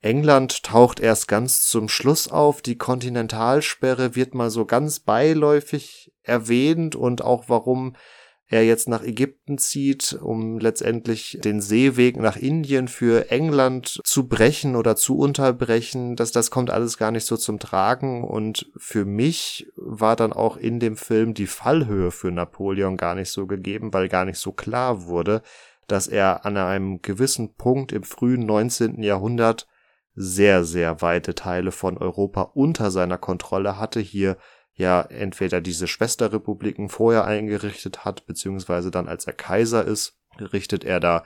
England 0.00 0.62
taucht 0.62 1.00
erst 1.00 1.26
ganz 1.28 1.66
zum 1.66 1.88
Schluss 1.88 2.28
auf. 2.28 2.62
Die 2.62 2.78
Kontinentalsperre 2.78 4.14
wird 4.14 4.34
mal 4.34 4.50
so 4.50 4.64
ganz 4.64 5.00
beiläufig 5.00 6.12
erwähnt 6.22 6.94
und 6.94 7.22
auch 7.22 7.44
warum 7.48 7.96
er 8.50 8.64
jetzt 8.64 8.88
nach 8.88 9.02
Ägypten 9.02 9.58
zieht, 9.58 10.14
um 10.14 10.58
letztendlich 10.58 11.38
den 11.44 11.60
Seeweg 11.60 12.16
nach 12.16 12.36
Indien 12.36 12.88
für 12.88 13.30
England 13.30 14.00
zu 14.04 14.26
brechen 14.26 14.74
oder 14.74 14.96
zu 14.96 15.18
unterbrechen, 15.18 16.16
dass 16.16 16.32
das 16.32 16.50
kommt 16.50 16.70
alles 16.70 16.96
gar 16.96 17.10
nicht 17.10 17.26
so 17.26 17.36
zum 17.36 17.58
Tragen 17.58 18.24
und 18.24 18.70
für 18.76 19.04
mich 19.04 19.70
war 19.76 20.16
dann 20.16 20.32
auch 20.32 20.56
in 20.56 20.80
dem 20.80 20.96
Film 20.96 21.34
die 21.34 21.46
Fallhöhe 21.46 22.10
für 22.10 22.30
Napoleon 22.30 22.96
gar 22.96 23.14
nicht 23.14 23.30
so 23.30 23.46
gegeben, 23.46 23.92
weil 23.92 24.08
gar 24.08 24.24
nicht 24.24 24.38
so 24.38 24.52
klar 24.52 25.04
wurde, 25.04 25.42
dass 25.88 26.06
er 26.06 26.46
an 26.46 26.56
einem 26.56 27.02
gewissen 27.02 27.54
Punkt 27.54 27.92
im 27.92 28.04
frühen 28.04 28.46
19. 28.46 29.02
Jahrhundert 29.02 29.66
sehr, 30.14 30.64
sehr 30.64 31.02
weite 31.02 31.34
Teile 31.34 31.72
von 31.72 31.98
Europa 31.98 32.42
unter 32.54 32.90
seiner 32.90 33.18
Kontrolle 33.18 33.78
hatte, 33.78 34.00
hier 34.00 34.36
ja 34.74 35.00
entweder 35.02 35.60
diese 35.60 35.88
Schwesterrepubliken 35.88 36.88
vorher 36.88 37.24
eingerichtet 37.24 38.04
hat, 38.04 38.26
beziehungsweise 38.26 38.90
dann 38.90 39.08
als 39.08 39.26
er 39.26 39.32
Kaiser 39.32 39.84
ist, 39.84 40.18
richtet 40.40 40.84
er 40.84 41.00
da 41.00 41.24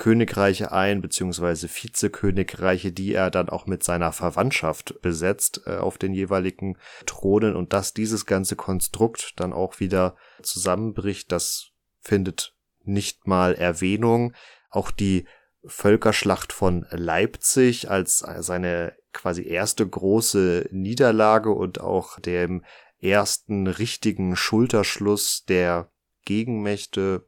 Königreiche 0.00 0.72
ein, 0.72 1.02
beziehungsweise 1.02 1.68
Vizekönigreiche, 1.68 2.90
die 2.90 3.12
er 3.12 3.30
dann 3.30 3.50
auch 3.50 3.66
mit 3.66 3.84
seiner 3.84 4.12
Verwandtschaft 4.12 5.00
besetzt 5.02 5.62
äh, 5.66 5.76
auf 5.76 5.98
den 5.98 6.14
jeweiligen 6.14 6.78
Thronen 7.04 7.54
und 7.54 7.74
dass 7.74 7.92
dieses 7.92 8.24
ganze 8.24 8.56
Konstrukt 8.56 9.34
dann 9.36 9.52
auch 9.52 9.78
wieder 9.78 10.16
zusammenbricht, 10.42 11.30
das 11.30 11.72
findet 12.00 12.56
nicht 12.84 13.26
mal 13.26 13.54
Erwähnung. 13.54 14.34
Auch 14.70 14.90
die 14.90 15.26
Völkerschlacht 15.64 16.52
von 16.52 16.86
Leipzig 16.90 17.90
als 17.90 18.18
seine 18.18 18.94
quasi 19.12 19.46
erste 19.46 19.86
große 19.86 20.68
Niederlage 20.70 21.50
und 21.50 21.80
auch 21.80 22.18
dem 22.20 22.64
ersten 23.00 23.66
richtigen 23.66 24.36
Schulterschluss 24.36 25.44
der 25.44 25.90
Gegenmächte 26.24 27.26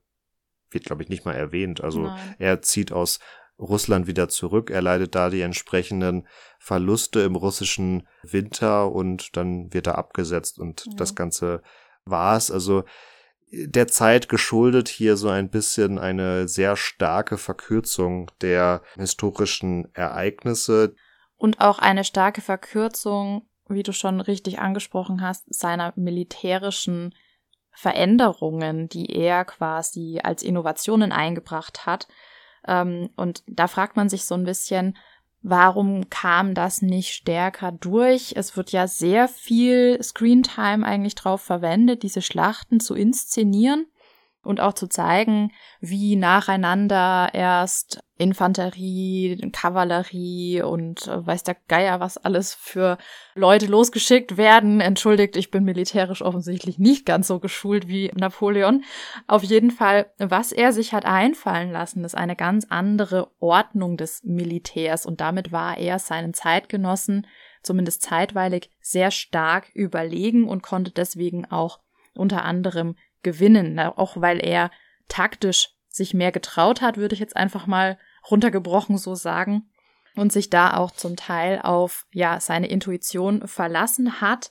wird, 0.71 0.85
glaube 0.85 1.03
ich, 1.03 1.09
nicht 1.09 1.25
mal 1.25 1.35
erwähnt. 1.35 1.83
Also 1.83 2.03
Nein. 2.03 2.35
er 2.39 2.63
zieht 2.63 2.93
aus 2.93 3.21
Russland 3.59 4.07
wieder 4.07 4.29
zurück, 4.29 4.71
er 4.71 4.83
leidet 4.83 5.15
da 5.15 5.31
die 5.31 5.43
entsprechenden 5.43 6.27
Verluste 6.59 7.21
im 7.21 7.37
russischen 7.37 8.09
Winter 8.23 8.91
und 8.91 9.37
dann 9.37 9.73
wird 9.73 9.87
er 9.87 9.99
abgesetzt 9.99 10.59
und 10.59 10.87
ja. 10.87 10.93
das 10.97 11.15
Ganze 11.15 11.63
war's. 12.05 12.51
Also 12.51 12.85
der 13.53 13.87
Zeit 13.87 14.29
geschuldet 14.29 14.89
hier 14.89 15.17
so 15.17 15.29
ein 15.29 15.51
bisschen 15.51 15.99
eine 15.99 16.49
sehr 16.49 16.75
starke 16.75 17.37
Verkürzung 17.37 18.31
der 18.41 18.83
historischen 18.97 19.95
Ereignisse. 19.95 20.95
Und 21.37 21.61
auch 21.61 21.79
eine 21.79 22.05
starke 22.05 22.41
Verkürzung, 22.41 23.47
wie 23.69 23.83
du 23.83 23.93
schon 23.93 24.21
richtig 24.21 24.59
angesprochen 24.59 25.21
hast, 25.21 25.53
seiner 25.55 25.93
militärischen 25.97 27.15
Veränderungen, 27.73 28.89
die 28.89 29.07
er 29.07 29.45
quasi 29.45 30.21
als 30.23 30.43
Innovationen 30.43 31.13
eingebracht 31.13 31.85
hat. 31.85 32.09
Ähm, 32.67 33.11
und 33.17 33.43
da 33.47 33.67
fragt 33.67 33.97
man 33.97 34.09
sich 34.09 34.25
so 34.25 34.35
ein 34.35 34.45
bisschen, 34.45 34.97
Warum 35.43 36.09
kam 36.09 36.55
das 36.55 36.83
nicht 36.83 37.13
stärker 37.13 37.73
durch? 37.73 38.35
Es 38.37 38.57
wird 38.57 38.71
ja 38.71 38.87
sehr 38.87 39.27
viel 39.27 40.01
Screentime 40.01 40.87
eigentlich 40.87 41.17
drauf 41.17 41.43
verwendet, 41.43 42.05
diese 42.05 42.23
Schlachten 42.23 42.79
zu 42.79 42.95
inszenieren 42.95 43.87
und 44.43 44.61
auch 44.61 44.73
zu 44.73 44.89
zeigen, 44.89 45.53
wie 45.81 46.15
nacheinander 46.15 47.31
erst 47.33 48.05
Infanterie, 48.23 49.51
Kavallerie 49.53 50.63
und 50.63 51.07
äh, 51.09 51.27
weiß 51.27 51.43
der 51.43 51.57
Geier 51.69 52.01
was 52.01 52.17
alles 52.17 52.55
für 52.55 52.97
Leute 53.35 53.67
losgeschickt 53.67 54.37
werden. 54.37 54.81
Entschuldigt, 54.81 55.37
ich 55.37 55.51
bin 55.51 55.65
militärisch 55.65 56.23
offensichtlich 56.23 56.79
nicht 56.79 57.05
ganz 57.05 57.27
so 57.27 57.41
geschult 57.41 57.89
wie 57.89 58.11
Napoleon. 58.15 58.85
Auf 59.27 59.43
jeden 59.43 59.71
Fall, 59.71 60.07
was 60.19 60.53
er 60.53 60.73
sich 60.73 60.93
hat 60.93 61.05
einfallen 61.05 61.73
lassen, 61.73 62.05
ist 62.05 62.17
eine 62.17 62.37
ganz 62.37 62.67
andere 62.71 63.31
Ordnung 63.41 63.97
des 63.97 64.23
Militärs 64.25 65.05
und 65.05 65.21
damit 65.21 65.53
war 65.53 65.77
er 65.77 65.99
seinen 65.99 66.33
Zeitgenossen 66.33 67.27
zumindest 67.63 68.03
zeitweilig 68.03 68.71
sehr 68.81 69.11
stark 69.11 69.69
überlegen 69.75 70.49
und 70.49 70.63
konnte 70.63 70.91
deswegen 70.91 71.45
auch 71.51 71.81
unter 72.15 72.45
anderem 72.45 72.97
gewinnen, 73.23 73.79
auch 73.79 74.21
weil 74.21 74.45
er 74.45 74.71
taktisch 75.09 75.71
sich 75.89 76.15
mehr 76.15 76.33
getraut 76.33 76.81
hat, 76.81 76.97
würde 76.97 77.15
ich 77.15 77.21
jetzt 77.21 77.37
einfach 77.37 77.67
mal 77.67 77.99
runtergebrochen 78.31 78.99
so 78.99 79.15
sagen 79.15 79.71
und 80.17 80.33
sich 80.33 80.51
da 80.51 80.77
auch 80.77 80.91
zum 80.91 81.17
Teil 81.17 81.61
auf 81.63 82.07
ja 82.13 82.41
seine 82.41 82.69
Intuition 82.69 83.47
verlassen 83.47 84.21
hat. 84.21 84.51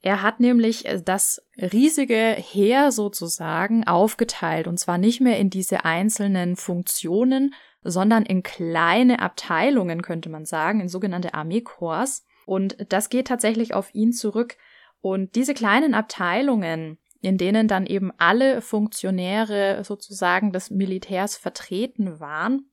Er 0.00 0.22
hat 0.22 0.40
nämlich 0.40 0.86
äh, 0.86 1.00
das 1.02 1.46
riesige 1.56 2.36
Heer 2.36 2.92
sozusagen 2.92 3.86
aufgeteilt 3.86 4.66
und 4.66 4.78
zwar 4.78 4.98
nicht 4.98 5.20
mehr 5.20 5.38
in 5.38 5.50
diese 5.50 5.84
einzelnen 5.84 6.56
Funktionen, 6.56 7.54
sondern 7.84 8.24
in 8.24 8.42
kleine 8.42 9.20
Abteilungen 9.20 10.02
könnte 10.02 10.28
man 10.28 10.44
sagen, 10.44 10.80
in 10.80 10.88
sogenannte 10.88 11.34
Armeekorps. 11.34 12.24
Und 12.46 12.76
das 12.88 13.08
geht 13.08 13.28
tatsächlich 13.28 13.74
auf 13.74 13.94
ihn 13.94 14.12
zurück. 14.12 14.56
Und 15.00 15.34
diese 15.34 15.54
kleinen 15.54 15.94
Abteilungen, 15.94 16.98
in 17.20 17.38
denen 17.38 17.68
dann 17.68 17.86
eben 17.86 18.12
alle 18.18 18.60
Funktionäre 18.62 19.82
sozusagen 19.84 20.52
des 20.52 20.70
Militärs 20.70 21.36
vertreten 21.36 22.20
waren, 22.20 22.71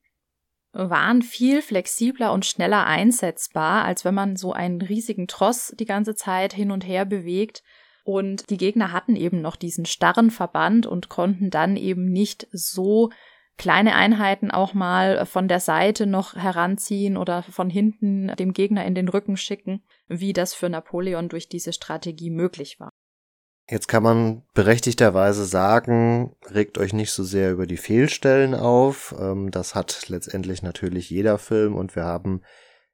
waren 0.72 1.22
viel 1.22 1.62
flexibler 1.62 2.32
und 2.32 2.46
schneller 2.46 2.86
einsetzbar, 2.86 3.86
als 3.86 4.06
wenn 4.06 4.14
man 4.14 4.36
so 4.36 4.54
einen 4.54 4.82
riesigen 4.82 5.28
Tross 5.28 5.74
die 5.80 5.86
ganze 5.86 6.16
Zeit 6.16 6.54
hin 6.54 6.72
und 6.72 6.86
her 6.86 7.06
bewegt. 7.06 7.64
Und 8.04 8.50
die 8.50 8.58
Gegner 8.58 8.92
hatten 8.92 9.16
eben 9.16 9.42
noch 9.42 9.56
diesen 9.56 9.86
starren 9.86 10.32
Verband 10.32 10.86
und 10.86 11.10
konnten 11.10 11.50
dann 11.50 11.76
eben 11.76 12.06
nicht 12.12 12.48
so 12.52 13.10
kleine 13.58 13.94
Einheiten 13.94 14.52
auch 14.52 14.74
mal 14.74 15.26
von 15.26 15.48
der 15.48 15.60
Seite 15.60 16.08
noch 16.08 16.36
heranziehen 16.36 17.18
oder 17.18 17.44
von 17.44 17.70
hinten 17.70 18.34
dem 18.38 18.54
Gegner 18.54 18.86
in 18.86 18.96
den 18.96 19.10
Rücken 19.10 19.38
schicken, 19.38 19.84
wie 20.08 20.34
das 20.34 20.54
für 20.54 20.70
Napoleon 20.70 21.30
durch 21.30 21.50
diese 21.50 21.74
Strategie 21.74 22.32
möglich 22.32 22.80
war. 22.80 22.89
Jetzt 23.70 23.88
kann 23.88 24.02
man 24.02 24.42
berechtigterweise 24.56 25.46
sagen, 25.46 26.36
regt 26.50 26.80
euch 26.80 26.92
nicht 26.92 27.12
so 27.12 27.24
sehr 27.24 27.52
über 27.52 27.68
die 27.68 27.78
Fehlstellen 27.78 28.56
auf. 28.56 29.14
Ähm, 29.20 29.52
das 29.52 29.76
hat 29.76 30.10
letztendlich 30.10 30.64
natürlich 30.64 31.12
jeder 31.12 31.38
Film 31.38 31.76
und 31.76 31.96
wir 31.96 32.04
haben 32.04 32.42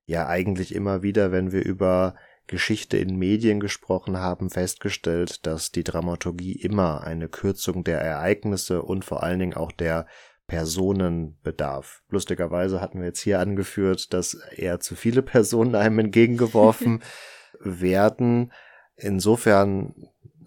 ja 0.06 0.28
eigentlich 0.28 0.76
immer 0.76 1.02
wieder, 1.02 1.32
wenn 1.32 1.54
wir 1.54 1.64
über 1.64 2.16
Geschichte 2.48 2.98
in 2.98 3.16
Medien 3.16 3.62
gesprochen 3.62 4.18
haben, 4.20 4.50
festgestellt, 4.50 5.46
dass 5.46 5.72
die 5.72 5.86
Dramaturgie 5.86 6.52
immer 6.52 7.06
eine 7.06 7.30
Kürzung 7.30 7.86
der 7.86 8.02
Ereignisse 8.02 8.82
und 8.82 9.06
vor 9.06 9.24
allen 9.24 9.40
Dingen 9.40 9.56
auch 9.56 9.72
der 9.72 10.06
Personen 10.46 11.40
bedarf. 11.42 12.04
Lustigerweise 12.10 12.82
hatten 12.82 13.00
wir 13.00 13.08
jetzt 13.08 13.22
hier 13.22 13.40
angeführt, 13.40 14.14
dass 14.14 14.34
eher 14.34 14.82
zu 14.82 14.96
viele 14.96 15.22
Personen 15.22 15.74
einem 15.74 16.00
entgegengeworfen 16.00 17.02
werden. 17.62 18.52
Insofern 18.98 19.96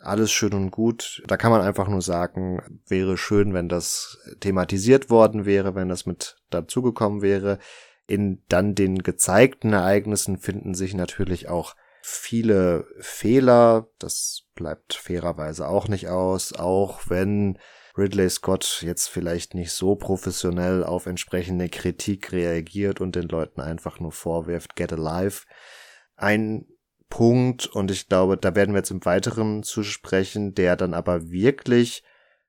alles 0.03 0.31
schön 0.31 0.55
und 0.55 0.71
gut. 0.71 1.23
Da 1.27 1.37
kann 1.37 1.51
man 1.51 1.61
einfach 1.61 1.89
nur 1.89 2.03
sagen, 2.03 2.81
wäre 2.87 3.17
schön, 3.17 3.55
wenn 3.55 3.69
das 3.69 4.19
thematisiert 4.41 5.11
worden 5.11 5.45
wäre, 5.45 5.75
wenn 5.75 5.89
das 5.89 6.07
mit 6.07 6.37
dazugekommen 6.51 7.23
wäre. 7.23 7.59
In 8.07 8.43
dann 8.49 8.75
den 8.75 9.03
gezeigten 9.03 9.73
Ereignissen 9.73 10.39
finden 10.39 10.75
sich 10.75 10.95
natürlich 10.95 11.49
auch 11.49 11.75
viele 12.01 12.87
Fehler. 13.01 13.89
Das 13.99 14.45
bleibt 14.55 14.95
fairerweise 14.95 15.69
auch 15.69 15.89
nicht 15.89 16.09
aus, 16.09 16.53
auch 16.53 17.01
wenn 17.09 17.59
Ridley 17.97 18.31
Scott 18.31 18.83
jetzt 18.83 19.09
vielleicht 19.09 19.55
nicht 19.55 19.73
so 19.73 19.97
professionell 19.97 20.85
auf 20.85 21.07
entsprechende 21.07 21.69
Kritik 21.69 22.33
reagiert 22.33 23.01
und 23.01 23.17
den 23.17 23.29
Leuten 23.29 23.61
einfach 23.61 23.99
nur 23.99 24.13
vorwirft, 24.13 24.77
get 24.77 24.93
alive. 24.93 25.43
Ein 26.17 26.67
Punkt, 27.09 27.67
und 27.67 27.91
ich 27.91 28.09
glaube, 28.09 28.37
da 28.37 28.55
werden 28.55 28.75
wir 28.75 28.81
jetzt 28.81 28.91
im 28.91 29.05
Weiteren 29.05 29.63
zu 29.63 29.83
sprechen, 29.83 30.55
der 30.55 30.77
dann 30.77 30.95
aber 30.95 31.31
wirklich 31.31 32.03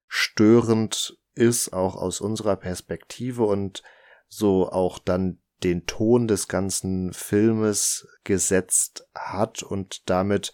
störend 0.07 1.17
ist, 1.33 1.71
auch 1.73 1.95
aus 1.95 2.21
unserer 2.21 2.55
Perspektive 2.55 3.43
und 3.43 3.83
so 4.27 4.69
auch 4.69 4.99
dann 4.99 5.39
den 5.63 5.85
Ton 5.85 6.27
des 6.27 6.47
ganzen 6.47 7.13
Filmes 7.13 8.07
gesetzt 8.23 9.07
hat 9.13 9.63
und 9.63 10.09
damit 10.09 10.53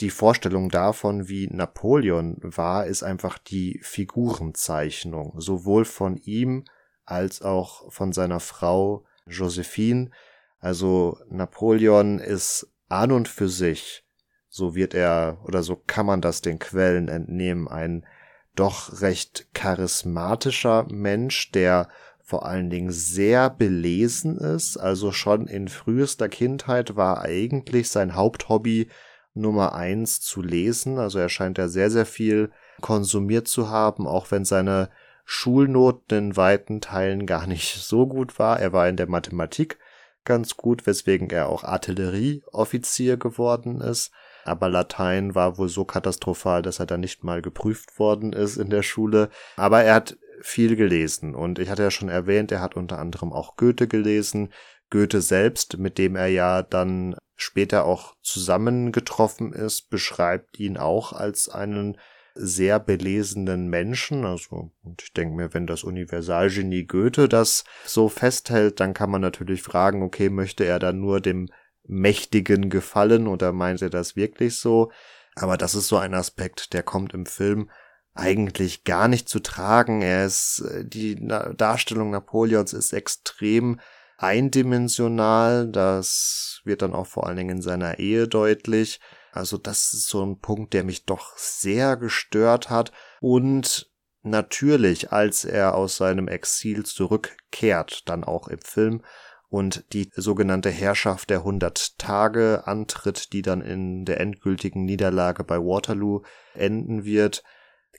die 0.00 0.10
Vorstellung 0.10 0.68
davon, 0.68 1.28
wie 1.28 1.48
Napoleon 1.48 2.36
war, 2.42 2.86
ist 2.86 3.02
einfach 3.02 3.38
die 3.38 3.80
Figurenzeichnung, 3.82 5.34
sowohl 5.38 5.84
von 5.84 6.16
ihm 6.18 6.64
als 7.04 7.40
auch 7.40 7.90
von 7.92 8.12
seiner 8.12 8.40
Frau 8.40 9.04
Josephine. 9.26 10.10
Also 10.58 11.18
Napoleon 11.28 12.18
ist 12.18 12.70
an 12.88 13.12
und 13.12 13.28
für 13.28 13.48
sich, 13.48 14.04
so 14.48 14.74
wird 14.74 14.94
er 14.94 15.38
oder 15.44 15.62
so 15.62 15.76
kann 15.86 16.06
man 16.06 16.20
das 16.20 16.40
den 16.40 16.58
Quellen 16.58 17.08
entnehmen, 17.08 17.68
ein 17.68 18.06
doch 18.54 19.02
recht 19.02 19.48
charismatischer 19.54 20.86
Mensch, 20.90 21.52
der 21.52 21.88
vor 22.22 22.46
allen 22.46 22.70
Dingen 22.70 22.90
sehr 22.90 23.50
belesen 23.50 24.38
ist, 24.38 24.76
also 24.76 25.12
schon 25.12 25.46
in 25.46 25.68
frühester 25.68 26.28
Kindheit 26.28 26.96
war 26.96 27.22
eigentlich 27.22 27.90
sein 27.90 28.16
Haupthobby 28.16 28.88
Nummer 29.34 29.74
eins 29.74 30.20
zu 30.20 30.42
lesen, 30.42 30.98
also 30.98 31.18
er 31.18 31.28
scheint 31.28 31.58
ja 31.58 31.68
sehr, 31.68 31.90
sehr 31.90 32.06
viel 32.06 32.50
konsumiert 32.80 33.46
zu 33.46 33.68
haben, 33.68 34.06
auch 34.06 34.30
wenn 34.30 34.44
seine 34.44 34.90
Schulnoten 35.24 36.18
in 36.18 36.36
weiten 36.36 36.80
Teilen 36.80 37.26
gar 37.26 37.46
nicht 37.46 37.74
so 37.82 38.06
gut 38.06 38.38
war. 38.38 38.60
Er 38.60 38.72
war 38.72 38.88
in 38.88 38.96
der 38.96 39.08
Mathematik 39.08 39.78
ganz 40.26 40.58
gut, 40.58 40.86
weswegen 40.86 41.30
er 41.30 41.48
auch 41.48 41.64
Artillerieoffizier 41.64 43.16
geworden 43.16 43.80
ist. 43.80 44.12
Aber 44.44 44.68
Latein 44.68 45.34
war 45.34 45.56
wohl 45.56 45.70
so 45.70 45.84
katastrophal, 45.84 46.60
dass 46.60 46.78
er 46.78 46.86
dann 46.86 47.00
nicht 47.00 47.24
mal 47.24 47.40
geprüft 47.40 47.98
worden 47.98 48.34
ist 48.34 48.58
in 48.58 48.68
der 48.68 48.82
Schule. 48.82 49.30
Aber 49.56 49.82
er 49.82 49.94
hat 49.94 50.18
viel 50.42 50.76
gelesen 50.76 51.34
und 51.34 51.58
ich 51.58 51.70
hatte 51.70 51.82
ja 51.82 51.90
schon 51.90 52.10
erwähnt, 52.10 52.52
er 52.52 52.60
hat 52.60 52.76
unter 52.76 52.98
anderem 52.98 53.32
auch 53.32 53.56
Goethe 53.56 53.88
gelesen. 53.88 54.52
Goethe 54.90 55.20
selbst, 55.20 55.78
mit 55.78 55.98
dem 55.98 56.14
er 56.14 56.28
ja 56.28 56.62
dann 56.62 57.16
später 57.34 57.84
auch 57.84 58.14
zusammengetroffen 58.22 59.52
ist, 59.52 59.90
beschreibt 59.90 60.60
ihn 60.60 60.76
auch 60.76 61.12
als 61.12 61.48
einen 61.48 61.98
sehr 62.36 62.78
belesenen 62.78 63.68
Menschen. 63.68 64.24
Also, 64.24 64.70
und 64.82 65.02
ich 65.02 65.12
denke 65.12 65.36
mir, 65.36 65.54
wenn 65.54 65.66
das 65.66 65.84
Universalgenie 65.84 66.84
Goethe 66.84 67.28
das 67.28 67.64
so 67.84 68.08
festhält, 68.08 68.80
dann 68.80 68.94
kann 68.94 69.10
man 69.10 69.20
natürlich 69.20 69.62
fragen, 69.62 70.02
okay, 70.02 70.30
möchte 70.30 70.64
er 70.64 70.78
dann 70.78 71.00
nur 71.00 71.20
dem 71.20 71.48
Mächtigen 71.84 72.70
gefallen 72.70 73.26
oder 73.26 73.52
meint 73.52 73.82
er 73.82 73.90
das 73.90 74.16
wirklich 74.16 74.56
so? 74.56 74.90
Aber 75.34 75.56
das 75.56 75.74
ist 75.74 75.88
so 75.88 75.98
ein 75.98 76.14
Aspekt, 76.14 76.72
der 76.72 76.82
kommt 76.82 77.14
im 77.14 77.26
Film 77.26 77.70
eigentlich 78.14 78.84
gar 78.84 79.08
nicht 79.08 79.28
zu 79.28 79.40
tragen. 79.40 80.02
Er 80.02 80.24
ist, 80.26 80.60
äh, 80.60 80.84
die 80.84 81.16
Darstellung 81.56 82.10
Napoleons 82.10 82.72
ist 82.72 82.92
extrem 82.92 83.78
eindimensional. 84.18 85.68
Das 85.68 86.60
wird 86.64 86.82
dann 86.82 86.94
auch 86.94 87.06
vor 87.06 87.26
allen 87.26 87.36
Dingen 87.36 87.56
in 87.56 87.62
seiner 87.62 87.98
Ehe 87.98 88.26
deutlich. 88.26 89.00
Also 89.36 89.58
das 89.58 89.92
ist 89.92 90.08
so 90.08 90.24
ein 90.24 90.38
Punkt, 90.38 90.72
der 90.72 90.84
mich 90.84 91.04
doch 91.04 91.36
sehr 91.36 91.96
gestört 91.96 92.70
hat. 92.70 92.92
Und 93.20 93.90
natürlich, 94.22 95.12
als 95.12 95.44
er 95.44 95.74
aus 95.74 95.96
seinem 95.96 96.28
Exil 96.28 96.84
zurückkehrt, 96.84 98.08
dann 98.08 98.24
auch 98.24 98.48
im 98.48 98.60
Film, 98.60 99.02
und 99.48 99.92
die 99.92 100.10
sogenannte 100.14 100.70
Herrschaft 100.70 101.30
der 101.30 101.38
100 101.38 101.98
Tage 101.98 102.62
antritt, 102.66 103.32
die 103.32 103.42
dann 103.42 103.60
in 103.60 104.04
der 104.04 104.20
endgültigen 104.20 104.84
Niederlage 104.84 105.44
bei 105.44 105.58
Waterloo 105.58 106.22
enden 106.54 107.04
wird. 107.04 107.44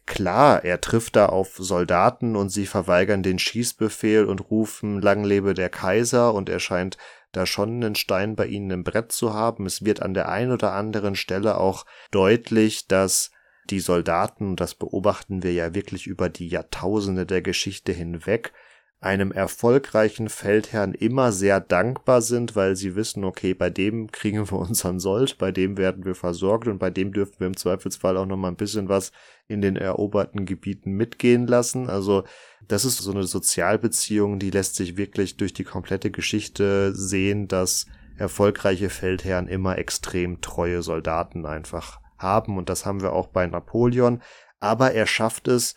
Klar, 0.06 0.64
er 0.64 0.82
trifft 0.82 1.16
da 1.16 1.28
auf 1.28 1.56
Soldaten 1.58 2.36
und 2.36 2.50
sie 2.50 2.66
verweigern 2.66 3.24
den 3.24 3.40
Schießbefehl 3.40 4.26
und 4.26 4.52
rufen 4.52 5.02
Lang 5.02 5.24
lebe 5.24 5.54
der 5.54 5.70
Kaiser 5.70 6.34
und 6.34 6.50
er 6.50 6.60
scheint 6.60 6.98
da 7.38 7.46
schon 7.46 7.76
einen 7.76 7.96
Stein 7.96 8.36
bei 8.36 8.48
ihnen 8.48 8.72
im 8.72 8.84
Brett 8.84 9.12
zu 9.12 9.34
haben. 9.34 9.66
Es 9.66 9.86
wird 9.86 10.02
an 10.02 10.14
der 10.14 10.30
einen 10.30 10.52
oder 10.52 10.74
anderen 10.74 11.16
Stelle 11.16 11.58
auch 11.58 11.86
deutlich, 12.12 12.88
dass 12.88 13.32
die 13.70 13.80
Soldaten, 13.80 14.56
das 14.56 14.76
beobachten 14.76 15.44
wir 15.44 15.54
ja 15.54 15.74
wirklich 15.74 16.08
über 16.08 16.30
die 16.30 16.48
Jahrtausende 16.48 17.26
der 17.26 17.42
Geschichte 17.42 17.92
hinweg, 17.92 18.54
einem 19.00 19.32
erfolgreichen 19.32 20.28
Feldherrn 20.28 20.94
immer 20.94 21.32
sehr 21.32 21.60
dankbar 21.60 22.22
sind, 22.22 22.56
weil 22.56 22.76
sie 22.76 22.96
wissen, 22.96 23.24
okay, 23.24 23.54
bei 23.54 23.70
dem 23.70 24.12
kriegen 24.12 24.50
wir 24.50 24.58
unseren 24.58 25.00
Sold, 25.00 25.38
bei 25.38 25.52
dem 25.52 25.78
werden 25.78 26.06
wir 26.06 26.16
versorgt 26.16 26.68
und 26.68 26.80
bei 26.80 26.90
dem 26.90 27.14
dürfen 27.14 27.36
wir 27.40 27.48
im 27.48 27.58
Zweifelsfall 27.58 28.18
auch 28.18 28.26
noch 28.26 28.38
mal 28.38 28.48
ein 28.48 28.56
bisschen 28.56 28.90
was 28.90 29.12
in 29.48 29.62
den 29.62 29.76
eroberten 29.76 30.46
Gebieten 30.46 30.92
mitgehen 30.92 31.48
lassen. 31.48 31.90
Also 31.90 32.24
das 32.68 32.86
ist 32.86 32.98
so 32.98 33.12
eine 33.12 33.24
Sozialbeziehung, 33.24 34.40
die 34.40 34.50
lässt 34.50 34.76
sich 34.76 34.98
wirklich 34.98 35.38
durch 35.38 35.54
die 35.54 35.64
komplette 35.64 36.12
Geschichte 36.12 36.94
sehen, 36.94 37.48
dass 37.48 37.86
erfolgreiche 38.18 38.90
Feldherren 38.90 39.48
immer 39.48 39.78
extrem 39.78 40.42
treue 40.42 40.82
Soldaten 40.82 41.46
einfach 41.46 42.02
haben 42.18 42.58
und 42.58 42.70
das 42.70 42.86
haben 42.86 43.02
wir 43.02 43.14
auch 43.14 43.28
bei 43.28 43.46
Napoleon. 43.46 44.22
Aber 44.60 44.92
er 44.92 45.06
schafft 45.06 45.48
es, 45.48 45.76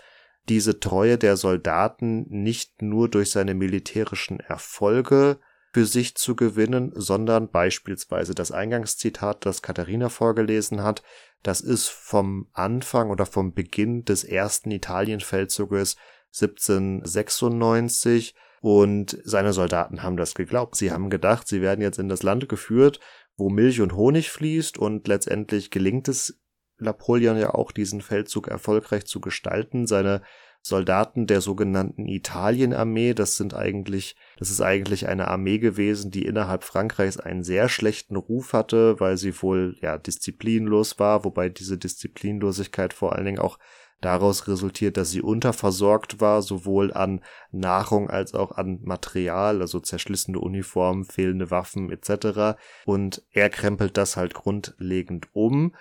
diese 0.49 0.81
Treue 0.81 1.19
der 1.19 1.37
Soldaten 1.37 2.27
nicht 2.29 2.83
nur 2.83 3.09
durch 3.09 3.31
seine 3.31 3.55
militärischen 3.55 4.41
Erfolge 4.41 5.39
für 5.73 5.87
sich 5.87 6.17
zu 6.17 6.35
gewinnen, 6.35 6.93
sondern 6.95 7.51
beispielsweise 7.51 8.35
das 8.35 8.51
Eingangszitat, 8.51 9.47
das 9.47 9.63
Katharina 9.63 10.09
vorgelesen 10.09 10.83
hat, 10.83 11.03
das 11.43 11.61
ist 11.61 11.89
vom 11.89 12.49
Anfang 12.53 13.11
oder 13.11 13.27
vom 13.27 13.55
Beginn 13.55 14.05
des 14.05 14.25
ersten 14.25 14.71
Italienfeldzuges 14.71 15.97
1796 16.35 18.35
und 18.61 19.19
seine 19.25 19.53
Soldaten 19.53 20.03
haben 20.03 20.17
das 20.17 20.35
geglaubt. 20.35 20.77
Sie 20.77 20.93
haben 20.93 21.09
gedacht, 21.09 21.49
sie 21.49 21.63
werden 21.63 21.81
jetzt 21.81 21.99
in 21.99 22.09
das 22.09 22.23
Land 22.23 22.49
geführt, 22.49 23.01
wo 23.37 23.49
Milch 23.49 23.81
und 23.81 23.95
Honig 23.95 24.31
fließt 24.31 24.77
und 24.77 25.09
letztendlich 25.09 25.71
gelingt 25.71 26.09
es 26.09 26.39
Napoleon 26.79 27.39
ja 27.39 27.55
auch 27.55 27.73
diesen 27.73 28.01
Feldzug 28.01 28.49
erfolgreich 28.49 29.07
zu 29.07 29.21
gestalten. 29.21 29.87
Seine 29.87 30.23
Soldaten 30.63 31.27
der 31.27 31.41
sogenannten 31.41 32.07
Italienarmee, 32.07 33.15
das 33.15 33.37
sind 33.37 33.55
eigentlich, 33.55 34.15
das 34.39 34.51
ist 34.51 34.61
eigentlich 34.61 35.09
eine 35.09 35.29
Armee 35.29 35.59
gewesen, 35.59 36.11
die 36.11 36.27
innerhalb 36.27 36.65
Frankreichs 36.65 37.17
einen 37.17 37.43
sehr 37.43 37.69
schlechten 37.69 38.17
Ruf 38.17 38.53
hatte, 38.53 39.01
weil 39.01 39.17
sie 39.17 39.41
wohl 39.43 39.77
ja 39.81 39.97
disziplinlos 39.97 40.99
war, 40.99 41.25
wobei 41.25 41.49
diese 41.49 41.79
Disziplinlosigkeit 41.79 42.93
vor 42.93 43.15
allen 43.15 43.25
Dingen 43.25 43.39
auch 43.39 43.59
daraus 44.01 44.49
resultiert, 44.49 44.97
dass 44.97 45.11
sie 45.11 45.23
unterversorgt 45.23 46.21
war, 46.21 46.43
sowohl 46.43 46.93
an 46.93 47.23
Nahrung 47.53 48.11
als 48.11 48.35
auch 48.35 48.53
an 48.53 48.81
Material, 48.83 49.61
also 49.61 49.81
zerschlissene 49.81 50.39
Uniformen, 50.39 51.05
fehlende 51.05 51.51
Waffen 51.51 51.91
etc. 51.91 52.59
Und 52.85 53.23
er 53.31 53.51
krempelt 53.51 53.97
das 53.97 54.17
halt 54.17 54.35
grundlegend 54.35 55.29
um. 55.33 55.75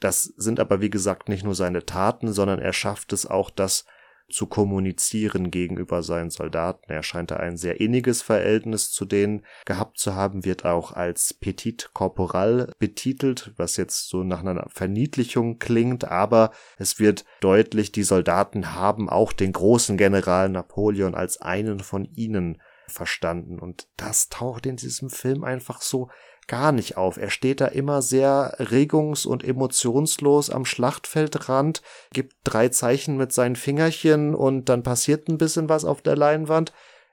Das 0.00 0.22
sind 0.22 0.60
aber 0.60 0.80
wie 0.80 0.90
gesagt 0.90 1.28
nicht 1.28 1.44
nur 1.44 1.54
seine 1.54 1.84
Taten, 1.84 2.32
sondern 2.32 2.58
er 2.58 2.72
schafft 2.72 3.12
es 3.12 3.26
auch, 3.26 3.50
das 3.50 3.84
zu 4.30 4.46
kommunizieren 4.46 5.50
gegenüber 5.50 6.02
seinen 6.02 6.30
Soldaten. 6.30 6.90
Er 6.90 7.02
scheint 7.02 7.30
da 7.30 7.36
ein 7.36 7.56
sehr 7.56 7.80
inniges 7.80 8.22
Verhältnis 8.22 8.90
zu 8.90 9.04
denen 9.04 9.44
gehabt 9.64 9.98
zu 9.98 10.14
haben, 10.14 10.44
wird 10.44 10.64
auch 10.64 10.92
als 10.92 11.34
Petit 11.34 11.90
Corporal 11.92 12.72
betitelt, 12.78 13.52
was 13.56 13.76
jetzt 13.76 14.08
so 14.08 14.22
nach 14.22 14.40
einer 14.40 14.68
Verniedlichung 14.68 15.58
klingt, 15.58 16.04
aber 16.04 16.50
es 16.78 16.98
wird 16.98 17.24
deutlich, 17.40 17.92
die 17.92 18.02
Soldaten 18.02 18.74
haben 18.74 19.08
auch 19.08 19.32
den 19.32 19.52
großen 19.52 19.96
General 19.96 20.48
Napoleon 20.48 21.14
als 21.14 21.40
einen 21.40 21.80
von 21.80 22.04
ihnen 22.14 22.58
verstanden 22.90 23.58
und 23.58 23.88
das 23.96 24.28
taucht 24.28 24.66
in 24.66 24.76
diesem 24.76 25.10
Film 25.10 25.44
einfach 25.44 25.80
so 25.80 26.10
gar 26.50 26.72
nicht 26.72 26.96
auf. 26.96 27.16
Er 27.16 27.30
steht 27.30 27.60
da 27.60 27.66
immer 27.66 28.02
sehr 28.02 28.56
regungs- 28.58 29.24
und 29.24 29.44
emotionslos 29.44 30.50
am 30.50 30.64
Schlachtfeldrand, 30.64 31.80
gibt 32.12 32.34
drei 32.42 32.68
Zeichen 32.70 33.16
mit 33.16 33.32
seinen 33.32 33.54
Fingerchen 33.54 34.34
und 34.34 34.68
dann 34.68 34.82
passiert 34.82 35.28
ein 35.28 35.38
bisschen 35.38 35.68
was 35.68 35.84
auf 35.84 36.02
der 36.02 36.16
Leinwand. 36.16 36.72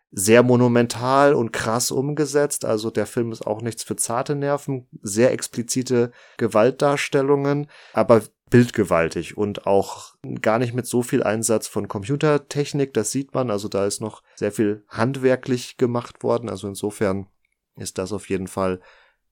Sehr 0.10 0.42
monumental 0.42 1.36
und 1.36 1.54
krass 1.54 1.92
umgesetzt, 1.92 2.66
also 2.66 2.90
der 2.90 3.06
Film 3.06 3.32
ist 3.32 3.46
auch 3.46 3.62
nichts 3.62 3.84
für 3.84 3.96
zarte 3.96 4.34
Nerven, 4.36 4.88
sehr 5.04 5.32
explizite 5.32 6.12
Gewaltdarstellungen, 6.38 7.68
aber 7.94 8.24
bildgewaltig 8.50 9.38
und 9.38 9.68
auch 9.68 10.16
gar 10.42 10.58
nicht 10.58 10.74
mit 10.74 10.88
so 10.88 11.04
viel 11.04 11.22
Einsatz 11.22 11.68
von 11.68 11.88
Computertechnik, 11.88 12.94
das 12.94 13.12
sieht 13.12 13.36
man, 13.36 13.52
also 13.52 13.68
da 13.68 13.86
ist 13.86 14.02
noch 14.02 14.24
sehr 14.36 14.52
viel 14.52 14.84
handwerklich 14.88 15.78
gemacht 15.78 16.24
worden, 16.24 16.50
also 16.50 16.68
insofern 16.68 17.28
ist 17.76 18.00
das 18.00 18.14
auf 18.14 18.30
jeden 18.30 18.48
Fall 18.48 18.80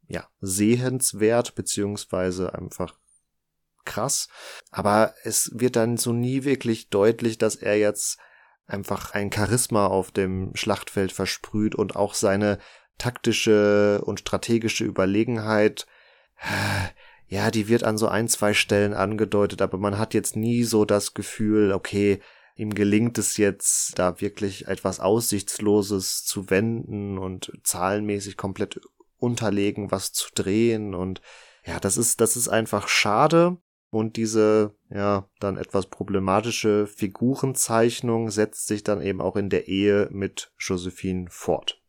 ja, 0.07 0.27
sehenswert, 0.39 1.55
beziehungsweise 1.55 2.53
einfach 2.53 2.97
krass. 3.85 4.27
Aber 4.71 5.13
es 5.23 5.51
wird 5.53 5.75
dann 5.75 5.97
so 5.97 6.13
nie 6.13 6.43
wirklich 6.43 6.89
deutlich, 6.89 7.37
dass 7.37 7.55
er 7.55 7.77
jetzt 7.77 8.17
einfach 8.67 9.11
ein 9.11 9.31
Charisma 9.31 9.87
auf 9.87 10.11
dem 10.11 10.55
Schlachtfeld 10.55 11.11
versprüht 11.11 11.75
und 11.75 11.95
auch 11.95 12.13
seine 12.15 12.57
taktische 12.97 14.01
und 14.03 14.19
strategische 14.19 14.83
Überlegenheit, 14.83 15.85
ja, 17.27 17.51
die 17.51 17.67
wird 17.67 17.83
an 17.83 17.97
so 17.97 18.07
ein, 18.07 18.27
zwei 18.27 18.53
Stellen 18.53 18.93
angedeutet, 18.93 19.61
aber 19.61 19.77
man 19.77 19.97
hat 19.97 20.13
jetzt 20.13 20.35
nie 20.35 20.63
so 20.63 20.85
das 20.85 21.13
Gefühl, 21.13 21.71
okay, 21.71 22.21
ihm 22.55 22.73
gelingt 22.73 23.17
es 23.17 23.37
jetzt, 23.37 23.99
da 23.99 24.21
wirklich 24.21 24.67
etwas 24.67 24.99
Aussichtsloses 24.99 26.23
zu 26.23 26.49
wenden 26.49 27.17
und 27.17 27.51
zahlenmäßig 27.63 28.37
komplett 28.37 28.79
unterlegen, 29.17 29.91
was 29.91 30.11
zu 30.11 30.29
drehen 30.33 30.93
und 30.93 31.21
ja, 31.65 31.79
das 31.79 31.97
ist, 31.97 32.21
das 32.21 32.35
ist 32.35 32.47
einfach 32.47 32.87
schade. 32.87 33.57
Und 33.89 34.17
diese, 34.17 34.75
ja, 34.89 35.29
dann 35.39 35.57
etwas 35.57 35.87
problematische 35.87 36.85
Figurenzeichnung 36.85 38.29
setzt 38.29 38.67
sich 38.67 38.83
dann 38.83 39.01
eben 39.01 39.21
auch 39.21 39.35
in 39.35 39.49
der 39.49 39.67
Ehe 39.67 40.09
mit 40.11 40.51
Josephine 40.59 41.27
fort. 41.29 41.81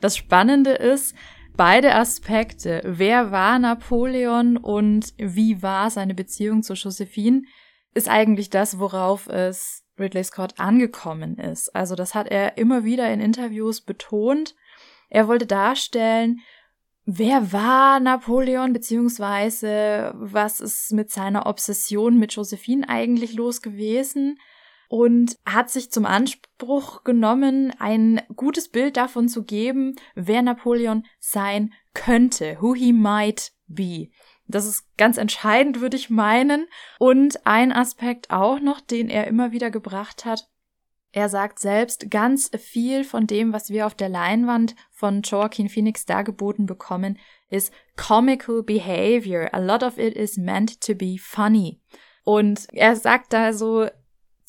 Das 0.00 0.16
Spannende 0.16 0.72
ist, 0.72 1.16
beide 1.56 1.94
Aspekte, 1.94 2.82
wer 2.84 3.32
war 3.32 3.58
Napoleon 3.58 4.56
und 4.56 5.12
wie 5.18 5.60
war 5.60 5.90
seine 5.90 6.14
Beziehung 6.14 6.62
zu 6.62 6.74
Josephine, 6.74 7.42
ist 7.94 8.08
eigentlich 8.08 8.48
das, 8.48 8.78
worauf 8.78 9.28
es 9.28 9.84
Ridley 9.98 10.22
Scott 10.22 10.60
angekommen 10.60 11.36
ist. 11.38 11.74
Also 11.74 11.96
das 11.96 12.14
hat 12.14 12.28
er 12.28 12.58
immer 12.58 12.84
wieder 12.84 13.12
in 13.12 13.20
Interviews 13.20 13.80
betont 13.80 14.54
er 15.08 15.28
wollte 15.28 15.46
darstellen, 15.46 16.40
wer 17.04 17.52
war 17.52 18.00
Napoleon, 18.00 18.72
beziehungsweise 18.72 20.12
was 20.14 20.60
ist 20.60 20.92
mit 20.92 21.10
seiner 21.10 21.46
Obsession 21.46 22.18
mit 22.18 22.34
Josephine 22.34 22.88
eigentlich 22.88 23.34
los 23.34 23.62
gewesen 23.62 24.38
und 24.88 25.36
hat 25.46 25.70
sich 25.70 25.90
zum 25.90 26.06
Anspruch 26.06 27.04
genommen, 27.04 27.72
ein 27.78 28.22
gutes 28.34 28.70
Bild 28.70 28.96
davon 28.96 29.28
zu 29.28 29.44
geben, 29.44 29.96
wer 30.14 30.42
Napoleon 30.42 31.04
sein 31.18 31.72
könnte, 31.94 32.58
who 32.60 32.74
he 32.74 32.92
might 32.92 33.52
be. 33.66 34.08
Das 34.46 34.64
ist 34.64 34.84
ganz 34.96 35.18
entscheidend, 35.18 35.80
würde 35.80 35.96
ich 35.96 36.08
meinen. 36.08 36.66
Und 36.98 37.46
ein 37.46 37.70
Aspekt 37.70 38.30
auch 38.30 38.60
noch, 38.60 38.80
den 38.80 39.10
er 39.10 39.26
immer 39.26 39.52
wieder 39.52 39.70
gebracht 39.70 40.24
hat, 40.24 40.48
er 41.12 41.28
sagt 41.28 41.58
selbst, 41.58 42.10
ganz 42.10 42.50
viel 42.58 43.04
von 43.04 43.26
dem, 43.26 43.52
was 43.52 43.70
wir 43.70 43.86
auf 43.86 43.94
der 43.94 44.08
Leinwand 44.08 44.74
von 44.90 45.22
Joaquin 45.22 45.68
Phoenix 45.68 46.04
dargeboten 46.04 46.66
bekommen, 46.66 47.18
ist 47.48 47.72
comical 47.96 48.62
behavior. 48.62 49.48
A 49.52 49.58
lot 49.58 49.82
of 49.82 49.98
it 49.98 50.14
is 50.14 50.36
meant 50.36 50.80
to 50.80 50.94
be 50.94 51.16
funny. 51.18 51.80
Und 52.24 52.66
er 52.72 52.94
sagt 52.96 53.32
da 53.32 53.52
so 53.52 53.88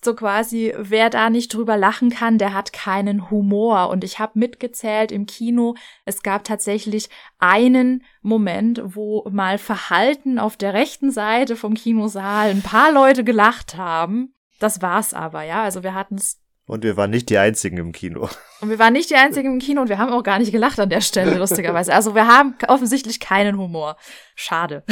so 0.04 0.16
quasi, 0.16 0.74
wer 0.78 1.10
da 1.10 1.30
nicht 1.30 1.54
drüber 1.54 1.76
lachen 1.76 2.10
kann, 2.10 2.38
der 2.38 2.54
hat 2.54 2.72
keinen 2.74 3.30
Humor. 3.30 3.90
Und 3.90 4.04
ich 4.04 4.20
habe 4.20 4.40
mitgezählt 4.40 5.12
im 5.12 5.26
Kino, 5.26 5.76
es 6.06 6.24
gab 6.24 6.44
tatsächlich 6.44 7.10
einen 7.38 8.04
Moment, 8.22 8.82
wo 8.84 9.28
mal 9.30 9.58
verhalten 9.58 10.40
auf 10.40 10.56
der 10.56 10.74
rechten 10.74 11.12
Seite 11.12 11.56
vom 11.56 11.74
Kinosaal 11.74 12.50
ein 12.50 12.62
paar 12.62 12.92
Leute 12.92 13.24
gelacht 13.24 13.76
haben. 13.76 14.34
Das 14.60 14.82
war's 14.82 15.14
aber, 15.14 15.44
ja. 15.44 15.64
Also 15.64 15.84
wir 15.84 15.94
hatten 15.94 16.16
es 16.16 16.40
und 16.70 16.84
wir 16.84 16.96
waren 16.98 17.10
nicht 17.10 17.32
die 17.32 17.38
Einzigen 17.40 17.78
im 17.78 17.92
Kino. 17.92 18.30
Und 18.62 18.70
wir 18.70 18.78
waren 18.78 18.94
nicht 18.94 19.10
die 19.10 19.16
Einzigen 19.16 19.54
im 19.54 19.60
Kino 19.60 19.82
und 19.82 19.90
wir 19.90 19.98
haben 19.98 20.14
auch 20.14 20.22
gar 20.22 20.38
nicht 20.38 20.52
gelacht 20.52 20.80
an 20.80 20.90
der 20.90 21.02
Stelle, 21.02 21.38
lustigerweise. 21.40 21.92
Also 21.92 22.14
wir 22.14 22.28
haben 22.28 22.56
offensichtlich 22.68 23.20
keinen 23.20 23.58
Humor. 23.58 23.98
Schade. 24.36 24.84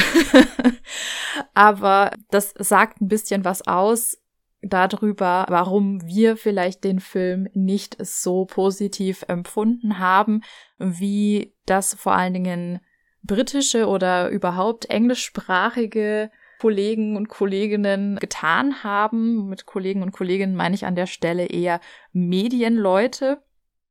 Aber 1.53 2.11
das 2.31 2.55
sagt 2.57 2.99
ein 2.99 3.07
bisschen 3.07 3.45
was 3.45 3.67
aus 3.67 4.17
darüber, 4.63 5.45
warum 5.49 6.03
wir 6.03 6.35
vielleicht 6.35 6.83
den 6.83 6.99
Film 6.99 7.47
nicht 7.53 7.95
so 7.99 8.45
positiv 8.45 9.23
empfunden 9.27 9.99
haben, 9.99 10.41
wie 10.79 11.53
das 11.67 11.93
vor 11.93 12.13
allen 12.13 12.33
Dingen 12.33 12.79
britische 13.21 13.87
oder 13.87 14.29
überhaupt 14.29 14.89
englischsprachige 14.89 16.31
Kollegen 16.59 17.15
und 17.15 17.29
Kolleginnen 17.29 18.17
getan 18.17 18.83
haben. 18.83 19.49
Mit 19.49 19.65
Kollegen 19.65 20.03
und 20.03 20.11
Kolleginnen 20.11 20.55
meine 20.55 20.75
ich 20.75 20.85
an 20.85 20.95
der 20.95 21.07
Stelle 21.07 21.45
eher 21.45 21.79
Medienleute 22.13 23.41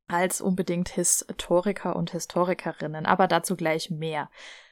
als 0.07 0.41
unbedingt 0.41 0.89
Historiker 0.89 1.95
und 1.95 2.11
Historikerinnen, 2.11 3.05
aber 3.05 3.27
dazu 3.27 3.55
gleich 3.55 3.89
mehr. 3.89 4.29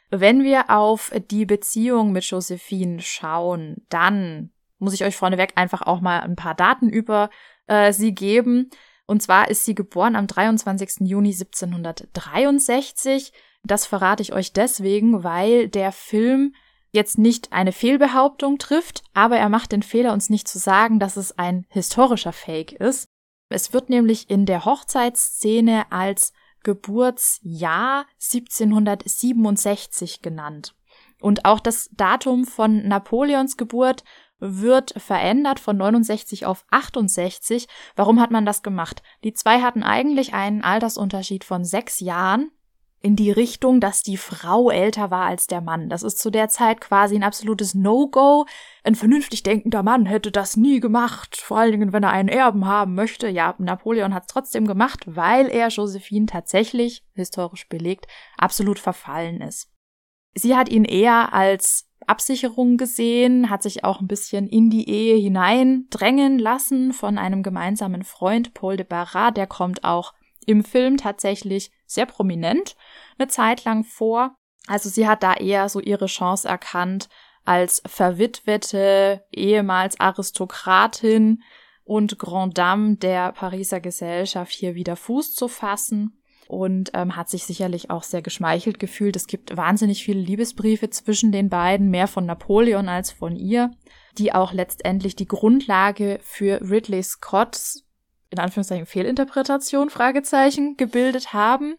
Wenn 0.09 0.43
wir 0.43 0.69
auf 0.69 1.11
die 1.29 1.45
Beziehung 1.45 2.11
mit 2.11 2.23
Josephine 2.25 3.01
schauen, 3.01 3.85
dann 3.89 4.51
muss 4.77 4.93
ich 4.93 5.03
euch 5.03 5.15
vorneweg 5.15 5.53
einfach 5.55 5.81
auch 5.81 5.99
mal 5.99 6.21
ein 6.21 6.35
paar 6.35 6.55
Daten 6.55 6.89
über 6.89 7.29
äh, 7.67 7.91
sie 7.91 8.13
geben. 8.13 8.69
Und 9.07 9.21
zwar 9.21 9.49
ist 9.49 9.65
sie 9.65 9.75
geboren 9.75 10.15
am 10.15 10.27
23. 10.27 11.07
Juni 11.07 11.31
1763. 11.31 13.33
Das 13.63 13.85
verrate 13.85 14.21
ich 14.21 14.33
euch 14.33 14.53
deswegen, 14.53 15.23
weil 15.23 15.67
der 15.67 15.91
Film 15.91 16.53
jetzt 16.95 17.19
nicht 17.19 17.53
eine 17.53 17.71
Fehlbehauptung 17.71 18.57
trifft, 18.57 19.03
aber 19.13 19.37
er 19.37 19.49
macht 19.49 19.71
den 19.71 19.83
Fehler, 19.83 20.13
uns 20.13 20.31
nicht 20.31 20.47
zu 20.47 20.57
sagen, 20.57 20.99
dass 20.99 21.17
es 21.17 21.37
ein 21.37 21.67
historischer 21.69 22.33
Fake 22.33 22.71
ist. 22.71 23.05
Es 23.49 23.73
wird 23.73 23.89
nämlich 23.89 24.31
in 24.31 24.47
der 24.47 24.65
Hochzeitsszene 24.65 25.91
als 25.91 26.33
Geburtsjahr 26.63 28.07
1767 28.19 30.23
genannt. 30.23 30.73
Und 31.21 31.45
auch 31.45 31.59
das 31.59 31.89
Datum 31.91 32.45
von 32.45 32.87
Napoleons 32.87 33.57
Geburt 33.57 34.03
wird 34.39 34.93
verändert 34.97 35.59
von 35.59 35.77
69 35.77 36.45
auf 36.45 36.65
68. 36.71 37.67
Warum 37.95 38.19
hat 38.19 38.31
man 38.31 38.45
das 38.45 38.63
gemacht? 38.63 39.01
Die 39.23 39.33
zwei 39.33 39.61
hatten 39.61 39.83
eigentlich 39.83 40.33
einen 40.33 40.63
Altersunterschied 40.63 41.43
von 41.43 41.63
sechs 41.63 41.99
Jahren 41.99 42.51
in 43.05 43.15
die 43.15 43.29
Richtung, 43.29 43.79
dass 43.79 44.01
die 44.01 44.17
Frau 44.17 44.71
älter 44.71 45.11
war 45.11 45.27
als 45.27 45.45
der 45.45 45.61
Mann. 45.61 45.89
Das 45.89 46.01
ist 46.01 46.17
zu 46.17 46.31
der 46.31 46.49
Zeit 46.49 46.81
quasi 46.81 47.15
ein 47.15 47.23
absolutes 47.23 47.75
No-Go. 47.75 48.47
Ein 48.83 48.95
vernünftig 48.95 49.43
denkender 49.43 49.83
Mann 49.83 50.07
hätte 50.07 50.31
das 50.31 50.57
nie 50.57 50.79
gemacht, 50.79 51.37
vor 51.37 51.59
allen 51.59 51.71
Dingen, 51.71 51.93
wenn 51.93 52.01
er 52.01 52.09
einen 52.09 52.29
Erben 52.29 52.65
haben 52.65 52.95
möchte. 52.95 53.29
Ja, 53.29 53.53
Napoleon 53.59 54.15
hat 54.15 54.23
es 54.23 54.33
trotzdem 54.33 54.65
gemacht, 54.65 55.03
weil 55.05 55.49
er 55.49 55.67
Josephine 55.67 56.25
tatsächlich, 56.25 57.03
historisch 57.13 57.69
belegt, 57.69 58.07
absolut 58.39 58.79
verfallen 58.79 59.39
ist. 59.39 59.69
Sie 60.33 60.55
hat 60.55 60.67
ihn 60.67 60.83
eher 60.83 61.31
als 61.31 61.87
Absicherung 62.07 62.77
gesehen, 62.77 63.51
hat 63.51 63.61
sich 63.61 63.83
auch 63.83 64.01
ein 64.01 64.07
bisschen 64.07 64.47
in 64.47 64.71
die 64.71 64.89
Ehe 64.89 65.17
hineindrängen 65.17 66.39
lassen 66.39 66.91
von 66.91 67.19
einem 67.19 67.43
gemeinsamen 67.43 68.03
Freund, 68.03 68.55
Paul 68.55 68.77
de 68.77 68.85
Barras, 68.85 69.35
der 69.35 69.45
kommt 69.45 69.83
auch 69.83 70.15
im 70.47 70.63
Film 70.63 70.97
tatsächlich 70.97 71.69
sehr 71.85 72.05
prominent 72.05 72.75
eine 73.17 73.27
Zeit 73.27 73.63
lang 73.63 73.83
vor. 73.83 74.35
Also 74.67 74.89
sie 74.89 75.07
hat 75.07 75.23
da 75.23 75.33
eher 75.35 75.69
so 75.69 75.79
ihre 75.79 76.07
Chance 76.07 76.47
erkannt, 76.47 77.09
als 77.45 77.81
verwitwete, 77.85 79.23
ehemals 79.31 79.99
Aristokratin 79.99 81.43
und 81.83 82.17
Grand 82.17 82.57
Dame 82.57 82.95
der 82.95 83.31
Pariser 83.31 83.79
Gesellschaft 83.79 84.51
hier 84.51 84.73
wieder 84.73 84.95
Fuß 84.95 85.35
zu 85.35 85.47
fassen 85.47 86.19
und 86.47 86.91
ähm, 86.93 87.15
hat 87.15 87.29
sich 87.29 87.45
sicherlich 87.45 87.89
auch 87.89 88.03
sehr 88.03 88.21
geschmeichelt 88.21 88.79
gefühlt. 88.79 89.15
Es 89.15 89.27
gibt 89.27 89.55
wahnsinnig 89.55 90.03
viele 90.03 90.19
Liebesbriefe 90.19 90.89
zwischen 90.89 91.31
den 91.31 91.49
beiden, 91.49 91.89
mehr 91.89 92.07
von 92.07 92.25
Napoleon 92.25 92.89
als 92.89 93.11
von 93.11 93.35
ihr, 93.35 93.71
die 94.17 94.33
auch 94.33 94.51
letztendlich 94.53 95.15
die 95.15 95.27
Grundlage 95.27 96.19
für 96.23 96.61
Ridley 96.61 97.03
Scotts 97.03 97.84
in 98.29 98.39
Anführungszeichen 98.39 98.85
Fehlinterpretation 98.85 99.89
Fragezeichen 99.89 100.77
gebildet 100.77 101.33
haben. 101.33 101.75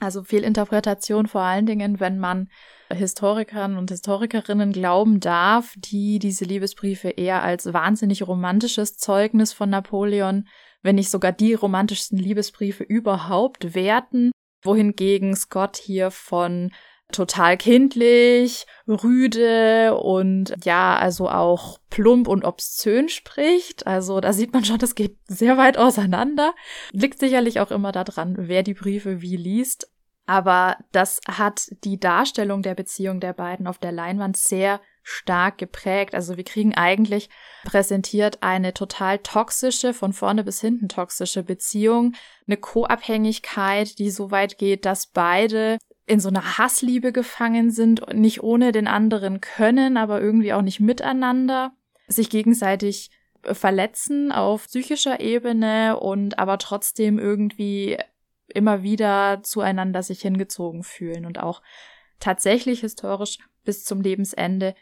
Also 0.00 0.24
Fehlinterpretation 0.24 1.26
vor 1.26 1.42
allen 1.42 1.66
Dingen, 1.66 2.00
wenn 2.00 2.18
man 2.18 2.48
Historikern 2.92 3.76
und 3.76 3.90
Historikerinnen 3.90 4.72
glauben 4.72 5.20
darf, 5.20 5.74
die 5.76 6.18
diese 6.18 6.44
Liebesbriefe 6.44 7.10
eher 7.10 7.42
als 7.42 7.72
wahnsinnig 7.72 8.26
romantisches 8.26 8.96
Zeugnis 8.96 9.52
von 9.52 9.70
Napoleon, 9.70 10.48
wenn 10.82 10.96
nicht 10.96 11.10
sogar 11.10 11.32
die 11.32 11.54
romantischsten 11.54 12.18
Liebesbriefe 12.18 12.82
überhaupt 12.82 13.74
werten, 13.74 14.32
wohingegen 14.62 15.36
Scott 15.36 15.76
hier 15.76 16.10
von 16.10 16.72
total 17.10 17.56
kindlich, 17.56 18.66
rüde 18.86 19.96
und 19.96 20.54
ja, 20.64 20.96
also 20.96 21.28
auch 21.28 21.78
plump 21.90 22.28
und 22.28 22.44
obszön 22.44 23.08
spricht. 23.08 23.86
Also 23.86 24.20
da 24.20 24.32
sieht 24.32 24.52
man 24.52 24.64
schon, 24.64 24.78
das 24.78 24.94
geht 24.94 25.16
sehr 25.26 25.56
weit 25.56 25.78
auseinander. 25.78 26.54
Liegt 26.92 27.18
sicherlich 27.18 27.60
auch 27.60 27.70
immer 27.70 27.92
daran, 27.92 28.36
wer 28.38 28.62
die 28.62 28.74
Briefe 28.74 29.20
wie 29.20 29.36
liest. 29.36 29.90
Aber 30.26 30.76
das 30.92 31.20
hat 31.28 31.68
die 31.84 31.98
Darstellung 31.98 32.62
der 32.62 32.74
Beziehung 32.74 33.18
der 33.18 33.32
beiden 33.32 33.66
auf 33.66 33.78
der 33.78 33.90
Leinwand 33.90 34.36
sehr 34.36 34.80
stark 35.02 35.58
geprägt. 35.58 36.14
Also 36.14 36.36
wir 36.36 36.44
kriegen 36.44 36.74
eigentlich 36.74 37.28
präsentiert 37.64 38.42
eine 38.42 38.72
total 38.72 39.18
toxische, 39.18 39.92
von 39.92 40.12
vorne 40.12 40.44
bis 40.44 40.60
hinten 40.60 40.88
toxische 40.88 41.42
Beziehung, 41.42 42.14
eine 42.46 42.56
Co-Abhängigkeit, 42.56 43.98
die 43.98 44.10
so 44.10 44.30
weit 44.30 44.58
geht, 44.58 44.84
dass 44.84 45.06
beide 45.06 45.78
in 46.10 46.18
so 46.18 46.28
einer 46.28 46.58
Hassliebe 46.58 47.12
gefangen 47.12 47.70
sind 47.70 48.12
nicht 48.12 48.42
ohne 48.42 48.72
den 48.72 48.88
anderen 48.88 49.40
können, 49.40 49.96
aber 49.96 50.20
irgendwie 50.20 50.52
auch 50.52 50.60
nicht 50.60 50.80
miteinander, 50.80 51.72
sich 52.08 52.30
gegenseitig 52.30 53.12
verletzen 53.44 54.32
auf 54.32 54.66
psychischer 54.66 55.20
Ebene 55.20 56.00
und 56.00 56.36
aber 56.36 56.58
trotzdem 56.58 57.20
irgendwie 57.20 57.96
immer 58.48 58.82
wieder 58.82 59.38
zueinander 59.44 60.02
sich 60.02 60.20
hingezogen 60.20 60.82
fühlen 60.82 61.26
und 61.26 61.38
auch 61.38 61.62
tatsächlich 62.18 62.80
historisch 62.80 63.38
bis 63.64 63.84
zum 63.84 64.00
Lebensende 64.00 64.74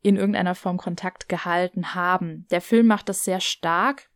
in 0.00 0.16
irgendeiner 0.16 0.54
Form 0.54 0.78
Kontakt 0.78 1.28
gehalten 1.28 1.94
haben. 1.94 2.46
Der 2.50 2.62
Film 2.62 2.86
macht 2.86 3.10
das 3.10 3.22
sehr 3.26 3.40
stark 3.40 4.08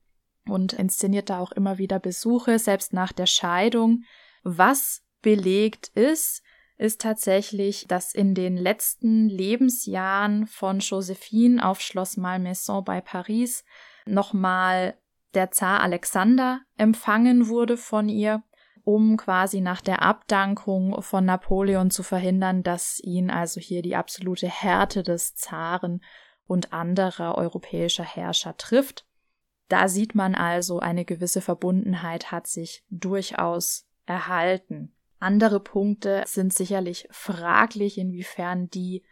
und 0.48 0.72
inszeniert 0.72 1.28
da 1.28 1.40
auch 1.40 1.52
immer 1.52 1.76
wieder 1.76 1.98
Besuche, 1.98 2.58
selbst 2.58 2.94
nach 2.94 3.12
der 3.12 3.26
Scheidung. 3.26 4.04
Was 4.44 5.02
belegt 5.20 5.88
ist, 5.88 6.42
ist 6.76 7.00
tatsächlich, 7.00 7.86
dass 7.88 8.14
in 8.14 8.34
den 8.34 8.56
letzten 8.56 9.28
Lebensjahren 9.28 10.46
von 10.46 10.80
Josephine 10.80 11.64
auf 11.64 11.80
Schloss 11.80 12.16
Malmaison 12.16 12.84
bei 12.84 13.00
Paris 13.00 13.64
nochmal 14.06 14.96
der 15.34 15.50
Zar 15.50 15.80
Alexander 15.80 16.60
empfangen 16.76 17.48
wurde 17.48 17.76
von 17.76 18.08
ihr, 18.08 18.42
um 18.84 19.16
quasi 19.16 19.60
nach 19.60 19.80
der 19.80 20.02
Abdankung 20.02 21.00
von 21.02 21.24
Napoleon 21.24 21.90
zu 21.90 22.02
verhindern, 22.02 22.62
dass 22.62 23.00
ihn 23.00 23.30
also 23.30 23.60
hier 23.60 23.82
die 23.82 23.96
absolute 23.96 24.48
Härte 24.48 25.02
des 25.02 25.34
Zaren 25.34 26.02
und 26.46 26.72
anderer 26.72 27.36
europäischer 27.36 28.04
Herrscher 28.04 28.56
trifft. 28.56 29.06
Da 29.68 29.88
sieht 29.88 30.14
man 30.14 30.34
also, 30.34 30.80
eine 30.80 31.04
gewisse 31.04 31.40
Verbundenheit 31.40 32.30
hat 32.30 32.46
sich 32.46 32.84
durchaus 32.90 33.86
erhalten. 34.04 34.94
Andere 35.24 35.58
Punkte 35.58 36.22
sind 36.26 36.52
sicherlich 36.52 37.08
fraglich, 37.10 37.96
inwiefern 37.96 38.68
die 38.68 39.02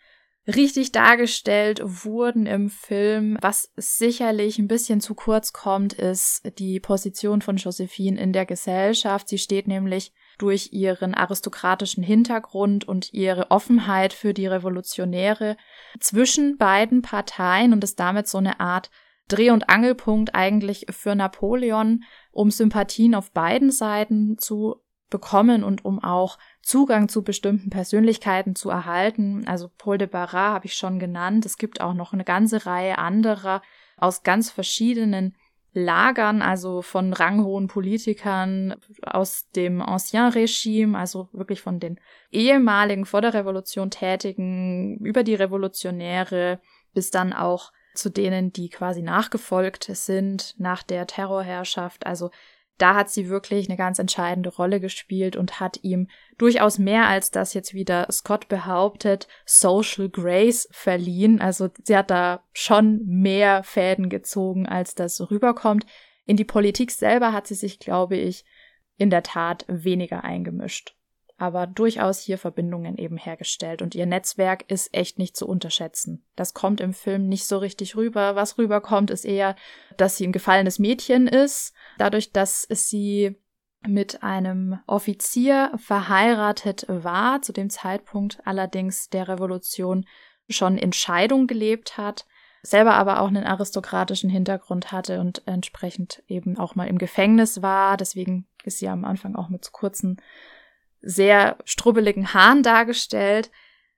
richtig 0.47 0.93
dargestellt 0.93 1.81
wurden 1.83 2.45
im 2.45 2.69
Film. 2.69 3.39
Was 3.41 3.73
sicherlich 3.77 4.59
ein 4.59 4.69
bisschen 4.69 5.01
zu 5.01 5.15
kurz 5.15 5.55
kommt, 5.55 5.95
ist 5.95 6.43
die 6.59 6.81
Position 6.81 7.41
von 7.41 7.57
Josephine 7.57 8.21
in 8.21 8.35
der 8.35 8.45
Gesellschaft. 8.45 9.27
Sie 9.27 9.39
steht 9.39 9.67
nämlich 9.67 10.13
durch 10.37 10.75
ihren 10.75 11.15
aristokratischen 11.15 12.03
Hintergrund 12.03 12.87
und 12.87 13.15
ihre 13.15 13.51
Offenheit 13.51 14.13
für 14.13 14.35
die 14.35 14.47
Revolutionäre 14.47 15.57
zwischen 15.99 16.59
beiden 16.59 17.01
Parteien 17.01 17.73
und 17.73 17.83
ist 17.85 17.99
damit 17.99 18.29
so 18.29 18.37
eine 18.37 18.61
Art 18.61 18.91
Dreh- 19.29 19.51
und 19.51 19.71
Angelpunkt 19.71 20.35
eigentlich 20.35 20.85
für 20.91 21.15
Napoleon, 21.15 22.03
um 22.33 22.51
Sympathien 22.51 23.15
auf 23.15 23.31
beiden 23.31 23.71
Seiten 23.71 24.37
zu 24.37 24.82
bekommen 25.13 25.63
und 25.63 25.85
um 25.85 26.03
auch 26.03 26.39
Zugang 26.63 27.09
zu 27.09 27.23
bestimmten 27.23 27.71
Persönlichkeiten 27.71 28.57
zu 28.57 28.71
erhalten. 28.71 29.47
Also 29.47 29.71
Paul 29.79 29.99
de 29.99 30.09
Barras 30.09 30.55
habe 30.55 30.67
ich 30.67 30.75
schon 30.75 30.99
genannt. 30.99 31.47
Es 31.47 31.57
gibt 31.59 31.81
auch 31.81 31.95
noch 31.95 32.13
eine 32.13 32.25
ganze 32.25 32.67
Reihe 32.67 32.99
anderer 32.99 33.63
aus 33.97 34.25
ganz 34.25 34.51
verschiedenen 34.51 35.37
Lagern, 35.75 36.43
also 36.43 36.83
von 36.83 37.13
ranghohen 37.13 37.69
Politikern 37.69 38.75
aus 39.03 39.49
dem 39.51 39.81
Ancien 39.81 40.29
Regime, 40.29 40.99
also 40.99 41.29
wirklich 41.33 41.63
von 41.63 41.81
den 41.81 41.99
ehemaligen 42.31 43.07
vor 43.07 43.23
der 43.23 43.33
Revolution 43.33 43.91
Tätigen 43.91 44.99
über 44.99 45.23
die 45.23 45.35
Revolutionäre 45.35 46.61
bis 46.93 47.11
dann 47.11 47.33
auch 47.33 47.73
zu 47.95 48.11
denen, 48.11 48.53
die 48.53 48.69
quasi 48.69 49.03
nachgefolgt 49.03 49.85
sind 49.85 50.55
nach 50.59 50.83
der 50.83 51.07
Terrorherrschaft. 51.07 52.07
Also 52.07 52.31
da 52.83 52.97
hat 52.97 53.11
sie 53.11 53.29
wirklich 53.29 53.69
eine 53.69 53.77
ganz 53.77 54.01
entscheidende 54.01 54.51
Rolle 54.51 54.81
gespielt 54.81 55.37
und 55.37 55.61
hat 55.61 55.79
ihm 55.83 56.09
durchaus 56.37 56.79
mehr 56.81 57.07
als 57.07 57.31
das 57.31 57.55
jetzt 57.55 57.75
wieder 57.75 58.09
Scott 58.11 58.49
behauptet, 58.49 59.29
Social 59.47 60.09
Grace 60.09 60.69
verliehen. 60.73 61.41
Also 61.41 61.71
sie 61.85 61.97
hat 61.97 62.11
da 62.11 62.43
schon 62.53 63.07
mehr 63.07 63.63
Fäden 63.63 64.09
gezogen, 64.09 64.67
als 64.67 64.97
das 64.97 65.31
rüberkommt. 65.31 65.87
In 66.27 66.37
die 66.37 66.45
Politik 66.45 66.91
selber 66.91 67.33
hat 67.33 67.47
sie 67.47 67.55
sich, 67.55 67.79
glaube 67.79 68.17
ich, 68.17 68.45
in 68.97 69.11
der 69.11 69.23
Tat 69.23 69.65
weniger 69.69 70.25
eingemischt 70.25 70.97
aber 71.39 71.67
durchaus 71.67 72.21
hier 72.21 72.39
Verbindungen 72.39 72.97
eben 72.97 73.17
hergestellt 73.17 73.83
und 73.83 73.95
ihr 73.95 74.07
Netzwerk 74.07 74.71
ist 74.71 74.95
echt 74.95 75.19
nicht 75.19 75.37
zu 75.37 75.47
unterschätzen. 75.47 76.25
Das 76.37 76.55
kommt 76.55 76.81
im 76.81 76.95
Film 76.95 77.29
nicht 77.29 77.47
so 77.47 77.59
richtig 77.59 77.97
rüber. 77.97 78.37
Was 78.37 78.59
rüberkommt, 78.59 79.11
ist 79.11 79.25
eher, 79.25 79.57
dass 79.97 80.17
sie 80.17 80.27
ein 80.27 80.33
gefallenes 80.33 80.79
Mädchen 80.79 81.27
ist, 81.27 81.75
dadurch, 81.99 82.33
dass 82.33 82.67
sie 82.71 83.37
mit 83.87 84.23
einem 84.23 84.79
Offizier 84.87 85.73
verheiratet 85.77 86.85
war, 86.89 87.43
zu 87.43 87.53
dem 87.53 87.71
Zeitpunkt 87.71 88.39
allerdings 88.45 89.11
der 89.11 89.29
Revolution 89.29 90.07
schon 90.49 90.79
in 90.79 90.93
Scheidung 90.93 91.47
gelebt 91.47 91.97
hat, 91.97 92.27
selber 92.63 92.95
aber 92.95 93.21
auch 93.21 93.29
einen 93.29 93.45
aristokratischen 93.45 94.31
Hintergrund 94.31 94.93
hatte 94.93 95.21
und 95.21 95.43
entsprechend 95.47 96.23
eben 96.29 96.59
auch 96.59 96.75
mal 96.75 96.87
im 96.87 96.99
Gefängnis 96.99 97.63
war. 97.63 97.97
Deswegen 97.97 98.47
ist 98.65 98.79
sie 98.79 98.89
am 98.89 99.05
Anfang 99.05 99.35
auch 99.35 99.49
mit 99.49 99.73
kurzen 99.73 100.21
sehr 101.03 101.59
strubbeligen 101.65 102.33
Haaren 102.33 102.63
dargestellt. 102.63 103.51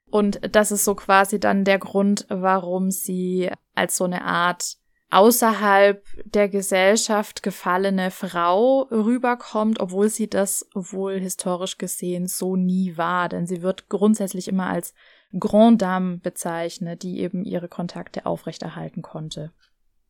Und 0.07 0.41
das 0.55 0.73
ist 0.73 0.85
so 0.85 0.95
quasi 0.95 1.41
dann 1.41 1.65
der 1.65 1.79
Grund, 1.79 2.27
warum 2.29 2.91
sie 2.91 3.51
als 3.75 3.97
so 3.97 4.05
eine 4.05 4.25
Art 4.25 4.77
außerhalb 5.11 6.05
der 6.25 6.49
Gesellschaft 6.49 7.43
gefallene 7.43 8.11
Frau 8.11 8.83
rüberkommt, 8.91 9.79
obwohl 9.79 10.09
sie 10.09 10.29
das 10.29 10.69
wohl 10.75 11.21
historisch 11.21 11.79
gesehen 11.79 12.27
so 12.27 12.57
nie 12.57 12.97
war, 12.97 13.29
denn 13.29 13.47
sie 13.47 13.63
wird 13.63 13.89
grundsätzlich 13.89 14.49
immer 14.49 14.67
als 14.67 14.93
Grand 15.39 15.83
Dame 15.83 16.19
bezeichnet, 16.19 17.03
die 17.03 17.21
eben 17.21 17.45
ihre 17.45 17.69
Kontakte 17.69 18.27
aufrechterhalten 18.27 19.03
konnte. 19.03 19.53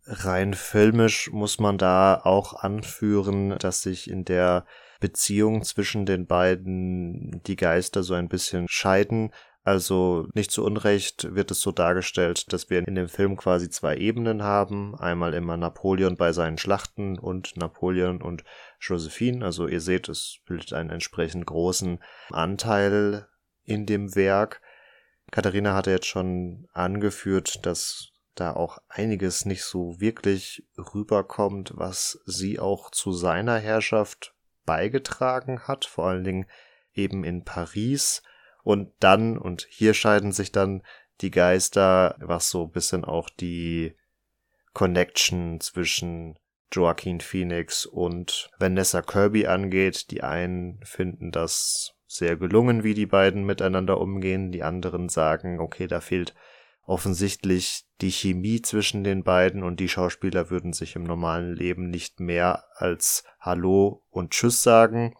Rein 0.07 0.55
filmisch 0.55 1.31
muss 1.33 1.59
man 1.59 1.79
da 1.79 2.21
auch 2.23 2.55
anführen, 2.55 3.57
dass 3.59 3.83
sich 3.83 4.11
in 4.11 4.25
der 4.25 4.67
Beziehung 5.01 5.63
zwischen 5.63 6.07
den 6.07 6.27
beiden 6.27 7.43
die 7.47 7.57
Geister 7.57 8.03
so 8.03 8.15
ein 8.15 8.29
bisschen 8.29 8.67
scheiden. 8.69 9.31
Also 9.63 10.29
nicht 10.35 10.51
zu 10.51 10.63
Unrecht 10.63 11.35
wird 11.35 11.51
es 11.51 11.61
so 11.61 11.73
dargestellt, 11.73 12.53
dass 12.53 12.69
wir 12.69 12.87
in 12.87 12.95
dem 12.95 13.09
Film 13.09 13.37
quasi 13.37 13.71
zwei 13.71 13.97
Ebenen 13.97 14.43
haben. 14.43 14.95
Einmal 14.95 15.33
immer 15.33 15.57
Napoleon 15.57 16.17
bei 16.17 16.33
seinen 16.33 16.59
Schlachten 16.59 17.19
und 17.19 17.57
Napoleon 17.57 18.21
und 18.21 18.45
Josephine. 18.79 19.43
Also 19.43 19.67
ihr 19.67 19.81
seht, 19.81 20.11
es 20.11 20.41
bildet 20.47 20.75
einen 20.75 20.91
entsprechend 20.91 21.47
großen 21.47 21.99
Anteil 22.31 23.27
in 23.65 23.87
dem 23.87 24.15
Werk. 24.15 24.61
Katharina 25.31 25.75
hatte 25.75 25.91
jetzt 25.91 26.07
schon 26.07 26.69
angeführt, 26.75 27.65
dass 27.65 28.11
da 28.35 28.53
auch 28.53 28.79
einiges 28.89 29.47
nicht 29.47 29.65
so 29.65 29.99
wirklich 29.99 30.67
rüberkommt, 30.77 31.73
was 31.75 32.21
sie 32.27 32.59
auch 32.59 32.91
zu 32.91 33.13
seiner 33.13 33.59
Herrschaft 33.59 34.34
beigetragen 34.65 35.61
hat, 35.69 35.85
vor 35.85 36.07
allen 36.07 36.25
Dingen 36.25 36.47
eben 36.93 37.25
in 37.25 37.45
Paris. 37.45 38.23
Und 38.63 38.93
dann, 39.01 39.37
und 39.37 39.67
hier 39.69 39.95
scheiden 39.95 40.33
sich 40.33 40.53
dann 40.53 40.83
die 41.21 41.31
Geister, 41.31 42.17
was 42.19 42.51
so 42.51 42.65
ein 42.65 42.71
bisschen 42.73 43.05
auch 43.05 43.29
die 43.29 43.97
Connection 44.73 45.61
zwischen 45.61 46.39
Joaquin 46.73 47.21
Phoenix 47.21 47.87
und 47.87 48.51
Vanessa 48.59 49.03
Kirby 49.03 49.47
angeht. 49.47 50.11
Die 50.11 50.23
einen 50.23 50.81
finden 50.85 51.31
das 51.31 51.95
sehr 52.07 52.37
gelungen, 52.37 52.83
wie 52.83 52.95
die 52.95 53.07
beiden 53.07 53.45
miteinander 53.45 54.01
umgehen. 54.01 54.51
Die 54.51 54.63
anderen 54.63 55.09
sagen, 55.09 55.61
okay, 55.61 55.87
da 55.87 56.01
fehlt 56.01 56.35
offensichtlich 56.87 57.85
die 58.01 58.11
Chemie 58.11 58.61
zwischen 58.63 59.05
den 59.05 59.25
beiden 59.25 59.63
und 59.63 59.81
die 59.81 59.89
Schauspieler 59.89 60.51
würden 60.51 60.73
sich 60.73 60.97
im 60.97 61.05
normalen 61.05 61.55
Leben 61.55 61.89
nicht 61.89 62.21
mehr 62.21 62.65
als 62.75 63.25
Hallo 63.41 64.05
und 64.11 64.31
Tschüss 64.31 64.63
sagen. 64.63 65.15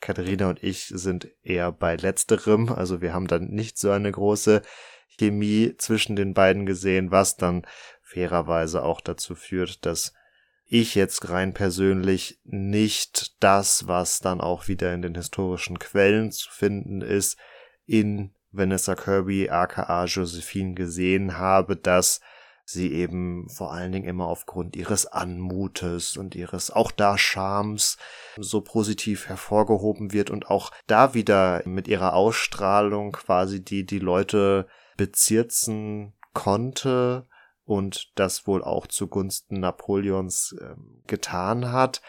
Katharina 0.00 0.48
und 0.48 0.62
ich 0.62 0.86
sind 0.86 1.28
eher 1.42 1.72
bei 1.72 1.96
letzterem, 1.96 2.72
also 2.72 3.00
wir 3.00 3.12
haben 3.12 3.26
dann 3.26 3.48
nicht 3.48 3.78
so 3.78 3.90
eine 3.90 4.10
große 4.10 4.62
Chemie 5.08 5.74
zwischen 5.76 6.16
den 6.16 6.34
beiden 6.34 6.66
gesehen, 6.66 7.10
was 7.10 7.36
dann 7.36 7.66
fairerweise 8.02 8.82
auch 8.82 9.00
dazu 9.00 9.34
führt, 9.34 9.84
dass 9.84 10.12
ich 10.64 10.94
jetzt 10.94 11.28
rein 11.30 11.54
persönlich 11.54 12.40
nicht 12.44 13.42
das, 13.42 13.88
was 13.88 14.20
dann 14.20 14.40
auch 14.40 14.68
wieder 14.68 14.92
in 14.94 15.02
den 15.02 15.14
historischen 15.14 15.78
Quellen 15.78 16.30
zu 16.30 16.50
finden 16.50 17.00
ist, 17.00 17.38
in 17.86 18.34
Vanessa 18.50 18.94
Kirby 18.94 19.50
aka 19.50 20.04
Josephine 20.04 20.74
gesehen 20.74 21.38
habe, 21.38 21.76
dass 21.76 22.20
sie 22.64 22.92
eben 22.92 23.48
vor 23.48 23.72
allen 23.72 23.92
Dingen 23.92 24.06
immer 24.06 24.26
aufgrund 24.26 24.76
ihres 24.76 25.06
Anmutes 25.06 26.18
und 26.18 26.34
ihres 26.34 26.70
auch 26.70 26.90
da 26.90 27.16
Charmes 27.16 27.96
so 28.36 28.60
positiv 28.60 29.26
hervorgehoben 29.26 30.12
wird 30.12 30.28
und 30.30 30.50
auch 30.50 30.70
da 30.86 31.14
wieder 31.14 31.62
mit 31.64 31.88
ihrer 31.88 32.12
Ausstrahlung 32.12 33.12
quasi 33.12 33.64
die 33.64 33.86
die 33.86 33.98
Leute 33.98 34.66
bezirzen 34.98 36.12
konnte 36.34 37.26
und 37.64 38.12
das 38.16 38.46
wohl 38.46 38.62
auch 38.62 38.86
zugunsten 38.86 39.60
Napoleons 39.60 40.54
äh, 40.60 40.74
getan 41.06 41.72
hat. 41.72 42.02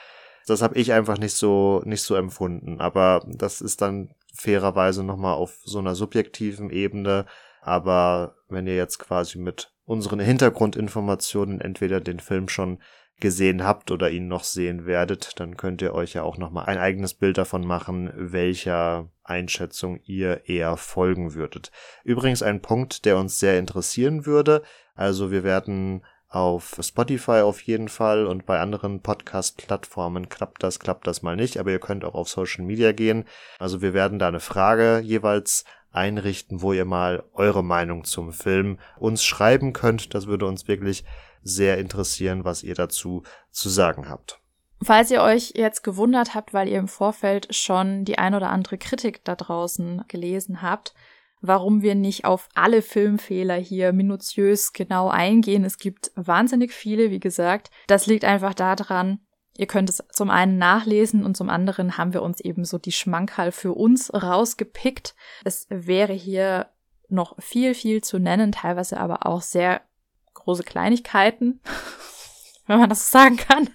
Das 0.45 0.61
habe 0.61 0.77
ich 0.77 0.91
einfach 0.91 1.17
nicht 1.17 1.35
so 1.35 1.81
nicht 1.85 2.03
so 2.03 2.15
empfunden, 2.15 2.81
aber 2.81 3.25
das 3.27 3.61
ist 3.61 3.81
dann 3.81 4.13
fairerweise 4.39 5.03
nochmal 5.03 5.35
auf 5.35 5.59
so 5.63 5.79
einer 5.79 5.95
subjektiven 5.95 6.69
Ebene. 6.69 7.25
Aber 7.61 8.35
wenn 8.47 8.67
ihr 8.67 8.75
jetzt 8.75 8.99
quasi 8.99 9.37
mit 9.37 9.73
unseren 9.85 10.19
Hintergrundinformationen 10.19 11.61
entweder 11.61 11.99
den 11.99 12.19
Film 12.19 12.47
schon 12.47 12.79
gesehen 13.19 13.65
habt 13.65 13.91
oder 13.91 14.09
ihn 14.09 14.29
noch 14.29 14.45
sehen 14.45 14.85
werdet, 14.85 15.39
dann 15.41 15.57
könnt 15.57 15.81
ihr 15.81 15.93
euch 15.93 16.13
ja 16.13 16.23
auch 16.23 16.37
nochmal 16.37 16.67
ein 16.67 16.77
eigenes 16.77 17.13
Bild 17.13 17.37
davon 17.37 17.67
machen, 17.67 18.11
welcher 18.15 19.09
Einschätzung 19.23 19.99
ihr 20.05 20.47
eher 20.47 20.77
folgen 20.77 21.33
würdet. 21.33 21.71
Übrigens 22.05 22.41
ein 22.41 22.61
Punkt, 22.61 23.03
der 23.03 23.17
uns 23.17 23.39
sehr 23.39 23.59
interessieren 23.59 24.25
würde. 24.25 24.63
Also 24.95 25.31
wir 25.31 25.43
werden 25.43 26.05
auf 26.29 26.77
Spotify 26.79 27.41
auf 27.41 27.61
jeden 27.61 27.89
Fall 27.89 28.27
und 28.27 28.45
bei 28.45 28.59
anderen 28.59 29.01
Podcast-Plattformen 29.01 30.29
klappt 30.29 30.61
das, 30.61 30.79
klappt 30.79 31.07
das 31.07 31.23
mal 31.23 31.35
nicht, 31.35 31.57
aber 31.57 31.71
ihr 31.71 31.79
könnt 31.79 32.05
auch 32.05 32.13
auf 32.13 32.29
Social 32.29 32.63
Media 32.63 32.91
gehen. 32.91 33.25
Also 33.57 33.81
wir 33.81 33.93
werden 33.93 34.19
da 34.19 34.27
eine 34.27 34.39
Frage 34.39 34.99
jeweils 34.99 35.65
einrichten, 35.91 36.61
wo 36.61 36.71
ihr 36.71 36.85
mal 36.85 37.23
eure 37.33 37.63
Meinung 37.63 38.03
zum 38.03 38.31
Film 38.31 38.79
uns 38.99 39.23
schreiben 39.23 39.73
könnt. 39.73 40.13
Das 40.13 40.27
würde 40.27 40.45
uns 40.45 40.67
wirklich 40.67 41.03
sehr 41.41 41.79
interessieren, 41.79 42.45
was 42.45 42.61
ihr 42.61 42.75
dazu 42.75 43.23
zu 43.49 43.69
sagen 43.69 44.07
habt. 44.07 44.39
Falls 44.81 45.11
ihr 45.11 45.21
euch 45.21 45.53
jetzt 45.55 45.83
gewundert 45.83 46.35
habt, 46.35 46.53
weil 46.53 46.69
ihr 46.69 46.77
im 46.77 46.87
Vorfeld 46.87 47.53
schon 47.53 48.05
die 48.05 48.17
ein 48.17 48.35
oder 48.35 48.49
andere 48.49 48.77
Kritik 48.77 49.25
da 49.25 49.35
draußen 49.35 50.05
gelesen 50.07 50.61
habt, 50.61 50.93
warum 51.41 51.81
wir 51.81 51.95
nicht 51.95 52.25
auf 52.25 52.49
alle 52.53 52.81
Filmfehler 52.81 53.55
hier 53.55 53.93
minutiös 53.93 54.73
genau 54.73 55.09
eingehen. 55.09 55.63
Es 55.63 55.77
gibt 55.77 56.11
wahnsinnig 56.15 56.73
viele, 56.73 57.11
wie 57.11 57.19
gesagt. 57.19 57.71
Das 57.87 58.07
liegt 58.07 58.25
einfach 58.25 58.53
daran, 58.53 59.19
ihr 59.57 59.67
könnt 59.67 59.89
es 59.89 60.03
zum 60.11 60.29
einen 60.29 60.57
nachlesen 60.57 61.23
und 61.23 61.35
zum 61.35 61.49
anderen 61.49 61.97
haben 61.97 62.13
wir 62.13 62.23
uns 62.23 62.39
eben 62.41 62.65
so 62.65 62.77
die 62.77 62.91
Schmankerl 62.91 63.51
für 63.51 63.73
uns 63.73 64.13
rausgepickt. 64.13 65.15
Es 65.43 65.67
wäre 65.69 66.13
hier 66.13 66.67
noch 67.07 67.35
viel, 67.41 67.73
viel 67.73 68.01
zu 68.01 68.19
nennen, 68.19 68.51
teilweise 68.51 68.99
aber 68.99 69.25
auch 69.25 69.41
sehr 69.41 69.81
große 70.33 70.63
Kleinigkeiten. 70.63 71.61
wenn 72.69 72.79
man 72.79 72.89
das 72.89 73.09
sagen 73.09 73.35
kann, 73.35 73.67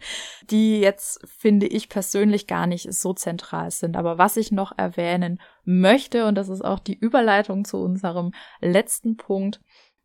die 0.50 0.78
jetzt, 0.80 1.26
finde 1.26 1.66
ich 1.66 1.88
persönlich, 1.88 2.46
gar 2.46 2.66
nicht 2.66 2.92
so 2.92 3.14
zentral 3.14 3.70
sind. 3.70 3.96
Aber 3.96 4.18
was 4.18 4.36
ich 4.36 4.52
noch 4.52 4.76
erwähnen 4.76 5.40
möchte, 5.64 6.26
und 6.26 6.34
das 6.34 6.48
ist 6.48 6.64
auch 6.64 6.78
die 6.78 6.98
Überleitung 6.98 7.64
zu 7.64 7.78
unserem 7.78 8.32
letzten 8.60 9.16
Punkt, 9.16 9.60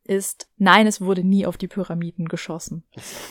ist, 0.08 0.50
nein, 0.58 0.88
es 0.88 1.02
wurde 1.02 1.24
nie 1.24 1.46
auf 1.46 1.58
die 1.58 1.68
Pyramiden 1.68 2.28
geschossen. 2.28 2.84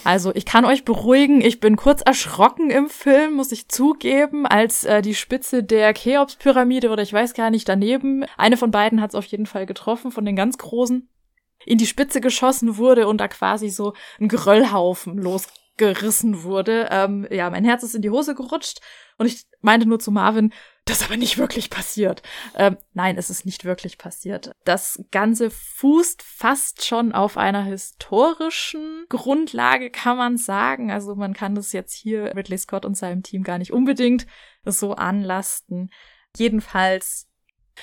Also 0.05 0.35
ich 0.35 0.45
kann 0.45 0.65
euch 0.65 0.85
beruhigen, 0.85 1.41
ich 1.41 1.61
bin 1.61 1.77
kurz 1.77 2.03
erschrocken 2.03 2.71
im 2.71 2.89
Film, 2.89 3.35
muss 3.35 3.53
ich 3.53 3.69
zugeben, 3.69 4.47
als 4.47 4.85
äh, 4.85 5.03
die 5.03 5.15
Spitze 5.15 5.65
der 5.65 5.95
Cheops-Pyramide 5.95 6.91
oder 6.91 7.03
ich 7.03 7.13
weiß 7.13 7.35
gar 7.35 7.51
nicht 7.51 7.69
daneben, 7.69 8.25
eine 8.37 8.57
von 8.57 8.71
beiden 8.71 9.01
hat 9.01 9.11
es 9.11 9.15
auf 9.15 9.25
jeden 9.27 9.47
Fall 9.47 9.67
getroffen, 9.67 10.11
von 10.11 10.25
den 10.25 10.37
ganz 10.37 10.59
großen, 10.59 11.09
in 11.65 11.79
die 11.79 11.87
Spitze 11.87 12.21
geschossen 12.21 12.77
wurde 12.77 13.09
und 13.09 13.21
da 13.21 13.29
quasi 13.29 13.71
so 13.71 13.95
ein 14.21 14.29
Geröllhaufen 14.29 15.17
los 15.19 15.49
gerissen 15.77 16.43
wurde. 16.43 16.89
Ähm, 16.91 17.27
ja, 17.31 17.51
mein 17.51 17.65
Herz 17.65 17.83
ist 17.83 17.95
in 17.95 18.03
die 18.03 18.11
Hose 18.11 18.35
gerutscht 18.35 18.81
und 19.19 19.27
ich 19.27 19.47
meinte 19.61 19.89
nur 19.89 19.99
zu 19.99 20.11
Marvin, 20.11 20.53
das 20.87 21.01
ist 21.01 21.07
aber 21.07 21.17
nicht 21.17 21.37
wirklich 21.37 21.69
passiert. 21.69 22.23
Ähm, 22.55 22.77
nein, 22.95 23.19
es 23.19 23.29
ist 23.29 23.45
nicht 23.45 23.65
wirklich 23.65 23.99
passiert. 23.99 24.53
Das 24.65 25.05
Ganze 25.11 25.51
fußt 25.51 26.23
fast 26.23 26.85
schon 26.85 27.13
auf 27.13 27.37
einer 27.37 27.65
historischen 27.65 29.05
Grundlage, 29.09 29.91
kann 29.91 30.17
man 30.17 30.39
sagen. 30.39 30.93
Also 30.93 31.17
man 31.17 31.35
kann 31.35 31.57
das 31.57 31.73
jetzt 31.73 31.93
hier 31.93 32.37
Ridley 32.37 32.57
Scott 32.57 32.85
und 32.85 32.97
seinem 32.97 33.25
Team 33.25 33.43
gar 33.43 33.59
nicht 33.59 33.73
unbedingt 33.73 34.29
so 34.65 34.95
anlasten. 34.95 35.91
Jedenfalls, 36.37 37.29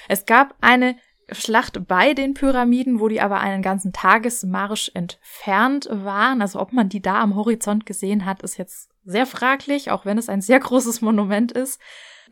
es 0.08 0.26
gab 0.26 0.56
eine 0.62 0.96
Schlacht 1.30 1.86
bei 1.86 2.14
den 2.14 2.34
Pyramiden, 2.34 3.02
wo 3.02 3.10
die 3.10 3.20
aber 3.20 3.42
einen 3.42 3.62
ganzen 3.62 3.92
Tagesmarsch 3.92 4.92
entfernt 4.94 5.90
waren. 5.92 6.42
Also 6.42 6.58
ob 6.62 6.72
man 6.72 6.88
die 6.88 7.02
da 7.02 7.20
am 7.20 7.36
Horizont 7.36 7.86
gesehen 7.86 8.26
hat, 8.26 8.44
ist 8.44 8.58
jetzt 8.58 8.92
sehr 9.04 9.26
fraglich, 9.26 9.92
auch 9.92 10.06
wenn 10.06 10.18
es 10.18 10.30
ein 10.30 10.42
sehr 10.42 10.62
großes 10.62 11.02
Monument 11.02 11.52
ist 11.52 11.82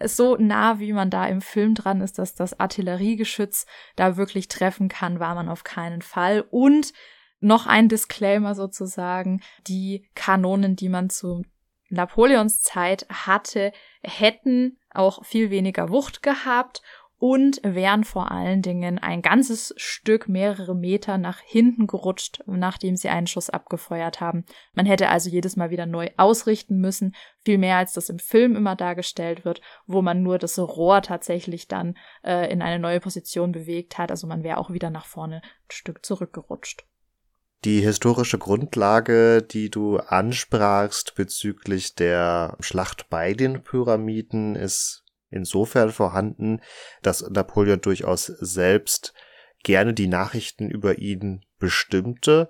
so 0.07 0.35
nah, 0.37 0.79
wie 0.79 0.93
man 0.93 1.09
da 1.09 1.27
im 1.27 1.41
Film 1.41 1.75
dran 1.75 2.01
ist, 2.01 2.19
dass 2.19 2.33
das 2.35 2.59
Artilleriegeschütz 2.59 3.65
da 3.95 4.17
wirklich 4.17 4.47
treffen 4.47 4.89
kann, 4.89 5.19
war 5.19 5.35
man 5.35 5.49
auf 5.49 5.63
keinen 5.63 6.01
Fall. 6.01 6.45
Und 6.49 6.93
noch 7.39 7.67
ein 7.67 7.89
Disclaimer 7.89 8.55
sozusagen, 8.55 9.41
die 9.67 10.07
Kanonen, 10.15 10.75
die 10.75 10.89
man 10.89 11.09
zu 11.09 11.43
Napoleons 11.89 12.61
Zeit 12.61 13.05
hatte, 13.09 13.73
hätten 14.01 14.77
auch 14.91 15.25
viel 15.25 15.49
weniger 15.49 15.89
Wucht 15.89 16.23
gehabt 16.23 16.81
und 17.22 17.61
wären 17.63 18.03
vor 18.03 18.32
allen 18.32 18.63
Dingen 18.63 18.97
ein 18.97 19.22
ganzes 19.22 19.76
Stück 19.78 20.28
mehrere 20.28 20.74
Meter 20.74 21.19
nach 21.19 21.39
hinten 21.39 21.86
gerutscht, 21.86 22.41
nachdem 22.47 22.95
sie 22.95 23.09
einen 23.09 23.28
Schuss 23.28 23.51
abgefeuert 23.51 24.19
haben. 24.22 24.43
Man 24.74 24.88
hätte 24.88 25.07
also 25.07 25.30
jedes 25.30 25.55
Mal 25.55 25.69
wieder 25.69 25.86
neu 25.86 26.09
ausrichten 26.17 26.80
müssen, 26.80 27.13
viel 27.45 27.59
mehr 27.59 27.78
als 27.78 27.93
das 27.93 28.09
im 28.09 28.17
Film 28.17 28.55
immer 28.55 28.76
dargestellt 28.76 29.45
wird, 29.45 29.61
wo 29.86 30.01
man 30.01 30.24
nur 30.24 30.39
das 30.39 30.57
Rohr 30.57 31.03
tatsächlich 31.03 31.67
dann 31.67 31.95
äh, 32.24 32.51
in 32.51 32.63
eine 32.63 32.80
neue 32.80 32.99
Position 32.99 33.51
bewegt 33.51 33.99
hat. 33.99 34.09
Also 34.09 34.26
man 34.26 34.41
wäre 34.41 34.57
auch 34.57 34.72
wieder 34.72 34.89
nach 34.89 35.05
vorne 35.05 35.43
ein 35.43 35.72
Stück 35.72 36.03
zurückgerutscht. 36.03 36.88
Die 37.65 37.82
historische 37.82 38.39
Grundlage, 38.39 39.43
die 39.43 39.69
du 39.69 39.97
ansprachst 39.97 41.13
bezüglich 41.13 41.93
der 41.93 42.57
Schlacht 42.61 43.11
bei 43.11 43.36
den 43.36 43.61
Pyramiden, 43.61 44.55
ist 44.55 45.01
insofern 45.32 45.91
vorhanden, 45.91 46.61
dass 47.01 47.27
Napoleon 47.29 47.82
durchaus 47.82 48.25
selbst 48.25 49.13
gerne 49.63 49.93
die 49.93 50.07
Nachrichten 50.07 50.69
über 50.69 50.99
ihn 50.99 51.45
bestimmte 51.57 52.49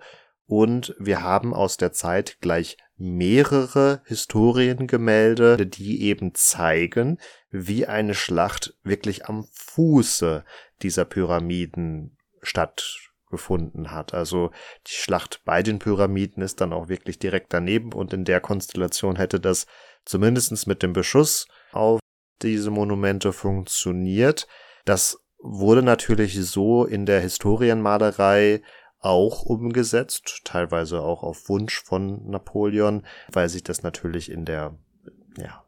und 0.51 0.93
wir 0.99 1.23
haben 1.23 1.53
aus 1.53 1.77
der 1.77 1.93
Zeit 1.93 2.39
gleich 2.41 2.75
mehrere 2.97 4.01
Historiengemälde, 4.05 5.65
die 5.65 6.01
eben 6.01 6.35
zeigen, 6.35 7.19
wie 7.49 7.87
eine 7.87 8.13
Schlacht 8.13 8.75
wirklich 8.83 9.27
am 9.27 9.47
Fuße 9.53 10.43
dieser 10.81 11.05
Pyramiden 11.05 12.17
stattgefunden 12.41 13.91
hat. 13.91 14.13
Also 14.13 14.51
die 14.87 14.91
Schlacht 14.91 15.41
bei 15.45 15.63
den 15.63 15.79
Pyramiden 15.79 16.43
ist 16.43 16.59
dann 16.59 16.73
auch 16.73 16.89
wirklich 16.89 17.17
direkt 17.17 17.53
daneben 17.53 17.93
und 17.93 18.11
in 18.11 18.25
der 18.25 18.41
Konstellation 18.41 19.15
hätte 19.15 19.39
das 19.39 19.67
zumindestens 20.03 20.67
mit 20.67 20.83
dem 20.83 20.91
Beschuss 20.91 21.47
auf 21.71 22.01
diese 22.43 22.71
Monumente 22.71 23.33
funktioniert. 23.33 24.47
Das 24.85 25.19
wurde 25.39 25.83
natürlich 25.83 26.39
so 26.45 26.85
in 26.85 27.05
der 27.05 27.21
Historienmalerei 27.21 28.61
auch 28.99 29.43
umgesetzt, 29.43 30.41
teilweise 30.43 31.01
auch 31.01 31.23
auf 31.23 31.49
Wunsch 31.49 31.81
von 31.81 32.29
Napoleon, 32.29 33.05
weil 33.31 33.49
sich 33.49 33.63
das 33.63 33.81
natürlich 33.81 34.31
in 34.31 34.45
der, 34.45 34.77
ja, 35.37 35.63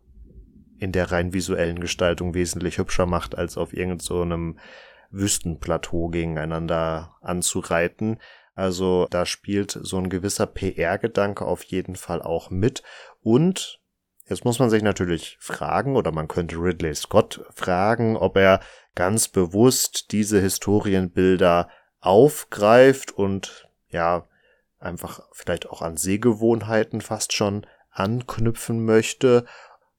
in 0.78 0.92
der 0.92 1.12
rein 1.12 1.34
visuellen 1.34 1.80
Gestaltung 1.80 2.34
wesentlich 2.34 2.78
hübscher 2.78 3.06
macht, 3.06 3.36
als 3.36 3.58
auf 3.58 3.74
irgendeinem 3.74 4.58
so 4.58 5.20
Wüstenplateau 5.20 6.10
gegeneinander 6.10 7.16
anzureiten. 7.22 8.20
Also 8.56 9.08
da 9.10 9.26
spielt 9.26 9.80
so 9.82 9.98
ein 9.98 10.10
gewisser 10.10 10.46
PR-Gedanke 10.46 11.46
auf 11.46 11.64
jeden 11.64 11.96
Fall 11.96 12.22
auch 12.22 12.50
mit. 12.50 12.84
Und 13.22 13.82
Jetzt 14.34 14.46
muss 14.46 14.58
man 14.58 14.72
sich 14.72 14.82
natürlich 14.82 15.38
fragen, 15.40 15.96
oder 15.96 16.12
man 16.12 16.28
könnte 16.28 16.56
Ridley 16.56 16.96
Scott 16.96 17.46
fragen, 17.54 18.18
ob 18.18 18.36
er 18.36 18.62
ganz 18.96 19.28
bewusst 19.28 20.12
diese 20.12 20.42
Historienbilder 20.42 21.70
aufgreift 22.00 23.12
und 23.12 23.70
ja, 23.90 24.28
einfach 24.80 25.20
vielleicht 25.34 25.70
auch 25.70 25.84
an 25.84 25.98
Sehgewohnheiten 25.98 27.02
fast 27.02 27.34
schon 27.34 27.68
anknüpfen 27.92 28.84
möchte, 28.84 29.46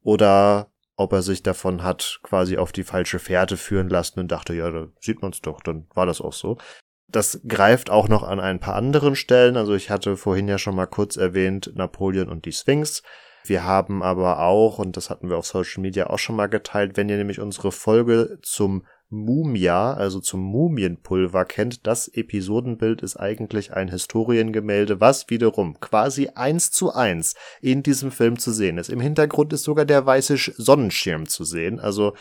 oder 0.03 0.73
ob 0.97 1.13
er 1.13 1.23
sich 1.23 1.45
davon 1.45 1.85
hat 1.85 2.19
quasi 2.25 2.59
auf 2.59 2.73
die 2.73 2.83
falsche 2.83 3.21
Fährte 3.21 3.57
führen 3.57 3.89
lassen 3.89 4.19
und 4.19 4.33
dachte, 4.33 4.53
ja, 4.53 4.69
da 4.69 4.89
sieht 4.99 5.23
man's 5.23 5.43
doch, 5.43 5.61
dann 5.61 5.87
war 5.95 6.07
das 6.07 6.21
auch 6.21 6.33
so. 6.33 6.59
Das 7.07 7.41
greift 7.47 7.89
auch 7.89 8.09
noch 8.09 8.25
an 8.25 8.41
ein 8.41 8.59
paar 8.59 8.75
anderen 8.75 9.15
Stellen. 9.15 9.57
Also 9.57 9.77
ich 9.77 9.91
hatte 9.91 10.17
vorhin 10.17 10.49
ja 10.49 10.59
schon 10.59 10.75
mal 10.75 10.87
kurz 10.87 11.17
erwähnt, 11.17 11.71
Napoleon 11.77 12.29
und 12.29 12.47
die 12.47 12.53
Sphinx. 12.53 13.05
Wir 13.47 13.65
haben 13.65 14.03
aber 14.03 14.41
auch, 14.41 14.79
und 14.79 14.97
das 14.97 15.11
hatten 15.11 15.29
wir 15.29 15.37
auf 15.37 15.47
Social 15.47 15.83
Media 15.83 16.09
auch 16.09 16.19
schon 16.19 16.37
mal 16.37 16.47
geteilt, 16.47 16.97
wenn 16.97 17.11
ihr 17.11 17.19
nämlich 17.19 17.41
unsere 17.41 17.73
Folge 17.73 18.39
zum 18.43 18.87
Mumia, 19.11 19.93
also 19.93 20.19
zum 20.19 20.41
Mumienpulver 20.41 21.45
kennt, 21.45 21.87
das 21.87 22.09
Episodenbild 22.09 23.03
ist 23.03 23.17
eigentlich 23.17 23.73
ein 23.75 23.89
Historiengemälde, 23.89 25.01
was 25.01 25.29
wiederum 25.29 25.79
quasi 25.79 26.31
eins 26.35 26.71
zu 26.71 26.93
eins 26.93 27.35
in 27.61 27.83
diesem 27.83 28.11
Film 28.11 28.39
zu 28.39 28.51
sehen 28.51 28.79
ist. 28.79 28.89
Im 28.89 29.01
Hintergrund 29.01 29.53
ist 29.53 29.65
sogar 29.65 29.85
der 29.85 30.07
weiße 30.07 30.37
Sonnenschirm 30.57 31.29
zu 31.29 31.45
sehen, 31.45 31.79
also 31.81 32.15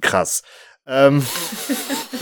krass. 0.00 0.44
Ähm. 0.86 1.26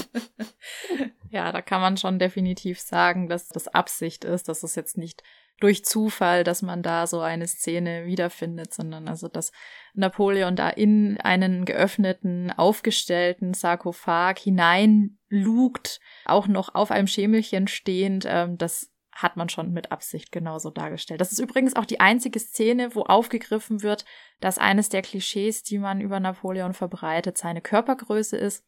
ja, 1.31 1.53
da 1.53 1.61
kann 1.61 1.83
man 1.83 1.99
schon 1.99 2.19
definitiv 2.19 2.81
sagen, 2.81 3.29
dass 3.29 3.49
das 3.49 3.69
Absicht 3.69 4.25
ist, 4.25 4.49
dass 4.49 4.63
es 4.63 4.75
jetzt 4.75 4.97
nicht 4.97 5.23
durch 5.63 5.85
Zufall, 5.85 6.43
dass 6.43 6.63
man 6.63 6.83
da 6.83 7.07
so 7.07 7.21
eine 7.21 7.47
Szene 7.47 8.05
wiederfindet, 8.05 8.75
sondern 8.75 9.07
also, 9.07 9.29
dass 9.29 9.53
Napoleon 9.95 10.57
da 10.57 10.69
in 10.69 11.21
einen 11.21 11.65
geöffneten, 11.65 12.51
aufgestellten 12.51 13.55
Sarkophag 13.55 14.39
hineinlugt, 14.39 16.01
auch 16.25 16.49
noch 16.49 16.75
auf 16.75 16.91
einem 16.91 17.07
Schemelchen 17.07 17.69
stehend, 17.69 18.25
ähm, 18.27 18.59
das 18.59 18.91
hat 19.13 19.37
man 19.37 19.49
schon 19.49 19.73
mit 19.73 19.93
Absicht 19.93 20.33
genauso 20.33 20.71
dargestellt. 20.71 21.21
Das 21.21 21.33
ist 21.33 21.39
übrigens 21.39 21.77
auch 21.77 21.85
die 21.85 22.01
einzige 22.01 22.41
Szene, 22.41 22.95
wo 22.95 23.03
aufgegriffen 23.03 23.83
wird, 23.83 24.05
dass 24.41 24.59
eines 24.59 24.89
der 24.89 25.03
Klischees, 25.03 25.63
die 25.63 25.79
man 25.79 26.01
über 26.01 26.19
Napoleon 26.19 26.73
verbreitet, 26.73 27.37
seine 27.39 27.61
Körpergröße 27.61 28.37
ist. 28.37 28.65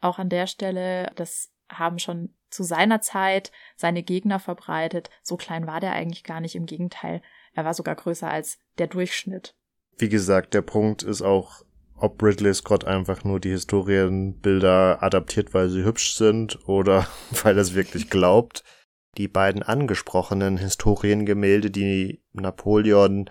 Auch 0.00 0.18
an 0.18 0.28
der 0.28 0.46
Stelle, 0.46 1.10
das 1.16 1.50
haben 1.68 1.98
schon 1.98 2.34
zu 2.50 2.62
seiner 2.62 3.00
Zeit 3.00 3.52
seine 3.76 4.02
Gegner 4.02 4.40
verbreitet. 4.40 5.10
So 5.22 5.36
klein 5.36 5.66
war 5.66 5.80
der 5.80 5.92
eigentlich 5.92 6.24
gar 6.24 6.40
nicht. 6.40 6.54
Im 6.54 6.66
Gegenteil, 6.66 7.22
er 7.52 7.64
war 7.64 7.74
sogar 7.74 7.94
größer 7.94 8.30
als 8.30 8.58
der 8.78 8.86
Durchschnitt. 8.86 9.54
Wie 9.98 10.08
gesagt, 10.08 10.54
der 10.54 10.62
Punkt 10.62 11.02
ist 11.02 11.22
auch, 11.22 11.62
ob 11.96 12.22
Ridley 12.22 12.54
Scott 12.54 12.84
einfach 12.84 13.24
nur 13.24 13.40
die 13.40 13.50
Historienbilder 13.50 15.02
adaptiert, 15.02 15.52
weil 15.52 15.68
sie 15.68 15.84
hübsch 15.84 16.14
sind 16.14 16.68
oder 16.68 17.06
weil 17.42 17.56
er 17.56 17.62
es 17.62 17.74
wirklich 17.74 18.08
glaubt. 18.10 18.62
Die 19.16 19.28
beiden 19.28 19.62
angesprochenen 19.62 20.58
Historiengemälde, 20.58 21.70
die 21.70 22.22
Napoleon 22.32 23.28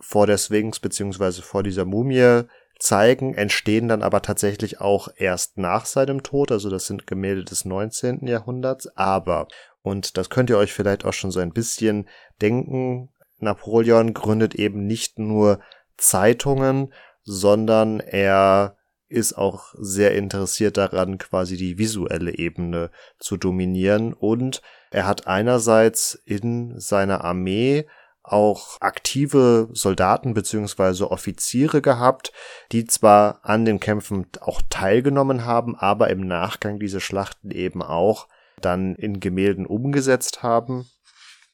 vor 0.00 0.26
der 0.26 0.38
Sphinx 0.38 0.80
beziehungsweise 0.80 1.42
vor 1.42 1.62
dieser 1.62 1.84
Mumie 1.84 2.42
zeigen, 2.78 3.34
entstehen 3.34 3.88
dann 3.88 4.02
aber 4.02 4.22
tatsächlich 4.22 4.80
auch 4.80 5.08
erst 5.16 5.58
nach 5.58 5.84
seinem 5.84 6.22
Tod. 6.22 6.52
Also 6.52 6.70
das 6.70 6.86
sind 6.86 7.06
Gemälde 7.06 7.44
des 7.44 7.64
19. 7.64 8.26
Jahrhunderts. 8.26 8.88
Aber, 8.96 9.48
und 9.82 10.16
das 10.16 10.30
könnt 10.30 10.50
ihr 10.50 10.58
euch 10.58 10.72
vielleicht 10.72 11.04
auch 11.04 11.12
schon 11.12 11.30
so 11.30 11.40
ein 11.40 11.52
bisschen 11.52 12.08
denken, 12.40 13.10
Napoleon 13.38 14.14
gründet 14.14 14.54
eben 14.54 14.86
nicht 14.86 15.18
nur 15.18 15.60
Zeitungen, 15.96 16.92
sondern 17.22 18.00
er 18.00 18.76
ist 19.08 19.32
auch 19.34 19.74
sehr 19.78 20.14
interessiert 20.14 20.76
daran, 20.76 21.18
quasi 21.18 21.56
die 21.56 21.78
visuelle 21.78 22.36
Ebene 22.36 22.90
zu 23.18 23.36
dominieren. 23.36 24.12
Und 24.12 24.60
er 24.90 25.06
hat 25.06 25.26
einerseits 25.26 26.14
in 26.24 26.78
seiner 26.78 27.24
Armee 27.24 27.86
auch 28.28 28.76
aktive 28.80 29.68
Soldaten 29.72 30.34
beziehungsweise 30.34 31.10
Offiziere 31.10 31.82
gehabt, 31.82 32.32
die 32.72 32.84
zwar 32.84 33.40
an 33.42 33.64
den 33.64 33.80
Kämpfen 33.80 34.26
auch 34.40 34.62
teilgenommen 34.70 35.44
haben, 35.44 35.76
aber 35.76 36.10
im 36.10 36.20
Nachgang 36.20 36.78
diese 36.78 37.00
Schlachten 37.00 37.50
eben 37.50 37.82
auch 37.82 38.28
dann 38.60 38.94
in 38.94 39.20
Gemälden 39.20 39.66
umgesetzt 39.66 40.42
haben. 40.42 40.86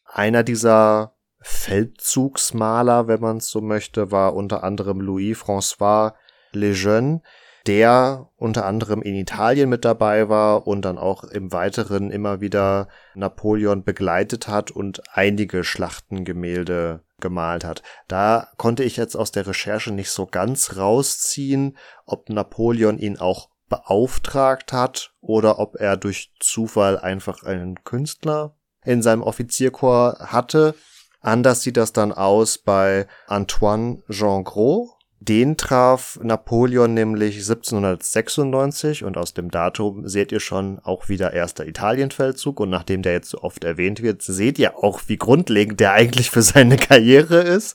Einer 0.05 0.43
dieser 0.43 1.15
Feldzugsmaler, 1.41 3.09
wenn 3.09 3.21
man 3.21 3.37
es 3.39 3.49
so 3.49 3.61
möchte, 3.61 4.11
war 4.11 4.35
unter 4.35 4.65
anderem 4.65 5.01
Louis 5.01 5.37
François 5.37 6.15
Lejeune, 6.53 7.21
der 7.67 8.29
unter 8.37 8.67
anderem 8.67 9.01
in 9.03 9.15
Italien 9.15 9.71
mit 9.71 9.85
dabei 9.85 10.29
war 10.29 10.67
und 10.67 10.83
dann 10.83 10.99
auch 10.99 11.25
im 11.25 11.53
Weiteren 11.53 12.11
immer 12.11 12.41
wieder 12.41 12.89
Napoleon 13.15 13.85
begleitet 13.85 14.49
hat 14.49 14.71
und 14.71 15.03
einige 15.13 15.65
Schlachtengemälde 15.65 17.03
gemalt 17.21 17.65
hat. 17.65 17.83
Da 18.07 18.49
konnte 18.59 18.85
ich 18.85 18.97
jetzt 18.97 19.17
aus 19.17 19.33
der 19.33 19.47
Recherche 19.47 19.93
nicht 19.93 20.11
so 20.11 20.27
ganz 20.27 20.77
rausziehen, 20.77 21.77
ob 22.05 22.29
Napoleon 22.29 22.99
ihn 22.99 23.19
auch 23.19 23.49
beauftragt 23.69 24.73
hat 24.73 25.15
oder 25.21 25.59
ob 25.59 25.77
er 25.77 25.97
durch 25.97 26.33
Zufall 26.39 26.99
einfach 26.99 27.43
einen 27.43 27.83
Künstler 27.83 28.57
in 28.85 29.03
seinem 29.03 29.23
Offizierkorps 29.23 30.33
hatte. 30.33 30.75
Anders 31.21 31.63
sieht 31.63 31.79
das 31.79 31.95
dann 31.95 32.13
aus 32.13 32.59
bei 32.59 33.07
Antoine 33.27 34.03
Jean 34.11 34.45
Gros. 34.45 34.94
Den 35.27 35.57
traf 35.57 36.19
Napoleon 36.23 36.93
nämlich 36.93 37.37
1796 37.37 39.05
und 39.05 39.17
aus 39.17 39.33
dem 39.33 39.51
Datum 39.51 40.07
seht 40.07 40.33
ihr 40.33 40.41
schon 40.41 40.81
auch 40.81 41.09
wieder 41.09 41.33
erster 41.33 41.67
Italienfeldzug 41.67 42.61
und 42.61 42.69
nachdem 42.69 43.01
der 43.01 43.15
jetzt 43.15 43.31
so 43.31 43.39
oft 43.41 43.65
erwähnt 43.65 44.03
wird, 44.03 44.21
seht 44.21 44.59
ihr 44.59 44.77
auch, 44.77 45.01
wie 45.07 45.17
grundlegend 45.17 45.81
der 45.81 45.93
eigentlich 45.93 46.31
für 46.31 46.43
seine 46.43 46.77
Karriere 46.77 47.39
ist. 47.39 47.75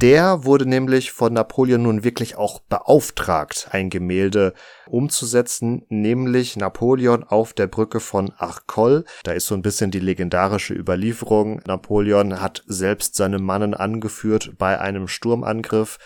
Der 0.00 0.44
wurde 0.44 0.66
nämlich 0.66 1.10
von 1.10 1.32
Napoleon 1.32 1.82
nun 1.82 2.04
wirklich 2.04 2.36
auch 2.36 2.60
beauftragt, 2.60 3.68
ein 3.72 3.90
Gemälde 3.90 4.52
umzusetzen, 4.86 5.86
nämlich 5.88 6.56
Napoleon 6.56 7.24
auf 7.24 7.52
der 7.52 7.66
Brücke 7.66 7.98
von 7.98 8.32
Arcole. 8.36 9.04
Da 9.24 9.32
ist 9.32 9.46
so 9.46 9.56
ein 9.56 9.62
bisschen 9.62 9.90
die 9.90 9.98
legendarische 9.98 10.74
Überlieferung. 10.74 11.62
Napoleon 11.66 12.40
hat 12.40 12.62
selbst 12.66 13.16
seine 13.16 13.40
Mannen 13.40 13.74
angeführt 13.74 14.52
bei 14.56 14.78
einem 14.78 15.08
Sturmangriff. 15.08 15.98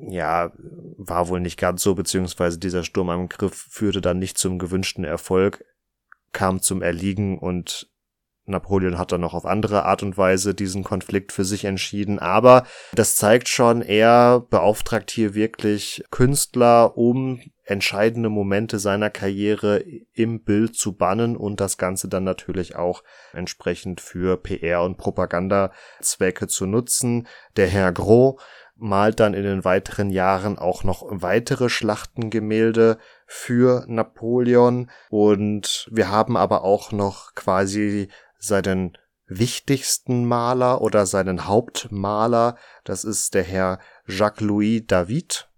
Ja, 0.00 0.52
war 0.98 1.28
wohl 1.28 1.40
nicht 1.40 1.58
ganz 1.58 1.82
so, 1.82 1.94
beziehungsweise 1.94 2.58
dieser 2.58 2.84
Sturmangriff 2.84 3.66
führte 3.70 4.00
dann 4.00 4.18
nicht 4.18 4.38
zum 4.38 4.58
gewünschten 4.58 5.04
Erfolg, 5.04 5.64
kam 6.32 6.60
zum 6.60 6.82
Erliegen 6.82 7.38
und 7.38 7.90
Napoleon 8.46 8.96
hat 8.96 9.12
dann 9.12 9.20
noch 9.20 9.34
auf 9.34 9.44
andere 9.44 9.84
Art 9.84 10.02
und 10.02 10.16
Weise 10.16 10.54
diesen 10.54 10.84
Konflikt 10.84 11.32
für 11.32 11.44
sich 11.44 11.64
entschieden, 11.64 12.18
aber 12.18 12.64
das 12.94 13.16
zeigt 13.16 13.48
schon, 13.48 13.82
er 13.82 14.40
beauftragt 14.50 15.10
hier 15.10 15.34
wirklich 15.34 16.04
Künstler, 16.10 16.96
um 16.96 17.40
entscheidende 17.64 18.28
Momente 18.28 18.78
seiner 18.78 19.10
Karriere 19.10 19.82
im 20.12 20.44
Bild 20.44 20.76
zu 20.76 20.92
bannen 20.92 21.36
und 21.36 21.60
das 21.60 21.78
Ganze 21.78 22.08
dann 22.08 22.22
natürlich 22.22 22.76
auch 22.76 23.02
entsprechend 23.32 24.00
für 24.00 24.36
PR 24.36 24.82
und 24.82 24.98
Propagandazwecke 24.98 26.46
zu 26.46 26.66
nutzen. 26.66 27.26
Der 27.56 27.66
Herr 27.66 27.90
Gros 27.90 28.40
malt 28.76 29.20
dann 29.20 29.34
in 29.34 29.42
den 29.42 29.64
weiteren 29.64 30.10
Jahren 30.10 30.58
auch 30.58 30.84
noch 30.84 31.04
weitere 31.08 31.68
Schlachtengemälde 31.68 32.98
für 33.26 33.84
Napoleon. 33.88 34.90
Und 35.10 35.88
wir 35.90 36.10
haben 36.10 36.36
aber 36.36 36.62
auch 36.62 36.92
noch 36.92 37.34
quasi 37.34 38.08
seinen 38.38 38.96
wichtigsten 39.26 40.24
Maler 40.24 40.80
oder 40.82 41.06
seinen 41.06 41.46
Hauptmaler, 41.46 42.56
das 42.84 43.02
ist 43.04 43.34
der 43.34 43.42
Herr 43.42 43.80
Jacques-Louis 44.06 44.84
David, 44.86 45.48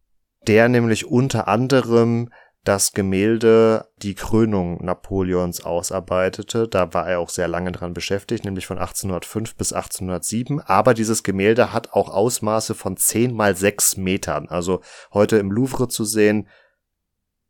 der 0.46 0.68
nämlich 0.68 1.06
unter 1.06 1.48
anderem 1.48 2.30
das 2.68 2.92
Gemälde 2.92 3.88
Die 4.02 4.14
Krönung 4.14 4.84
Napoleons 4.84 5.64
ausarbeitete. 5.64 6.68
Da 6.68 6.92
war 6.92 7.08
er 7.08 7.18
auch 7.18 7.30
sehr 7.30 7.48
lange 7.48 7.72
dran 7.72 7.94
beschäftigt, 7.94 8.44
nämlich 8.44 8.66
von 8.66 8.76
1805 8.76 9.54
bis 9.54 9.72
1807. 9.72 10.60
Aber 10.60 10.92
dieses 10.92 11.22
Gemälde 11.22 11.72
hat 11.72 11.94
auch 11.94 12.10
Ausmaße 12.10 12.74
von 12.74 12.98
10 12.98 13.32
mal 13.34 13.56
6 13.56 13.96
Metern. 13.96 14.50
Also 14.50 14.82
heute 15.14 15.38
im 15.38 15.50
Louvre 15.50 15.88
zu 15.88 16.04
sehen, 16.04 16.46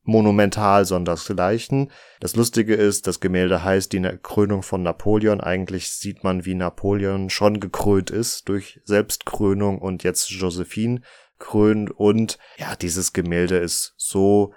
monumental 0.05 0.85
sondersgleichen. 0.85 1.91
Das 2.21 2.37
Lustige 2.37 2.77
ist, 2.77 3.09
das 3.09 3.19
Gemälde 3.19 3.64
heißt 3.64 3.93
die 3.93 4.01
Krönung 4.23 4.62
von 4.62 4.85
Napoleon. 4.85 5.41
Eigentlich 5.41 5.91
sieht 5.91 6.23
man, 6.23 6.45
wie 6.45 6.55
Napoleon 6.55 7.29
schon 7.29 7.59
gekrönt 7.59 8.11
ist 8.11 8.49
durch 8.49 8.81
Selbstkrönung 8.85 9.81
und 9.81 10.05
jetzt 10.05 10.31
Josephine 10.31 11.01
krönt. 11.41 11.91
Und 11.91 12.39
ja, 12.57 12.77
dieses 12.77 13.12
Gemälde 13.12 13.59
ist 13.59 13.95
so 13.97 14.55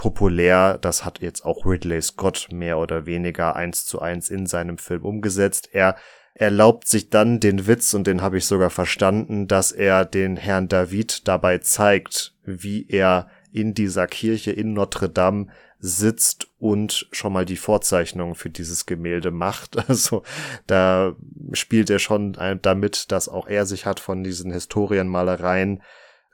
populär, 0.00 0.78
das 0.78 1.04
hat 1.04 1.20
jetzt 1.20 1.44
auch 1.44 1.66
Ridley 1.66 2.00
Scott 2.00 2.48
mehr 2.50 2.78
oder 2.78 3.04
weniger 3.04 3.54
eins 3.54 3.84
zu 3.84 4.00
eins 4.00 4.30
in 4.30 4.46
seinem 4.46 4.78
Film 4.78 5.04
umgesetzt. 5.04 5.68
Er 5.72 5.94
erlaubt 6.32 6.88
sich 6.88 7.10
dann 7.10 7.38
den 7.38 7.66
Witz, 7.66 7.92
und 7.92 8.06
den 8.06 8.22
habe 8.22 8.38
ich 8.38 8.46
sogar 8.46 8.70
verstanden, 8.70 9.46
dass 9.46 9.72
er 9.72 10.06
den 10.06 10.38
Herrn 10.38 10.68
David 10.68 11.28
dabei 11.28 11.58
zeigt, 11.58 12.34
wie 12.44 12.88
er 12.88 13.28
in 13.52 13.74
dieser 13.74 14.06
Kirche 14.06 14.52
in 14.52 14.72
Notre 14.72 15.10
Dame 15.10 15.48
sitzt 15.80 16.48
und 16.58 17.06
schon 17.12 17.34
mal 17.34 17.44
die 17.44 17.58
Vorzeichnung 17.58 18.34
für 18.36 18.48
dieses 18.48 18.86
Gemälde 18.86 19.30
macht. 19.30 19.76
Also 19.86 20.22
da 20.66 21.14
spielt 21.52 21.90
er 21.90 21.98
schon 21.98 22.38
damit, 22.62 23.12
dass 23.12 23.28
auch 23.28 23.46
er 23.46 23.66
sich 23.66 23.84
hat 23.84 24.00
von 24.00 24.24
diesen 24.24 24.50
Historienmalereien 24.50 25.82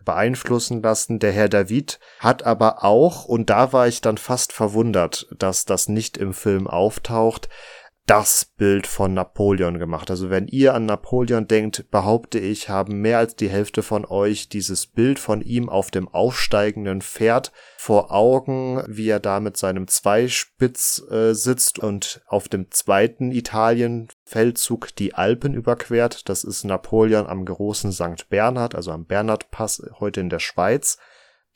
beeinflussen 0.07 0.81
lassen. 0.81 1.19
Der 1.19 1.33
Herr 1.33 1.51
David 1.51 2.01
hat 2.21 2.45
aber 2.45 2.83
auch, 2.83 3.27
und 3.27 3.51
da 3.51 3.75
war 3.75 3.87
ich 3.87 4.01
dann 4.01 4.17
fast 4.17 4.55
verwundert, 4.55 5.27
dass 5.37 5.67
das 5.67 5.89
nicht 5.89 6.17
im 6.17 6.33
Film 6.33 6.67
auftaucht, 6.67 7.51
das 8.07 8.45
Bild 8.57 8.87
von 8.87 9.15
Napoleon 9.15 9.79
gemacht. 9.79 10.11
Also 10.11 10.31
wenn 10.31 10.47
ihr 10.47 10.75
an 10.75 10.87
Napoleon 10.87 11.49
denkt, 11.49 11.91
behaupte 11.91 12.39
ich, 12.39 12.69
haben 12.69 13.01
mehr 13.01 13.19
als 13.19 13.35
die 13.35 13.49
Hälfte 13.49 13.83
von 13.83 14.05
euch 14.05 14.49
dieses 14.49 14.87
Bild 14.87 15.19
von 15.19 15.43
ihm 15.43 15.69
auf 15.69 15.91
dem 15.91 16.09
aufsteigenden 16.09 17.03
Pferd 17.03 17.51
vor 17.77 18.13
Augen, 18.13 18.83
wie 18.87 19.09
er 19.09 19.19
da 19.19 19.41
mit 19.41 19.57
seinem 19.57 19.89
Zweispitz 19.89 21.03
äh, 21.11 21.35
sitzt 21.35 21.81
und 21.81 22.23
auf 22.29 22.49
dem 22.49 22.71
zweiten 22.71 23.33
Italien-Feldzug 24.27 24.95
die 24.97 25.15
Alpen 25.15 25.55
überquert. 25.55 26.29
Das 26.29 26.45
ist 26.45 26.65
Napoleon 26.65 27.27
am 27.27 27.45
großen 27.45 27.93
St. 27.93 28.29
Bernhard, 28.29 28.75
also 28.75 28.91
am 28.91 29.07
Bernhardpass 29.07 29.83
heute 30.01 30.21
in 30.21 30.31
der 30.31 30.41
Schweiz. 30.41 30.99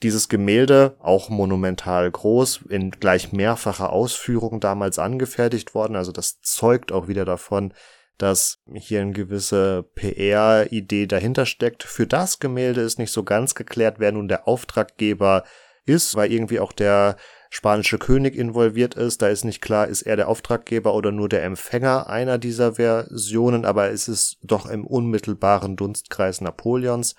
Dieses 0.02 0.28
Gemälde, 0.28 0.96
auch 1.00 1.28
monumental 1.28 2.10
groß, 2.10 2.60
in 2.70 2.90
gleich 2.90 3.32
mehrfacher 3.32 3.92
Ausführung 3.92 4.60
damals 4.60 4.98
angefertigt 4.98 5.74
worden. 5.74 5.96
Also 5.96 6.10
das 6.10 6.40
zeugt 6.40 6.90
auch 6.90 7.06
wieder 7.06 7.26
davon, 7.26 7.74
dass 8.16 8.62
hier 8.72 9.02
eine 9.02 9.12
gewisse 9.12 9.82
PR-Idee 9.94 11.06
dahinter 11.06 11.44
steckt. 11.44 11.82
Für 11.82 12.06
das 12.06 12.38
Gemälde 12.38 12.80
ist 12.80 12.98
nicht 12.98 13.12
so 13.12 13.24
ganz 13.24 13.54
geklärt, 13.54 13.96
wer 13.98 14.12
nun 14.12 14.28
der 14.28 14.48
Auftraggeber 14.48 15.44
ist, 15.84 16.14
weil 16.14 16.32
irgendwie 16.32 16.60
auch 16.60 16.72
der 16.72 17.16
spanische 17.50 17.98
König 17.98 18.36
involviert 18.36 18.94
ist. 18.94 19.20
Da 19.20 19.28
ist 19.28 19.44
nicht 19.44 19.60
klar, 19.60 19.88
ist 19.88 20.02
er 20.02 20.16
der 20.16 20.28
Auftraggeber 20.28 20.94
oder 20.94 21.12
nur 21.12 21.28
der 21.28 21.44
Empfänger 21.44 22.08
einer 22.08 22.38
dieser 22.38 22.74
Versionen, 22.74 23.64
aber 23.66 23.90
es 23.90 24.08
ist 24.08 24.38
doch 24.42 24.66
im 24.66 24.86
unmittelbaren 24.86 25.76
Dunstkreis 25.76 26.40
Napoleons 26.40 27.16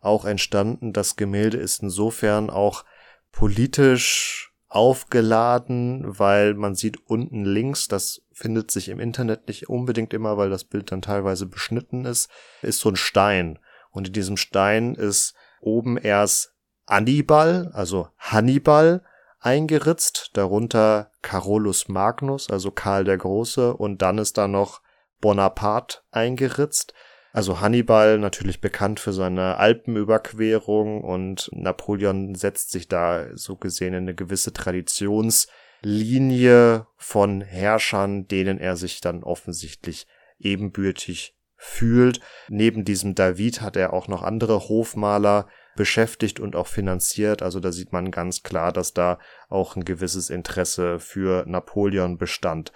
auch 0.00 0.24
entstanden. 0.24 0.92
Das 0.92 1.16
Gemälde 1.16 1.58
ist 1.58 1.82
insofern 1.82 2.50
auch 2.50 2.84
politisch 3.30 4.52
aufgeladen, 4.68 6.02
weil 6.04 6.54
man 6.54 6.74
sieht 6.74 7.06
unten 7.06 7.44
links, 7.44 7.86
das 7.86 8.22
findet 8.32 8.70
sich 8.70 8.88
im 8.88 8.98
Internet 8.98 9.46
nicht 9.46 9.68
unbedingt 9.68 10.12
immer, 10.12 10.36
weil 10.36 10.50
das 10.50 10.64
Bild 10.64 10.90
dann 10.90 11.02
teilweise 11.02 11.46
beschnitten 11.46 12.06
ist, 12.06 12.28
ist 12.62 12.80
so 12.80 12.88
ein 12.88 12.96
Stein. 12.96 13.60
Und 13.90 14.08
in 14.08 14.12
diesem 14.14 14.36
Stein 14.36 14.94
ist 14.94 15.34
oben 15.60 15.96
erst 15.96 16.54
Annibal, 16.86 17.70
also 17.72 18.08
Hannibal, 18.18 19.04
eingeritzt, 19.44 20.30
darunter 20.32 21.12
Carolus 21.20 21.88
Magnus, 21.88 22.48
also 22.50 22.70
Karl 22.70 23.04
der 23.04 23.18
Große, 23.18 23.76
und 23.76 24.00
dann 24.02 24.18
ist 24.18 24.38
da 24.38 24.48
noch 24.48 24.80
Bonaparte 25.20 25.98
eingeritzt. 26.10 26.94
Also 27.32 27.60
Hannibal 27.60 28.18
natürlich 28.18 28.60
bekannt 28.60 28.98
für 29.00 29.12
seine 29.12 29.58
Alpenüberquerung 29.58 31.02
und 31.02 31.50
Napoleon 31.52 32.34
setzt 32.34 32.70
sich 32.70 32.88
da 32.88 33.26
so 33.34 33.56
gesehen 33.56 33.92
in 33.92 34.04
eine 34.04 34.14
gewisse 34.14 34.52
Traditionslinie 34.52 36.86
von 36.96 37.40
Herrschern, 37.42 38.28
denen 38.28 38.58
er 38.58 38.76
sich 38.76 39.00
dann 39.00 39.24
offensichtlich 39.24 40.06
ebenbürtig 40.38 41.36
fühlt. 41.56 42.20
Neben 42.48 42.84
diesem 42.84 43.14
David 43.14 43.60
hat 43.60 43.76
er 43.76 43.92
auch 43.92 44.08
noch 44.08 44.22
andere 44.22 44.68
Hofmaler 44.68 45.48
beschäftigt 45.76 46.40
und 46.40 46.56
auch 46.56 46.66
finanziert. 46.66 47.42
Also 47.42 47.60
da 47.60 47.72
sieht 47.72 47.92
man 47.92 48.10
ganz 48.10 48.42
klar, 48.42 48.72
dass 48.72 48.94
da 48.94 49.18
auch 49.48 49.76
ein 49.76 49.84
gewisses 49.84 50.30
Interesse 50.30 50.98
für 50.98 51.44
Napoleon 51.46 52.18
bestand. 52.18 52.72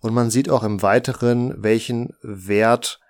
Und 0.00 0.14
man 0.14 0.30
sieht 0.30 0.48
auch 0.48 0.62
im 0.62 0.82
Weiteren, 0.82 1.62
welchen 1.62 2.14
Wert 2.22 3.00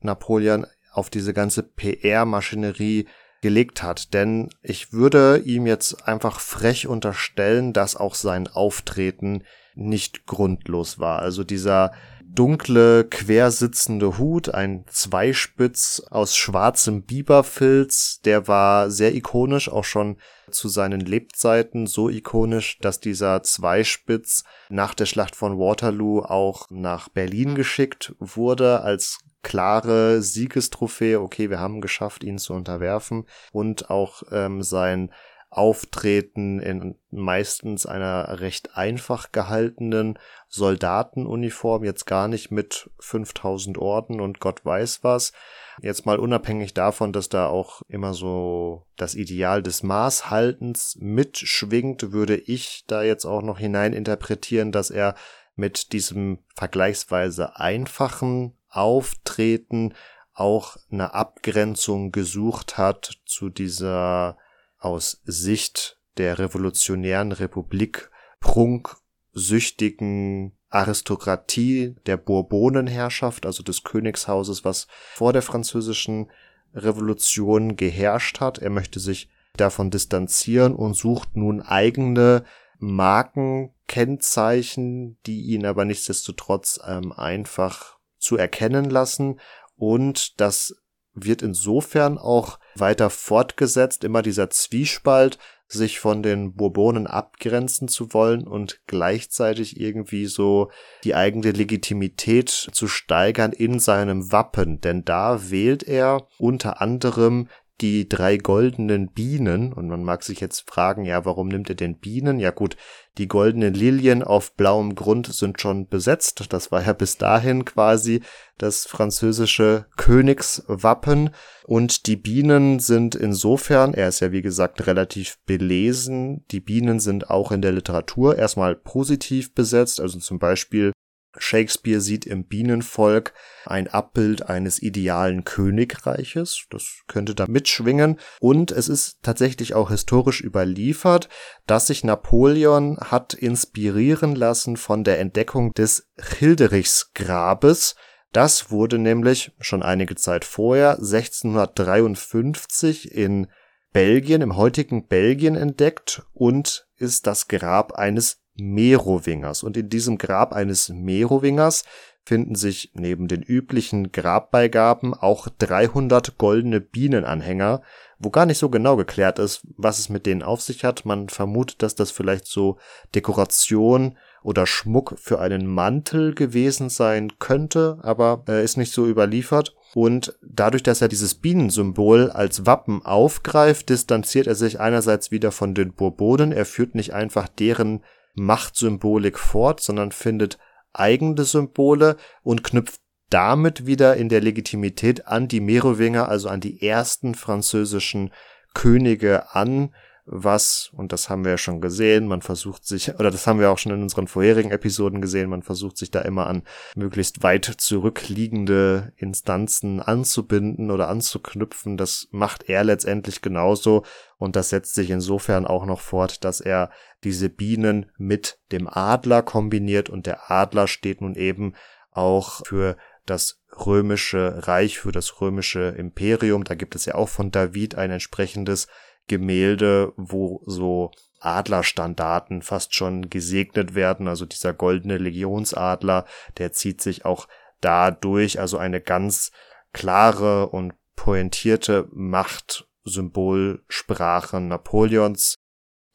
Napoleon 0.00 0.66
auf 0.92 1.10
diese 1.10 1.32
ganze 1.32 1.62
PR-Maschinerie 1.62 3.06
gelegt 3.40 3.82
hat. 3.82 4.14
Denn 4.14 4.48
ich 4.62 4.92
würde 4.92 5.38
ihm 5.44 5.66
jetzt 5.66 6.06
einfach 6.06 6.40
frech 6.40 6.86
unterstellen, 6.86 7.72
dass 7.72 7.96
auch 7.96 8.14
sein 8.14 8.46
Auftreten 8.48 9.42
nicht 9.74 10.26
grundlos 10.26 10.98
war. 10.98 11.18
Also 11.20 11.44
dieser 11.44 11.92
dunkle, 12.34 13.04
quersitzende 13.04 14.18
Hut, 14.18 14.52
ein 14.52 14.84
Zweispitz 14.88 16.02
aus 16.10 16.36
schwarzem 16.36 17.02
Biberfilz, 17.02 18.20
der 18.24 18.48
war 18.48 18.90
sehr 18.90 19.14
ikonisch, 19.14 19.68
auch 19.68 19.84
schon 19.84 20.16
zu 20.50 20.68
seinen 20.68 21.00
Lebzeiten 21.00 21.86
so 21.86 22.08
ikonisch, 22.08 22.78
dass 22.80 23.00
dieser 23.00 23.42
Zweispitz 23.42 24.44
nach 24.68 24.94
der 24.94 25.06
Schlacht 25.06 25.36
von 25.36 25.58
Waterloo 25.58 26.20
auch 26.20 26.66
nach 26.70 27.08
Berlin 27.08 27.54
geschickt 27.54 28.14
wurde 28.18 28.80
als 28.82 29.20
klare 29.42 30.22
Siegestrophäe, 30.22 31.20
okay, 31.20 31.50
wir 31.50 31.60
haben 31.60 31.80
geschafft, 31.80 32.24
ihn 32.24 32.38
zu 32.38 32.54
unterwerfen. 32.54 33.26
Und 33.52 33.90
auch 33.90 34.22
ähm, 34.32 34.62
sein 34.62 35.10
Auftreten 35.54 36.58
in 36.58 36.96
meistens 37.12 37.86
einer 37.86 38.40
recht 38.40 38.76
einfach 38.76 39.30
gehaltenen 39.30 40.18
Soldatenuniform, 40.48 41.84
jetzt 41.84 42.06
gar 42.06 42.26
nicht 42.26 42.50
mit 42.50 42.90
5000 42.98 43.78
Orden 43.78 44.20
und 44.20 44.40
Gott 44.40 44.64
weiß 44.64 45.04
was. 45.04 45.32
Jetzt 45.80 46.06
mal 46.06 46.18
unabhängig 46.18 46.74
davon, 46.74 47.12
dass 47.12 47.28
da 47.28 47.46
auch 47.46 47.82
immer 47.86 48.14
so 48.14 48.88
das 48.96 49.14
Ideal 49.14 49.62
des 49.62 49.84
Maßhaltens 49.84 50.96
mitschwingt, 51.00 52.10
würde 52.10 52.36
ich 52.36 52.82
da 52.88 53.04
jetzt 53.04 53.24
auch 53.24 53.42
noch 53.42 53.60
hinein 53.60 53.92
interpretieren, 53.92 54.72
dass 54.72 54.90
er 54.90 55.14
mit 55.54 55.92
diesem 55.92 56.40
vergleichsweise 56.56 57.60
einfachen 57.60 58.58
Auftreten 58.68 59.94
auch 60.32 60.76
eine 60.90 61.14
Abgrenzung 61.14 62.10
gesucht 62.10 62.76
hat 62.76 63.20
zu 63.24 63.50
dieser 63.50 64.36
aus 64.84 65.20
Sicht 65.24 65.98
der 66.18 66.38
revolutionären 66.38 67.32
Republik 67.32 68.10
prunksüchtigen 68.40 70.52
Aristokratie 70.68 71.96
der 72.06 72.16
Bourbonenherrschaft, 72.16 73.44
also 73.46 73.62
des 73.62 73.84
Königshauses, 73.84 74.64
was 74.64 74.88
vor 75.14 75.32
der 75.32 75.42
französischen 75.42 76.30
Revolution 76.74 77.76
geherrscht 77.76 78.40
hat. 78.40 78.58
Er 78.58 78.70
möchte 78.70 78.98
sich 79.00 79.28
davon 79.56 79.90
distanzieren 79.90 80.74
und 80.74 80.94
sucht 80.94 81.36
nun 81.36 81.62
eigene 81.62 82.44
Markenkennzeichen, 82.78 85.16
die 85.26 85.42
ihn 85.42 85.64
aber 85.64 85.84
nichtsdestotrotz 85.84 86.80
ähm, 86.86 87.12
einfach 87.12 87.98
zu 88.18 88.36
erkennen 88.36 88.90
lassen. 88.90 89.38
Und 89.76 90.40
das 90.40 90.74
wird 91.14 91.42
insofern 91.42 92.18
auch 92.18 92.58
weiter 92.76 93.10
fortgesetzt, 93.10 94.04
immer 94.04 94.22
dieser 94.22 94.50
Zwiespalt, 94.50 95.38
sich 95.66 95.98
von 95.98 96.22
den 96.22 96.54
Bourbonen 96.54 97.06
abgrenzen 97.06 97.88
zu 97.88 98.12
wollen 98.12 98.46
und 98.46 98.80
gleichzeitig 98.86 99.80
irgendwie 99.80 100.26
so 100.26 100.70
die 101.04 101.14
eigene 101.14 101.52
Legitimität 101.52 102.50
zu 102.50 102.86
steigern 102.86 103.52
in 103.52 103.80
seinem 103.80 104.30
Wappen. 104.30 104.80
Denn 104.80 105.04
da 105.04 105.50
wählt 105.50 105.82
er 105.82 106.28
unter 106.38 106.80
anderem 106.80 107.48
die 107.80 108.08
drei 108.08 108.36
goldenen 108.36 109.08
Bienen. 109.08 109.72
Und 109.72 109.88
man 109.88 110.04
mag 110.04 110.22
sich 110.22 110.40
jetzt 110.40 110.70
fragen, 110.70 111.04
ja, 111.04 111.24
warum 111.24 111.48
nimmt 111.48 111.68
er 111.68 111.74
denn 111.74 111.98
Bienen? 111.98 112.38
Ja 112.38 112.50
gut, 112.50 112.76
die 113.18 113.28
goldenen 113.28 113.74
Lilien 113.74 114.22
auf 114.22 114.54
blauem 114.54 114.94
Grund 114.94 115.32
sind 115.32 115.60
schon 115.60 115.88
besetzt. 115.88 116.52
Das 116.52 116.72
war 116.72 116.84
ja 116.84 116.92
bis 116.92 117.16
dahin 117.16 117.64
quasi 117.64 118.22
das 118.58 118.86
französische 118.86 119.86
Königswappen. 119.96 121.30
Und 121.64 122.06
die 122.06 122.16
Bienen 122.16 122.78
sind 122.78 123.14
insofern, 123.14 123.94
er 123.94 124.08
ist 124.08 124.20
ja 124.20 124.32
wie 124.32 124.42
gesagt 124.42 124.86
relativ 124.86 125.38
belesen, 125.46 126.44
die 126.50 126.60
Bienen 126.60 127.00
sind 127.00 127.30
auch 127.30 127.52
in 127.52 127.62
der 127.62 127.72
Literatur 127.72 128.36
erstmal 128.36 128.76
positiv 128.76 129.54
besetzt. 129.54 130.00
Also 130.00 130.18
zum 130.18 130.38
Beispiel 130.38 130.92
Shakespeare 131.38 132.00
sieht 132.00 132.26
im 132.26 132.44
Bienenvolk 132.44 133.32
ein 133.66 133.88
Abbild 133.88 134.48
eines 134.48 134.80
idealen 134.80 135.44
Königreiches. 135.44 136.66
Das 136.70 137.02
könnte 137.06 137.34
da 137.34 137.46
mitschwingen. 137.48 138.18
Und 138.40 138.70
es 138.70 138.88
ist 138.88 139.18
tatsächlich 139.22 139.74
auch 139.74 139.90
historisch 139.90 140.40
überliefert, 140.40 141.28
dass 141.66 141.88
sich 141.88 142.04
Napoleon 142.04 142.98
hat 142.98 143.34
inspirieren 143.34 144.34
lassen 144.34 144.76
von 144.76 145.02
der 145.04 145.18
Entdeckung 145.18 145.72
des 145.72 146.08
Hilderichsgrabes. 146.38 147.96
Das 148.32 148.70
wurde 148.70 148.98
nämlich 148.98 149.52
schon 149.60 149.82
einige 149.82 150.16
Zeit 150.16 150.44
vorher, 150.44 150.98
1653 150.98 153.12
in 153.12 153.46
Belgien, 153.92 154.42
im 154.42 154.56
heutigen 154.56 155.06
Belgien 155.06 155.54
entdeckt 155.54 156.22
und 156.32 156.88
ist 156.96 157.28
das 157.28 157.46
Grab 157.46 157.92
eines 157.92 158.43
Merowingers. 158.56 159.62
Und 159.62 159.76
in 159.76 159.88
diesem 159.88 160.18
Grab 160.18 160.52
eines 160.52 160.88
Merowingers 160.88 161.84
finden 162.24 162.54
sich 162.54 162.90
neben 162.94 163.28
den 163.28 163.42
üblichen 163.42 164.10
Grabbeigaben 164.10 165.12
auch 165.12 165.48
300 165.58 166.38
goldene 166.38 166.80
Bienenanhänger, 166.80 167.82
wo 168.18 168.30
gar 168.30 168.46
nicht 168.46 168.58
so 168.58 168.70
genau 168.70 168.96
geklärt 168.96 169.38
ist, 169.38 169.60
was 169.76 169.98
es 169.98 170.08
mit 170.08 170.24
denen 170.24 170.42
auf 170.42 170.62
sich 170.62 170.84
hat. 170.84 171.04
Man 171.04 171.28
vermutet, 171.28 171.82
dass 171.82 171.94
das 171.94 172.10
vielleicht 172.10 172.46
so 172.46 172.78
Dekoration 173.14 174.16
oder 174.42 174.66
Schmuck 174.66 175.16
für 175.18 175.40
einen 175.40 175.66
Mantel 175.66 176.34
gewesen 176.34 176.88
sein 176.88 177.32
könnte, 177.38 177.98
aber 178.02 178.44
äh, 178.48 178.64
ist 178.64 178.76
nicht 178.76 178.92
so 178.92 179.06
überliefert. 179.06 179.74
Und 179.94 180.36
dadurch, 180.42 180.82
dass 180.82 181.02
er 181.02 181.08
dieses 181.08 181.34
Bienensymbol 181.34 182.30
als 182.30 182.66
Wappen 182.66 183.04
aufgreift, 183.04 183.88
distanziert 183.90 184.46
er 184.46 184.54
sich 184.54 184.80
einerseits 184.80 185.30
wieder 185.30 185.52
von 185.52 185.74
den 185.74 185.92
Bourbonen. 185.92 186.52
Er 186.52 186.66
führt 186.66 186.94
nicht 186.94 187.12
einfach 187.14 187.48
deren 187.48 188.02
Machtsymbolik 188.34 189.38
fort, 189.38 189.80
sondern 189.80 190.12
findet 190.12 190.58
eigene 190.92 191.44
Symbole 191.44 192.16
und 192.42 192.64
knüpft 192.64 193.00
damit 193.30 193.86
wieder 193.86 194.16
in 194.16 194.28
der 194.28 194.40
Legitimität 194.40 195.26
an 195.26 195.48
die 195.48 195.60
Merowinger, 195.60 196.28
also 196.28 196.48
an 196.48 196.60
die 196.60 196.86
ersten 196.86 197.34
französischen 197.34 198.32
Könige 198.74 199.54
an, 199.54 199.94
was, 200.26 200.90
und 200.96 201.12
das 201.12 201.28
haben 201.28 201.44
wir 201.44 201.52
ja 201.52 201.58
schon 201.58 201.82
gesehen, 201.82 202.26
man 202.26 202.40
versucht 202.40 202.86
sich, 202.86 203.14
oder 203.14 203.30
das 203.30 203.46
haben 203.46 203.60
wir 203.60 203.70
auch 203.70 203.76
schon 203.76 203.92
in 203.92 204.02
unseren 204.02 204.26
vorherigen 204.26 204.70
Episoden 204.70 205.20
gesehen, 205.20 205.50
man 205.50 205.62
versucht 205.62 205.98
sich 205.98 206.10
da 206.10 206.22
immer 206.22 206.46
an 206.46 206.62
möglichst 206.96 207.42
weit 207.42 207.66
zurückliegende 207.66 209.12
Instanzen 209.16 210.00
anzubinden 210.00 210.90
oder 210.90 211.08
anzuknüpfen. 211.08 211.98
Das 211.98 212.28
macht 212.30 212.70
er 212.70 212.84
letztendlich 212.84 213.42
genauso 213.42 214.04
und 214.38 214.56
das 214.56 214.70
setzt 214.70 214.94
sich 214.94 215.10
insofern 215.10 215.66
auch 215.66 215.84
noch 215.84 216.00
fort, 216.00 216.44
dass 216.44 216.60
er 216.62 216.90
diese 217.22 217.50
Bienen 217.50 218.10
mit 218.16 218.58
dem 218.72 218.88
Adler 218.88 219.42
kombiniert 219.42 220.08
und 220.08 220.26
der 220.26 220.50
Adler 220.50 220.86
steht 220.86 221.20
nun 221.20 221.34
eben 221.34 221.74
auch 222.10 222.64
für 222.64 222.96
das 223.26 223.60
römische 223.86 224.66
Reich, 224.66 224.98
für 224.98 225.12
das 225.12 225.40
römische 225.40 225.94
Imperium. 225.98 226.64
Da 226.64 226.74
gibt 226.74 226.94
es 226.94 227.04
ja 227.06 227.14
auch 227.14 227.28
von 227.28 227.50
David 227.50 227.96
ein 227.96 228.10
entsprechendes 228.10 228.86
Gemälde, 229.26 230.12
wo 230.16 230.62
so 230.66 231.10
Adlerstandarten 231.40 232.62
fast 232.62 232.94
schon 232.94 233.28
gesegnet 233.30 233.94
werden. 233.94 234.28
Also 234.28 234.46
dieser 234.46 234.72
goldene 234.72 235.18
Legionsadler, 235.18 236.24
der 236.58 236.72
zieht 236.72 237.00
sich 237.00 237.24
auch 237.24 237.48
dadurch, 237.80 238.60
also 238.60 238.78
eine 238.78 239.00
ganz 239.00 239.50
klare 239.92 240.68
und 240.68 240.94
pointierte 241.16 242.08
Machtsymbolsprache 242.12 244.60
Napoleons, 244.60 245.56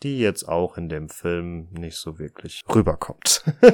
die 0.04 0.20
jetzt 0.20 0.48
auch 0.48 0.78
in 0.78 0.88
dem 0.90 1.10
Film 1.10 1.70
nicht 1.72 1.98
so 1.98 2.20
wirklich 2.20 2.62
rüberkommt. 2.74 3.44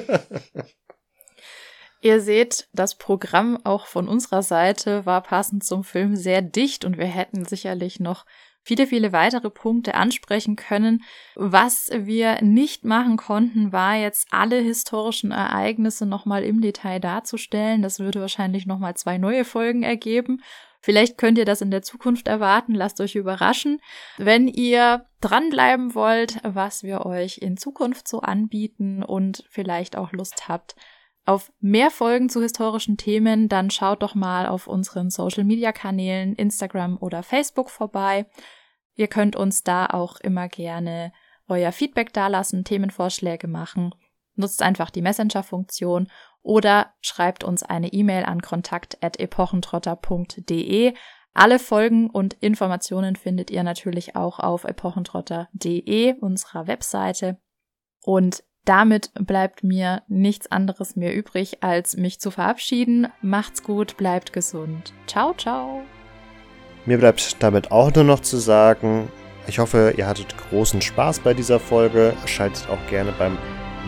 Ihr 2.02 2.20
seht, 2.22 2.70
das 2.72 2.95
Programm 2.95 3.60
auch 3.64 3.88
von 3.88 4.07
unserer 4.07 4.44
Seite 4.44 5.07
war 5.07 5.24
passend 5.24 5.64
zum 5.64 5.84
Film 5.84 6.16
sehr 6.16 6.44
dicht 6.44 6.86
und 6.86 6.99
wir 6.99 7.07
hätten 7.07 7.45
sicherlich 7.45 7.99
noch 7.99 8.28
viele, 8.66 8.88
viele 8.88 9.14
weitere 9.14 9.50
Punkte 9.50 9.94
ansprechen 9.94 10.56
können. 10.56 11.04
Was 11.36 11.90
wir 11.94 12.42
nicht 12.42 12.84
machen 12.84 13.16
konnten, 13.16 13.72
war 13.72 13.96
jetzt 13.96 14.28
alle 14.32 14.58
historischen 14.58 15.32
Ereignisse 15.32 16.06
nochmal 16.06 16.44
im 16.44 16.62
Detail 16.62 17.00
darzustellen. 17.00 17.84
Das 17.84 18.00
würde 18.00 18.20
wahrscheinlich 18.20 18.66
nochmal 18.66 18.96
zwei 18.96 19.20
neue 19.20 19.46
Folgen 19.46 19.84
ergeben. 19.84 20.42
Vielleicht 20.82 21.18
könnt 21.18 21.38
ihr 21.38 21.46
das 21.46 21.62
in 21.62 21.72
der 21.72 21.84
Zukunft 21.84 22.28
erwarten. 22.28 22.74
Lasst 22.74 23.00
euch 23.02 23.16
überraschen. 23.16 23.80
Wenn 24.18 24.48
ihr 24.48 25.06
dranbleiben 25.22 25.96
wollt, 25.96 26.40
was 26.44 26.84
wir 26.84 27.06
euch 27.06 27.38
in 27.38 27.58
Zukunft 27.58 28.08
so 28.08 28.22
anbieten 28.22 29.04
und 29.04 29.46
vielleicht 29.50 29.96
auch 29.96 30.12
Lust 30.12 30.48
habt, 30.48 30.76
auf 31.26 31.52
mehr 31.60 31.91
Folgen 31.91 32.30
zu 32.30 32.41
historischen 32.41 32.97
Themen, 32.97 33.49
dann 33.49 33.72
schaut 33.72 34.03
doch 34.03 34.15
mal 34.15 34.45
auf 34.45 34.68
unseren 34.68 35.10
Social 35.10 35.43
Media 35.43 35.72
Kanälen 35.72 36.35
Instagram 36.35 36.97
oder 36.99 37.23
Facebook 37.23 37.69
vorbei. 37.69 38.27
Ihr 38.95 39.07
könnt 39.07 39.35
uns 39.35 39.64
da 39.64 39.88
auch 39.88 40.19
immer 40.19 40.47
gerne 40.47 41.11
euer 41.47 41.72
Feedback 41.72 42.14
dalassen, 42.14 42.64
Themenvorschläge 42.64 43.47
machen. 43.47 43.95
Nutzt 44.35 44.61
einfach 44.61 44.91
die 44.91 45.02
Messenger-Funktion 45.02 46.11
oder 46.41 46.93
schreibt 47.02 47.43
uns 47.43 47.64
eine 47.64 47.91
E-Mail 47.91 48.23
an 48.26 48.41
kontakt.epochentrotter.de. 48.41 50.93
Alle 51.34 51.60
Folgen 51.60 52.10
und 52.10 52.34
Informationen 52.35 53.15
findet 53.15 53.49
ihr 53.52 53.64
natürlich 53.64 54.15
auch 54.15 54.39
auf 54.39 54.64
epochentrotter.de, 54.64 56.19
unserer 56.19 56.68
Webseite. 56.68 57.39
Und 58.02 58.43
damit 58.66 59.12
bleibt 59.14 59.64
mir 59.64 60.02
nichts 60.08 60.52
anderes 60.52 60.96
mehr 60.96 61.16
übrig, 61.16 61.64
als 61.64 61.98
mich 61.98 62.20
zu 62.20 62.32
verabschieden. 62.32 63.08
Macht's 63.22 63.64
gut, 63.64 63.98
bleibt 63.98 64.34
gesund. 64.34 64.94
Ciao, 65.08 65.34
ciao. 65.36 65.84
Mir 66.86 66.98
bleibt 66.98 67.42
damit 67.42 67.72
auch 67.72 67.94
nur 67.94 68.04
noch 68.04 68.20
zu 68.20 68.38
sagen, 68.38 69.10
ich 69.48 69.60
hoffe, 69.60 69.94
ihr 69.96 70.08
hattet 70.08 70.36
großen 70.50 70.82
Spaß 70.82 71.20
bei 71.20 71.34
dieser 71.34 71.60
Folge. 71.60 72.14
Schaltet 72.26 72.68
auch 72.70 72.90
gerne 72.90 73.14
beim 73.18 73.38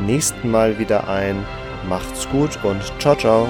nächsten 0.06 0.52
Mal 0.52 0.78
wieder 0.78 1.08
ein. 1.08 1.44
Macht's 1.90 2.30
gut 2.30 2.64
und 2.64 2.82
ciao, 3.00 3.16
ciao. 3.16 3.48